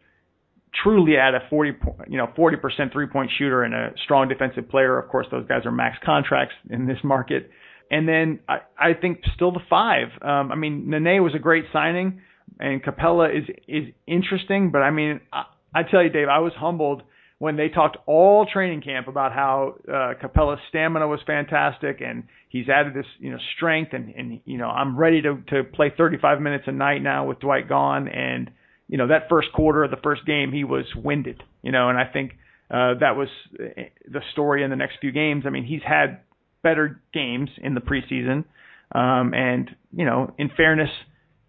truly 0.83 1.17
add 1.17 1.35
a 1.35 1.41
40, 1.49 1.73
you 2.09 2.19
know, 2.19 2.29
40% 2.37 2.93
three 2.93 3.07
point 3.07 3.31
shooter 3.39 3.63
and 3.63 3.75
a 3.75 3.93
strong 4.05 4.29
defensive 4.29 4.69
player. 4.69 4.99
Of 4.99 5.09
course, 5.09 5.27
those 5.31 5.47
guys 5.47 5.65
are 5.65 5.73
max 5.73 5.97
contracts 6.05 6.55
in 6.71 6.87
this 6.87 6.99
market. 7.05 7.51
And 7.91 8.09
then 8.09 8.41
I, 8.49 8.59
I 8.79 8.95
think 8.95 9.21
still 9.35 9.53
the 9.53 9.61
five. 9.69 10.09
Um, 10.23 10.51
I 10.51 10.57
mean, 10.57 10.91
Nene 10.91 11.23
was 11.23 11.35
a 11.35 11.39
great 11.39 11.65
signing, 11.73 12.23
and 12.59 12.83
Capela 12.83 13.37
is 13.37 13.45
is 13.69 13.93
interesting. 14.07 14.71
But 14.71 14.79
I 14.79 14.91
mean, 14.91 15.21
I, 15.33 15.45
I 15.75 15.83
tell 15.83 16.03
you, 16.03 16.09
Dave, 16.09 16.29
I 16.29 16.39
was 16.39 16.53
humbled 16.57 17.03
when 17.39 17.57
they 17.57 17.69
talked 17.69 17.97
all 18.07 18.47
training 18.47 18.81
camp 18.81 19.09
about 19.09 19.33
how 19.33 19.75
uh, 19.89 20.15
Capela's 20.23 20.61
stamina 20.69 21.07
was 21.07 21.21
fantastic 21.27 22.01
and 22.01 22.25
he's 22.49 22.69
added 22.69 22.95
this, 22.95 23.07
you 23.19 23.31
know, 23.31 23.39
strength 23.57 23.93
and, 23.93 24.15
and 24.15 24.41
you 24.45 24.57
know, 24.57 24.69
I'm 24.69 24.97
ready 24.97 25.21
to, 25.23 25.43
to 25.51 25.65
play 25.65 25.93
35 25.97 26.41
minutes 26.41 26.65
a 26.67 26.73
night 26.73 27.03
now 27.03 27.27
with 27.27 27.41
Dwight 27.41 27.69
gone. 27.69 28.09
And, 28.09 28.51
you 28.89 28.99
know, 28.99 29.09
that 29.09 29.29
first 29.29 29.49
quarter 29.53 29.83
of 29.85 29.91
the 29.91 29.97
first 30.03 30.25
game, 30.25 30.53
he 30.53 30.65
was 30.65 30.85
winded, 30.95 31.43
you 31.63 31.73
know, 31.73 31.89
and 31.89 31.99
I 31.99 32.05
think 32.05 32.33
uh, 32.71 32.95
that 33.01 33.17
was 33.17 33.29
uh, 33.59 33.83
the 34.11 34.21
story 34.33 34.63
in 34.63 34.71
the 34.71 34.77
next 34.77 34.99
few 35.01 35.11
games. 35.11 35.45
I 35.47 35.51
mean, 35.51 35.65
he's 35.65 35.83
had 35.87 36.21
better 36.63 37.03
games 37.13 37.51
in 37.63 37.75
the 37.75 37.81
preseason. 37.81 38.45
Um, 38.93 39.35
and, 39.35 39.71
you 39.93 40.05
know, 40.05 40.33
in 40.39 40.51
fairness, 40.57 40.91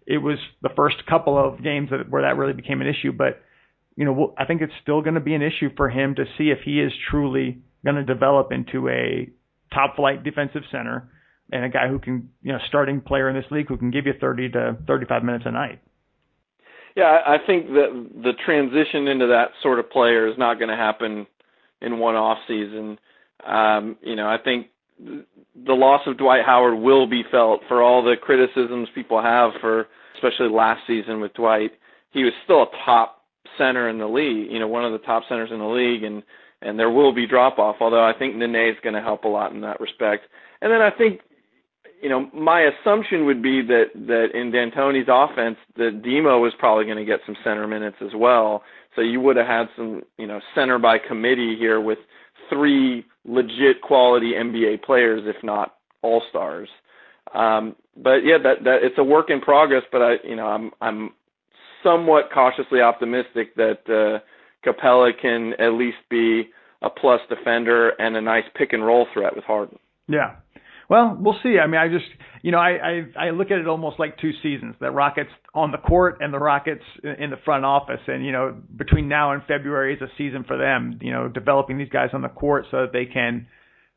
it 0.06 0.18
was 0.18 0.38
the 0.62 0.70
first 0.76 0.96
couple 1.08 1.38
of 1.38 1.62
games 1.62 1.90
that, 1.90 2.10
where 2.10 2.22
that 2.22 2.36
really 2.36 2.52
became 2.52 2.80
an 2.80 2.86
issue, 2.86 3.12
but 3.12 3.40
you 3.96 4.04
know, 4.04 4.34
I 4.38 4.44
think 4.44 4.60
it's 4.62 4.72
still 4.82 5.00
going 5.00 5.14
to 5.14 5.20
be 5.20 5.34
an 5.34 5.42
issue 5.42 5.70
for 5.76 5.88
him 5.88 6.14
to 6.16 6.24
see 6.36 6.50
if 6.50 6.58
he 6.64 6.80
is 6.80 6.92
truly 7.10 7.58
going 7.84 7.96
to 7.96 8.04
develop 8.04 8.52
into 8.52 8.88
a 8.88 9.30
top 9.72 9.96
flight 9.96 10.22
defensive 10.22 10.62
center 10.70 11.10
and 11.50 11.64
a 11.64 11.68
guy 11.68 11.88
who 11.88 11.98
can, 11.98 12.28
you 12.42 12.52
know, 12.52 12.58
starting 12.68 13.00
player 13.00 13.28
in 13.28 13.36
this 13.36 13.50
league 13.50 13.68
who 13.68 13.76
can 13.76 13.90
give 13.90 14.06
you 14.06 14.12
30 14.20 14.50
to 14.50 14.76
35 14.86 15.24
minutes 15.24 15.44
a 15.46 15.50
night. 15.50 15.80
Yeah, 16.94 17.18
I 17.26 17.36
think 17.46 17.68
that 17.68 18.10
the 18.22 18.32
transition 18.44 19.06
into 19.08 19.26
that 19.28 19.50
sort 19.62 19.78
of 19.78 19.90
player 19.90 20.28
is 20.28 20.38
not 20.38 20.58
going 20.58 20.70
to 20.70 20.76
happen 20.76 21.26
in 21.80 21.98
one 21.98 22.16
off 22.16 22.38
season. 22.48 22.98
Um, 23.46 23.96
you 24.02 24.16
know, 24.16 24.26
I 24.26 24.38
think 24.42 24.68
the 24.98 25.74
loss 25.74 26.00
of 26.06 26.16
Dwight 26.16 26.44
Howard 26.44 26.78
will 26.78 27.06
be 27.06 27.22
felt 27.30 27.60
for 27.68 27.82
all 27.82 28.02
the 28.02 28.16
criticisms 28.20 28.88
people 28.94 29.22
have 29.22 29.52
for, 29.60 29.86
especially 30.16 30.48
last 30.48 30.80
season 30.86 31.20
with 31.20 31.34
Dwight. 31.34 31.72
He 32.12 32.24
was 32.24 32.32
still 32.44 32.62
a 32.62 32.70
top 32.84 33.15
center 33.58 33.88
in 33.88 33.98
the 33.98 34.06
league, 34.06 34.50
you 34.50 34.58
know, 34.58 34.68
one 34.68 34.84
of 34.84 34.92
the 34.92 34.98
top 34.98 35.24
centers 35.28 35.50
in 35.52 35.58
the 35.58 35.66
league, 35.66 36.02
and 36.02 36.22
and 36.62 36.78
there 36.78 36.90
will 36.90 37.12
be 37.12 37.26
drop 37.26 37.58
off. 37.58 37.76
Although 37.80 38.04
I 38.04 38.12
think 38.18 38.36
Nene 38.36 38.70
is 38.70 38.76
going 38.82 38.94
to 38.94 39.02
help 39.02 39.24
a 39.24 39.28
lot 39.28 39.52
in 39.52 39.60
that 39.60 39.80
respect. 39.80 40.24
And 40.62 40.72
then 40.72 40.80
I 40.80 40.90
think, 40.90 41.20
you 42.02 42.08
know, 42.08 42.30
my 42.32 42.62
assumption 42.62 43.26
would 43.26 43.42
be 43.42 43.62
that 43.62 43.86
that 43.94 44.28
in 44.34 44.50
D'Antoni's 44.50 45.08
offense, 45.08 45.56
that 45.76 46.02
Demo 46.02 46.40
was 46.40 46.52
probably 46.58 46.84
going 46.84 46.98
to 46.98 47.04
get 47.04 47.20
some 47.26 47.36
center 47.44 47.66
minutes 47.66 47.96
as 48.00 48.12
well. 48.14 48.62
So 48.94 49.02
you 49.02 49.20
would 49.20 49.36
have 49.36 49.46
had 49.46 49.66
some, 49.76 50.02
you 50.18 50.26
know, 50.26 50.40
center 50.54 50.78
by 50.78 50.96
committee 50.98 51.56
here 51.58 51.80
with 51.80 51.98
three 52.48 53.04
legit 53.26 53.82
quality 53.82 54.32
NBA 54.32 54.82
players, 54.82 55.22
if 55.26 55.42
not 55.42 55.76
all 56.02 56.22
stars. 56.30 56.68
Um, 57.34 57.76
but 57.96 58.18
yeah, 58.24 58.38
that 58.42 58.64
that 58.64 58.78
it's 58.82 58.98
a 58.98 59.04
work 59.04 59.30
in 59.30 59.40
progress. 59.40 59.82
But 59.90 60.02
I, 60.02 60.14
you 60.24 60.36
know, 60.36 60.46
I'm 60.46 60.70
I'm 60.80 61.10
somewhat 61.86 62.30
cautiously 62.34 62.80
optimistic 62.80 63.54
that 63.54 63.78
uh, 63.86 64.18
Capela 64.66 65.10
can 65.20 65.52
at 65.60 65.72
least 65.72 65.98
be 66.10 66.48
a 66.82 66.90
plus 66.90 67.20
defender 67.28 67.90
and 67.98 68.16
a 68.16 68.20
nice 68.20 68.44
pick 68.56 68.72
and 68.72 68.84
roll 68.84 69.06
threat 69.14 69.36
with 69.36 69.44
Harden. 69.44 69.78
Yeah. 70.08 70.36
Well, 70.88 71.16
we'll 71.18 71.38
see. 71.42 71.58
I 71.58 71.66
mean, 71.66 71.80
I 71.80 71.88
just, 71.88 72.04
you 72.42 72.52
know, 72.52 72.58
I, 72.58 73.02
I 73.18 73.26
I 73.26 73.30
look 73.30 73.50
at 73.50 73.58
it 73.58 73.66
almost 73.66 73.98
like 73.98 74.18
two 74.18 74.30
seasons: 74.42 74.76
the 74.80 74.90
Rockets 74.90 75.30
on 75.52 75.72
the 75.72 75.78
court 75.78 76.18
and 76.20 76.32
the 76.32 76.38
Rockets 76.38 76.84
in 77.02 77.30
the 77.30 77.38
front 77.44 77.64
office. 77.64 78.00
And 78.06 78.24
you 78.24 78.30
know, 78.30 78.56
between 78.76 79.08
now 79.08 79.32
and 79.32 79.42
February 79.48 79.94
is 79.94 80.02
a 80.02 80.08
season 80.16 80.44
for 80.46 80.56
them. 80.56 80.98
You 81.02 81.10
know, 81.12 81.28
developing 81.28 81.76
these 81.78 81.88
guys 81.88 82.10
on 82.12 82.22
the 82.22 82.28
court 82.28 82.66
so 82.70 82.82
that 82.82 82.92
they 82.92 83.06
can 83.06 83.48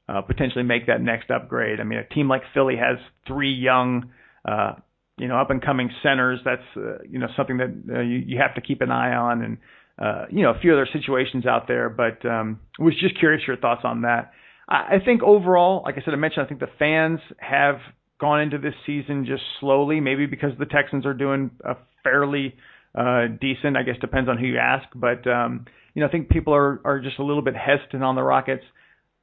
uh, 0.07 0.21
potentially 0.21 0.63
make 0.63 0.87
that 0.87 1.01
next 1.01 1.29
upgrade. 1.29 1.79
I 1.79 1.83
mean, 1.83 1.99
a 1.99 2.07
team 2.13 2.27
like 2.27 2.41
Philly 2.53 2.75
has 2.77 2.97
three 3.27 3.53
young, 3.53 4.09
uh, 4.43 4.73
you 5.19 5.27
know 5.27 5.37
up 5.37 5.51
and 5.51 5.61
coming 5.61 5.89
centers. 6.01 6.39
That's 6.43 6.61
uh, 6.75 7.03
you 7.07 7.19
know 7.19 7.27
something 7.37 7.57
that 7.57 7.97
uh, 7.97 8.01
you, 8.01 8.23
you 8.25 8.37
have 8.39 8.55
to 8.55 8.61
keep 8.61 8.81
an 8.81 8.91
eye 8.91 9.13
on, 9.13 9.43
and 9.43 9.57
uh, 9.99 10.25
you 10.31 10.43
know 10.43 10.51
a 10.51 10.59
few 10.59 10.73
other 10.73 10.87
situations 10.91 11.45
out 11.45 11.67
there. 11.67 11.89
But 11.89 12.25
um, 12.27 12.59
was 12.79 12.93
just 12.99 13.19
curious 13.19 13.43
your 13.45 13.57
thoughts 13.57 13.81
on 13.83 14.01
that. 14.01 14.31
I, 14.67 14.95
I 14.95 14.99
think 15.03 15.21
overall, 15.21 15.83
like 15.83 15.95
I 15.97 16.01
said, 16.03 16.13
I 16.13 16.17
mentioned, 16.17 16.45
I 16.45 16.47
think 16.47 16.61
the 16.61 16.67
fans 16.79 17.19
have 17.37 17.75
gone 18.19 18.41
into 18.41 18.57
this 18.57 18.73
season 18.85 19.25
just 19.25 19.43
slowly, 19.59 19.99
maybe 19.99 20.25
because 20.25 20.51
the 20.57 20.65
Texans 20.65 21.05
are 21.05 21.13
doing 21.13 21.51
a 21.63 21.75
fairly 22.03 22.55
uh, 22.95 23.27
decent. 23.39 23.77
I 23.77 23.83
guess 23.83 23.95
depends 24.01 24.29
on 24.29 24.37
who 24.37 24.45
you 24.45 24.57
ask, 24.57 24.87
but 24.95 25.27
um, 25.27 25.65
you 25.93 26.01
know 26.01 26.07
I 26.07 26.11
think 26.11 26.29
people 26.29 26.55
are 26.55 26.81
are 26.85 26.99
just 26.99 27.19
a 27.19 27.23
little 27.23 27.43
bit 27.43 27.55
hesitant 27.55 28.03
on 28.03 28.15
the 28.15 28.23
Rockets. 28.23 28.63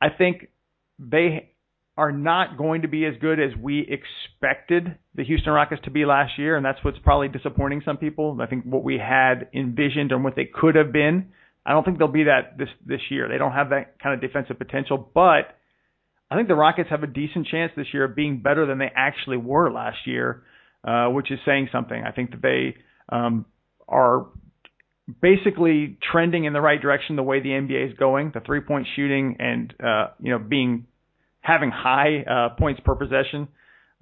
I 0.01 0.09
think 0.11 0.49
they 0.99 1.51
are 1.97 2.13
not 2.13 2.59
going 2.59 2.83
to 2.83 2.89
be 2.89 3.07
as 3.07 3.15
good 3.21 3.41
as 3.41 3.57
we 3.57 3.81
expected 3.81 4.99
the 5.15 5.25
Houston 5.25 5.53
Rockets 5.53 5.81
to 5.85 5.91
be 5.91 6.05
last 6.05 6.39
year, 6.39 6.57
and 6.57 6.65
that's 6.65 6.79
what's 6.83 6.99
probably 6.99 7.29
disappointing 7.29 7.83
some 7.85 7.97
people. 7.97 8.39
I 8.41 8.47
think 8.47 8.65
what 8.65 8.85
we 8.85 8.99
had 8.99 9.49
envisioned 9.55 10.13
and 10.13 10.23
what 10.23 10.37
they 10.37 10.45
could 10.45 10.75
have 10.75 10.93
been, 10.93 11.33
I 11.65 11.73
don't 11.73 11.85
think 11.85 11.99
they'll 11.99 12.09
be 12.09 12.25
that 12.25 12.59
this 12.59 12.69
this 12.85 13.01
year. 13.11 13.29
They 13.29 13.39
don't 13.39 13.53
have 13.53 13.71
that 13.71 13.99
kind 14.01 14.15
of 14.15 14.21
defensive 14.21 14.59
potential, 14.59 15.11
but 15.15 15.57
I 16.31 16.37
think 16.37 16.49
the 16.49 16.55
Rockets 16.55 16.91
have 16.91 17.03
a 17.03 17.07
decent 17.07 17.47
chance 17.47 17.73
this 17.77 17.87
year 17.95 18.05
of 18.05 18.15
being 18.15 18.41
better 18.41 18.67
than 18.67 18.79
they 18.79 18.91
actually 18.95 19.39
were 19.39 19.73
last 19.73 19.99
year, 20.07 20.43
uh, 20.87 21.09
which 21.09 21.31
is 21.31 21.39
saying 21.47 21.71
something. 21.73 22.03
I 22.03 22.13
think 22.13 22.33
that 22.33 22.43
they 22.43 22.77
um, 23.09 23.47
are 23.89 24.27
basically 25.23 25.99
trending 26.13 26.45
in 26.45 26.53
the 26.53 26.61
right 26.61 26.81
direction 26.81 27.17
the 27.17 27.23
way 27.23 27.41
the 27.41 27.51
NBA 27.51 27.93
is 27.93 27.99
going. 27.99 28.33
The 28.35 28.41
three 28.41 28.61
point 28.61 28.87
shooting 28.97 29.37
and 29.39 29.73
uh, 29.83 30.09
you 30.21 30.33
know 30.33 30.39
being 30.39 30.87
having 31.47 31.71
high 31.71 32.25
uh, 32.29 32.49
points 32.59 32.81
per 32.85 32.95
possession. 32.95 33.49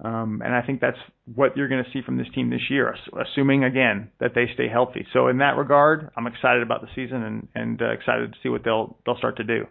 Um, 0.03 0.41
and 0.43 0.53
I 0.53 0.61
think 0.61 0.81
that's 0.81 0.97
what 1.35 1.55
you're 1.55 1.69
going 1.69 1.83
to 1.83 1.89
see 1.91 2.01
from 2.05 2.17
this 2.17 2.27
team 2.35 2.49
this 2.49 2.69
year, 2.69 2.93
assuming 3.17 3.63
again 3.63 4.09
that 4.19 4.31
they 4.35 4.45
stay 4.53 4.67
healthy. 4.67 5.07
So 5.13 5.29
in 5.29 5.37
that 5.37 5.55
regard, 5.55 6.09
I'm 6.17 6.27
excited 6.27 6.63
about 6.63 6.81
the 6.81 6.87
season 6.95 7.23
and, 7.23 7.47
and 7.55 7.81
uh, 7.81 7.91
excited 7.91 8.33
to 8.33 8.37
see 8.43 8.49
what 8.49 8.65
they'll 8.65 8.97
they'll 9.05 9.17
start 9.17 9.37
to 9.37 9.45
do. 9.45 9.67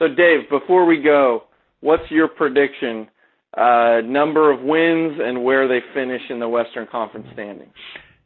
So 0.00 0.08
Dave, 0.08 0.50
before 0.50 0.84
we 0.84 1.00
go, 1.00 1.44
what's 1.80 2.10
your 2.10 2.26
prediction? 2.26 3.08
Uh, 3.56 4.00
number 4.04 4.52
of 4.52 4.60
wins 4.60 5.18
and 5.22 5.44
where 5.44 5.68
they 5.68 5.78
finish 5.94 6.22
in 6.28 6.40
the 6.40 6.48
Western 6.48 6.86
Conference 6.90 7.26
standings. 7.32 7.72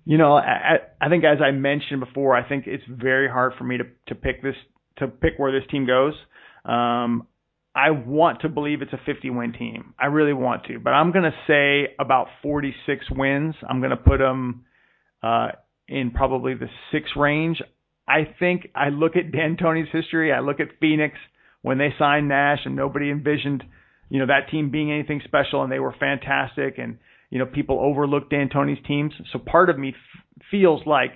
You 0.07 0.17
know, 0.17 0.35
I, 0.35 0.79
I 1.01 1.09
think 1.09 1.25
as 1.25 1.39
I 1.41 1.51
mentioned 1.51 2.01
before, 2.01 2.35
I 2.35 2.49
think 2.49 2.65
it's 2.67 2.83
very 2.89 3.29
hard 3.29 3.53
for 3.59 3.65
me 3.65 3.77
to 3.77 3.85
to 4.09 4.15
pick 4.15 4.43
this 4.43 4.57
to 4.99 5.07
pick 5.07 5.35
where 5.37 5.53
this 5.53 5.69
team 5.71 5.87
goes. 5.87 6.15
Um, 6.65 7.27
I 7.75 7.91
want 7.91 8.41
to 8.41 8.49
believe 8.49 8.83
it's 8.83 8.93
a 8.93 9.01
50 9.05 9.31
win 9.31 9.53
team. 9.53 9.95
I 9.99 10.07
really 10.07 10.33
want 10.33 10.65
to, 10.65 10.81
but 10.81 10.91
I'm 10.91 11.13
going 11.13 11.25
to 11.25 11.35
say 11.47 11.95
about 12.01 12.27
46 12.43 13.07
wins. 13.11 13.55
I'm 13.69 13.79
going 13.81 13.91
to 13.91 13.97
put 13.97 14.19
them 14.19 14.65
uh, 15.23 15.49
in 15.87 16.11
probably 16.11 16.55
the 16.55 16.69
six 16.91 17.11
range. 17.17 17.63
I 18.09 18.35
think 18.39 18.69
I 18.75 18.89
look 18.89 19.15
at 19.15 19.31
D'Antoni's 19.31 19.89
history. 19.93 20.33
I 20.33 20.41
look 20.41 20.59
at 20.59 20.69
Phoenix 20.81 21.15
when 21.63 21.79
they 21.79 21.95
signed 21.99 22.29
Nash, 22.29 22.61
and 22.65 22.75
nobody 22.75 23.11
envisioned, 23.11 23.63
you 24.09 24.19
know, 24.19 24.27
that 24.27 24.51
team 24.51 24.71
being 24.71 24.91
anything 24.91 25.21
special, 25.25 25.63
and 25.63 25.71
they 25.71 25.79
were 25.79 25.95
fantastic, 26.01 26.79
and 26.79 26.99
you 27.29 27.39
know, 27.39 27.47
people 27.47 27.79
overlooked 27.79 28.33
D'Antoni's 28.33 28.85
teams. 28.87 29.13
So 29.33 29.39
part 29.39 29.71
of 29.71 29.79
me 29.79 29.91
f- 29.91 30.41
feels 30.51 30.81
like 30.87 31.13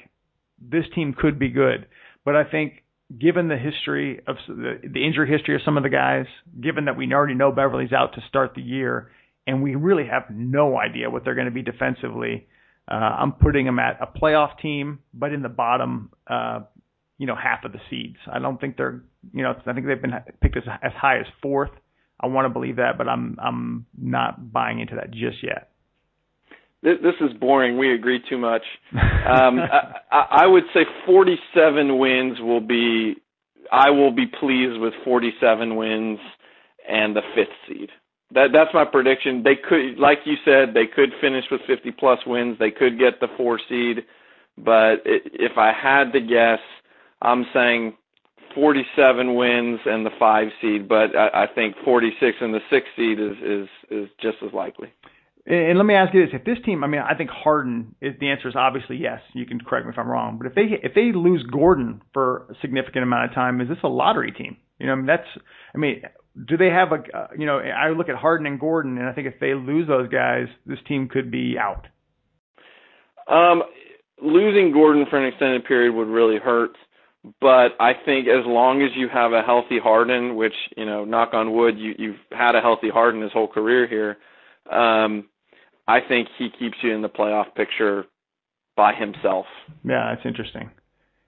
this 0.61 0.85
team 0.95 1.15
could 1.19 1.39
be 1.39 1.49
good, 1.49 1.87
but 2.25 2.37
I 2.37 2.45
think 2.45 2.84
given 3.19 3.49
the 3.49 3.57
history 3.57 4.21
of 4.27 4.37
the, 4.49 4.81
the 4.83 5.05
injury 5.05 5.31
history 5.31 5.55
of 5.55 5.63
some 5.65 5.77
of 5.77 5.83
the 5.83 5.89
guys, 5.89 6.27
given 6.61 6.87
that 6.87 6.97
we 6.97 7.13
already 7.13 7.35
know 7.35 7.53
Beverley's 7.53 7.93
out 7.93 8.15
to 8.15 8.21
start 8.29 8.53
the 8.55 8.63
year, 8.63 9.11
and 9.47 9.63
we 9.63 9.75
really 9.75 10.07
have 10.07 10.25
no 10.31 10.79
idea 10.79 11.11
what 11.11 11.25
they're 11.25 11.35
going 11.35 11.47
to 11.47 11.53
be 11.53 11.63
defensively, 11.63 12.47
uh, 12.91 12.95
I'm 12.95 13.33
putting 13.33 13.67
them 13.67 13.79
at 13.79 13.99
a 14.01 14.07
playoff 14.07 14.59
team, 14.61 15.01
but 15.13 15.33
in 15.33 15.43
the 15.43 15.49
bottom, 15.49 16.11
uh, 16.27 16.61
you 17.19 17.27
know, 17.27 17.37
half 17.37 17.65
of 17.65 17.73
the 17.73 17.81
seeds. 17.89 18.17
I 18.31 18.39
don't 18.39 18.61
think 18.61 18.77
they're, 18.77 19.03
you 19.33 19.43
know, 19.43 19.55
I 19.67 19.73
think 19.73 19.87
they've 19.87 20.01
been 20.01 20.15
picked 20.43 20.57
as, 20.57 20.65
as 20.83 20.93
high 20.93 21.19
as 21.19 21.27
fourth 21.41 21.71
I 22.21 22.27
want 22.29 22.47
to 22.47 22.49
believe 22.49 22.77
that, 22.77 22.97
but 22.97 23.09
I'm 23.09 23.37
I'm 23.43 23.87
not 23.99 24.53
buying 24.53 24.81
into 24.81 24.97
that 24.97 25.11
just 25.11 25.43
yet. 25.43 25.71
This, 26.85 26.99
this 27.03 27.15
is 27.21 27.35
boring. 27.39 27.79
We 27.79 27.95
agree 27.95 28.21
too 28.29 28.39
much. 28.39 28.63
Um, 29.25 29.59
I, 29.59 30.43
I 30.43 30.47
would 30.47 30.65
say 30.75 30.81
47 31.07 31.99
wins 31.99 32.39
will 32.41 32.61
be. 32.61 33.15
I 33.73 33.89
will 33.89 34.11
be 34.13 34.27
pleased 34.27 34.79
with 34.79 34.93
47 35.03 35.77
wins 35.77 36.19
and 36.87 37.17
the 37.17 37.23
fifth 37.35 37.49
seed. 37.67 37.89
That 38.35 38.49
that's 38.53 38.69
my 38.75 38.85
prediction. 38.85 39.43
They 39.43 39.57
could, 39.57 39.99
like 39.99 40.19
you 40.27 40.35
said, 40.45 40.75
they 40.75 40.85
could 40.87 41.09
finish 41.23 41.47
with 41.51 41.63
50 41.67 41.91
plus 41.93 42.19
wins. 42.27 42.59
They 42.59 42.71
could 42.71 42.99
get 42.99 43.19
the 43.19 43.29
four 43.39 43.59
seed, 43.67 44.05
but 44.59 45.01
it, 45.07 45.23
if 45.33 45.57
I 45.57 45.73
had 45.73 46.13
to 46.13 46.21
guess, 46.21 46.61
I'm 47.23 47.47
saying 47.55 47.95
47 48.55 49.35
wins 49.35 49.81
and 49.87 50.05
the 50.05 50.11
five 50.19 50.49
seed. 50.61 50.87
But 50.87 51.17
I, 51.17 51.45
I 51.45 51.47
think 51.55 51.77
46 51.83 52.37
and 52.43 52.53
the 52.53 52.61
six 52.69 52.87
seed 52.95 53.19
is 53.19 53.37
is 53.43 53.69
is 53.91 54.09
just 54.21 54.37
as 54.47 54.53
likely. 54.53 54.93
And 55.47 55.77
let 55.77 55.85
me 55.85 55.95
ask 55.95 56.15
you 56.15 56.25
this: 56.25 56.35
If 56.35 56.45
this 56.45 56.59
team, 56.65 56.83
I 56.83 56.87
mean, 56.87 57.03
I 57.03 57.15
think 57.15 57.29
Harden. 57.31 57.95
Is, 58.01 58.15
the 58.19 58.31
answer 58.31 58.49
is 58.49 58.57
obviously 58.57 58.97
yes. 58.97 59.21
You 59.35 59.45
can 59.45 59.61
correct 59.61 59.87
me 59.87 59.93
if 59.93 59.99
I'm 59.99 60.09
wrong, 60.09 60.39
but 60.39 60.47
if 60.47 60.55
they 60.55 60.81
if 60.83 60.95
they 60.95 61.13
lose 61.15 61.43
Gordon 61.43 62.01
for 62.15 62.47
a 62.51 62.55
significant 62.63 63.03
amount 63.03 63.31
of 63.31 63.35
time, 63.35 63.61
is 63.61 63.69
this 63.69 63.79
a 63.85 63.89
lottery 63.89 64.33
team? 64.33 64.57
You 64.79 64.87
know, 64.87 64.93
I 64.93 64.97
mean, 64.97 65.07
that's. 65.07 65.29
I 65.75 65.79
mean, 65.79 66.03
do 66.49 66.57
they 66.57 66.69
have 66.69 66.93
a? 66.93 67.17
Uh, 67.17 67.27
you 67.39 67.45
know, 67.45 67.59
I 67.59 67.91
look 67.91 68.09
at 68.09 68.17
Harden 68.17 68.47
and 68.47 68.59
Gordon, 68.59 68.97
and 68.97 69.07
I 69.07 69.13
think 69.13 69.27
if 69.27 69.39
they 69.39 69.55
lose 69.55 69.87
those 69.87 70.09
guys, 70.09 70.47
this 70.65 70.79
team 70.89 71.09
could 71.09 71.31
be 71.31 71.57
out. 71.59 71.89
Um, 73.29 73.63
losing 74.23 74.73
Gordon 74.73 75.07
for 75.11 75.19
an 75.19 75.27
extended 75.27 75.65
period 75.67 75.95
would 75.95 76.09
really 76.09 76.39
hurt. 76.39 76.77
But 77.41 77.73
I 77.81 77.93
think 78.05 78.29
as 78.29 78.45
long 78.45 78.83
as 78.83 78.91
you 78.95 79.09
have 79.09 79.33
a 79.33 79.43
healthy 79.43 79.79
Harden, 79.83 80.37
which 80.37 80.53
you 80.77 80.85
know, 80.85 81.05
knock 81.05 81.31
on 81.33 81.55
wood, 81.55 81.79
you 81.79 81.95
you've 81.99 82.21
had 82.31 82.55
a 82.55 82.61
healthy 82.61 82.91
Harden 82.91 83.23
his 83.23 83.33
whole 83.33 83.49
career 83.49 83.87
here. 83.87 84.17
Um, 84.71 85.29
I 85.87 86.01
think 86.01 86.29
he 86.39 86.49
keeps 86.51 86.77
you 86.83 86.95
in 86.95 87.03
the 87.03 87.09
playoff 87.09 87.55
picture 87.55 88.05
by 88.77 88.95
himself. 88.95 89.47
Yeah, 89.85 90.15
that's 90.15 90.27
interesting. 90.27 90.71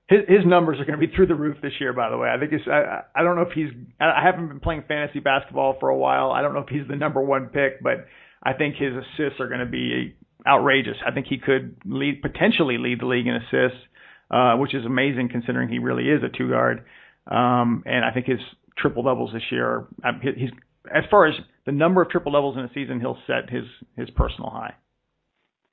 His 0.09 0.21
his 0.29 0.47
numbers 0.47 0.79
are 0.79 0.85
going 0.85 0.99
to 0.99 1.07
be 1.07 1.13
through 1.13 1.27
the 1.27 1.35
roof 1.35 1.57
this 1.63 1.73
year. 1.81 1.93
By 1.93 2.11
the 2.11 2.17
way, 2.17 2.29
I 2.29 2.39
think 2.39 2.53
it's. 2.53 2.67
I, 2.69 3.03
I 3.15 3.23
don't 3.23 3.37
know 3.37 3.43
if 3.43 3.53
he's. 3.53 3.71
I 4.01 4.23
haven't 4.23 4.49
been 4.49 4.61
playing 4.61 4.85
fantasy 4.87 5.19
basketball 5.19 5.77
for 5.81 5.89
a 5.89 5.97
while. 5.97 6.31
I 6.31 6.43
don't 6.43 6.55
know 6.55 6.61
if 6.61 6.69
he's 6.69 6.87
the 6.89 6.97
number 6.97 7.21
one 7.21 7.47
pick, 7.47 7.83
but 7.83 8.07
I 8.43 8.53
think 8.53 8.77
his 8.77 8.93
assists 8.93 9.41
are 9.41 9.49
going 9.49 9.61
to 9.61 9.67
be 9.67 10.15
outrageous. 10.47 10.97
I 11.05 11.11
think 11.11 11.27
he 11.27 11.39
could 11.39 11.77
lead 11.85 12.23
potentially 12.23 12.79
lead 12.79 13.01
the 13.01 13.07
league 13.07 13.27
in 13.27 13.35
assists, 13.35 13.83
uh, 14.31 14.55
which 14.57 14.75
is 14.75 14.85
amazing 14.87 15.29
considering 15.29 15.69
he 15.69 15.81
really 15.81 16.09
is 16.09 16.23
a 16.23 16.29
two 16.29 16.51
guard. 16.51 16.85
Um, 17.27 17.83
and 17.85 18.05
I 18.05 18.13
think 18.13 18.27
his 18.27 18.39
triple 18.79 19.03
doubles 19.03 19.33
this 19.33 19.43
year. 19.51 19.87
Are, 20.05 20.21
he's 20.23 20.51
as 20.95 21.03
far 21.11 21.27
as 21.27 21.35
the 21.67 21.73
number 21.73 22.01
of 22.01 22.09
triple 22.09 22.33
doubles 22.33 22.57
in 22.57 22.65
a 22.65 22.73
season, 22.73 23.01
he'll 23.01 23.19
set 23.27 23.51
his 23.51 23.65
his 23.97 24.09
personal 24.11 24.51
high. 24.51 24.75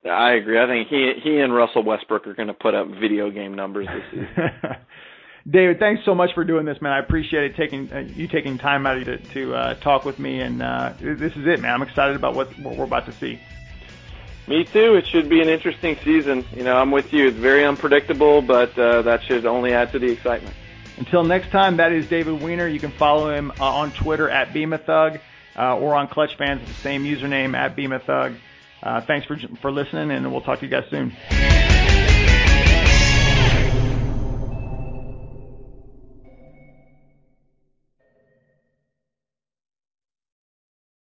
I 0.09 0.33
agree. 0.33 0.59
I 0.59 0.67
think 0.67 0.89
he 0.89 1.13
he 1.23 1.39
and 1.39 1.53
Russell 1.53 1.83
Westbrook 1.83 2.27
are 2.27 2.33
going 2.33 2.49
to 2.49 2.53
put 2.53 2.73
up 2.73 2.87
video 2.87 3.31
game 3.31 3.53
numbers 3.53 3.87
this 3.87 4.03
season. 4.11 4.51
David, 5.49 5.77
thanks 5.79 6.03
so 6.05 6.15
much 6.15 6.33
for 6.33 6.43
doing 6.43 6.65
this, 6.65 6.81
man. 6.81 6.93
I 6.93 6.99
appreciate 6.99 7.51
it 7.51 7.55
taking 7.55 7.91
uh, 7.91 7.99
you 7.99 8.27
taking 8.27 8.57
time 8.57 8.85
out 8.85 8.97
of 8.97 9.05
to, 9.05 9.17
to 9.17 9.55
uh, 9.55 9.73
talk 9.75 10.03
with 10.03 10.19
me, 10.19 10.39
and 10.39 10.61
uh, 10.61 10.93
this 10.99 11.33
is 11.35 11.47
it, 11.47 11.61
man. 11.61 11.73
I'm 11.73 11.81
excited 11.81 12.15
about 12.15 12.33
what, 12.33 12.47
what 12.59 12.75
we're 12.75 12.85
about 12.85 13.05
to 13.05 13.11
see. 13.13 13.39
Me 14.47 14.65
too. 14.65 14.95
It 14.95 15.07
should 15.07 15.29
be 15.29 15.41
an 15.41 15.47
interesting 15.47 15.97
season. 16.03 16.45
You 16.53 16.63
know, 16.63 16.75
I'm 16.75 16.91
with 16.91 17.13
you. 17.13 17.27
It's 17.27 17.37
very 17.37 17.63
unpredictable, 17.65 18.41
but 18.41 18.77
uh, 18.77 19.01
that 19.03 19.23
should 19.23 19.45
only 19.45 19.73
add 19.73 19.91
to 19.93 19.99
the 19.99 20.07
excitement. 20.07 20.55
Until 20.97 21.23
next 21.23 21.49
time, 21.49 21.77
that 21.77 21.91
is 21.91 22.07
David 22.07 22.41
Weiner. 22.41 22.67
You 22.67 22.79
can 22.79 22.91
follow 22.91 23.33
him 23.33 23.51
uh, 23.59 23.65
on 23.65 23.91
Twitter 23.91 24.29
at 24.29 24.53
BeamAThug 24.53 25.15
uh, 25.15 25.19
or 25.55 25.95
on 25.95 26.07
Clutch 26.07 26.35
Fans, 26.37 26.67
the 26.67 26.73
same 26.75 27.03
username 27.03 27.55
at 27.55 27.75
BeamAThug. 27.75 28.37
Uh, 28.81 29.01
thanks 29.01 29.25
for, 29.25 29.37
for 29.61 29.71
listening, 29.71 30.11
and 30.11 30.31
we'll 30.31 30.41
talk 30.41 30.59
to 30.59 30.65
you 30.65 30.71
guys 30.71 30.85
soon. 30.89 31.72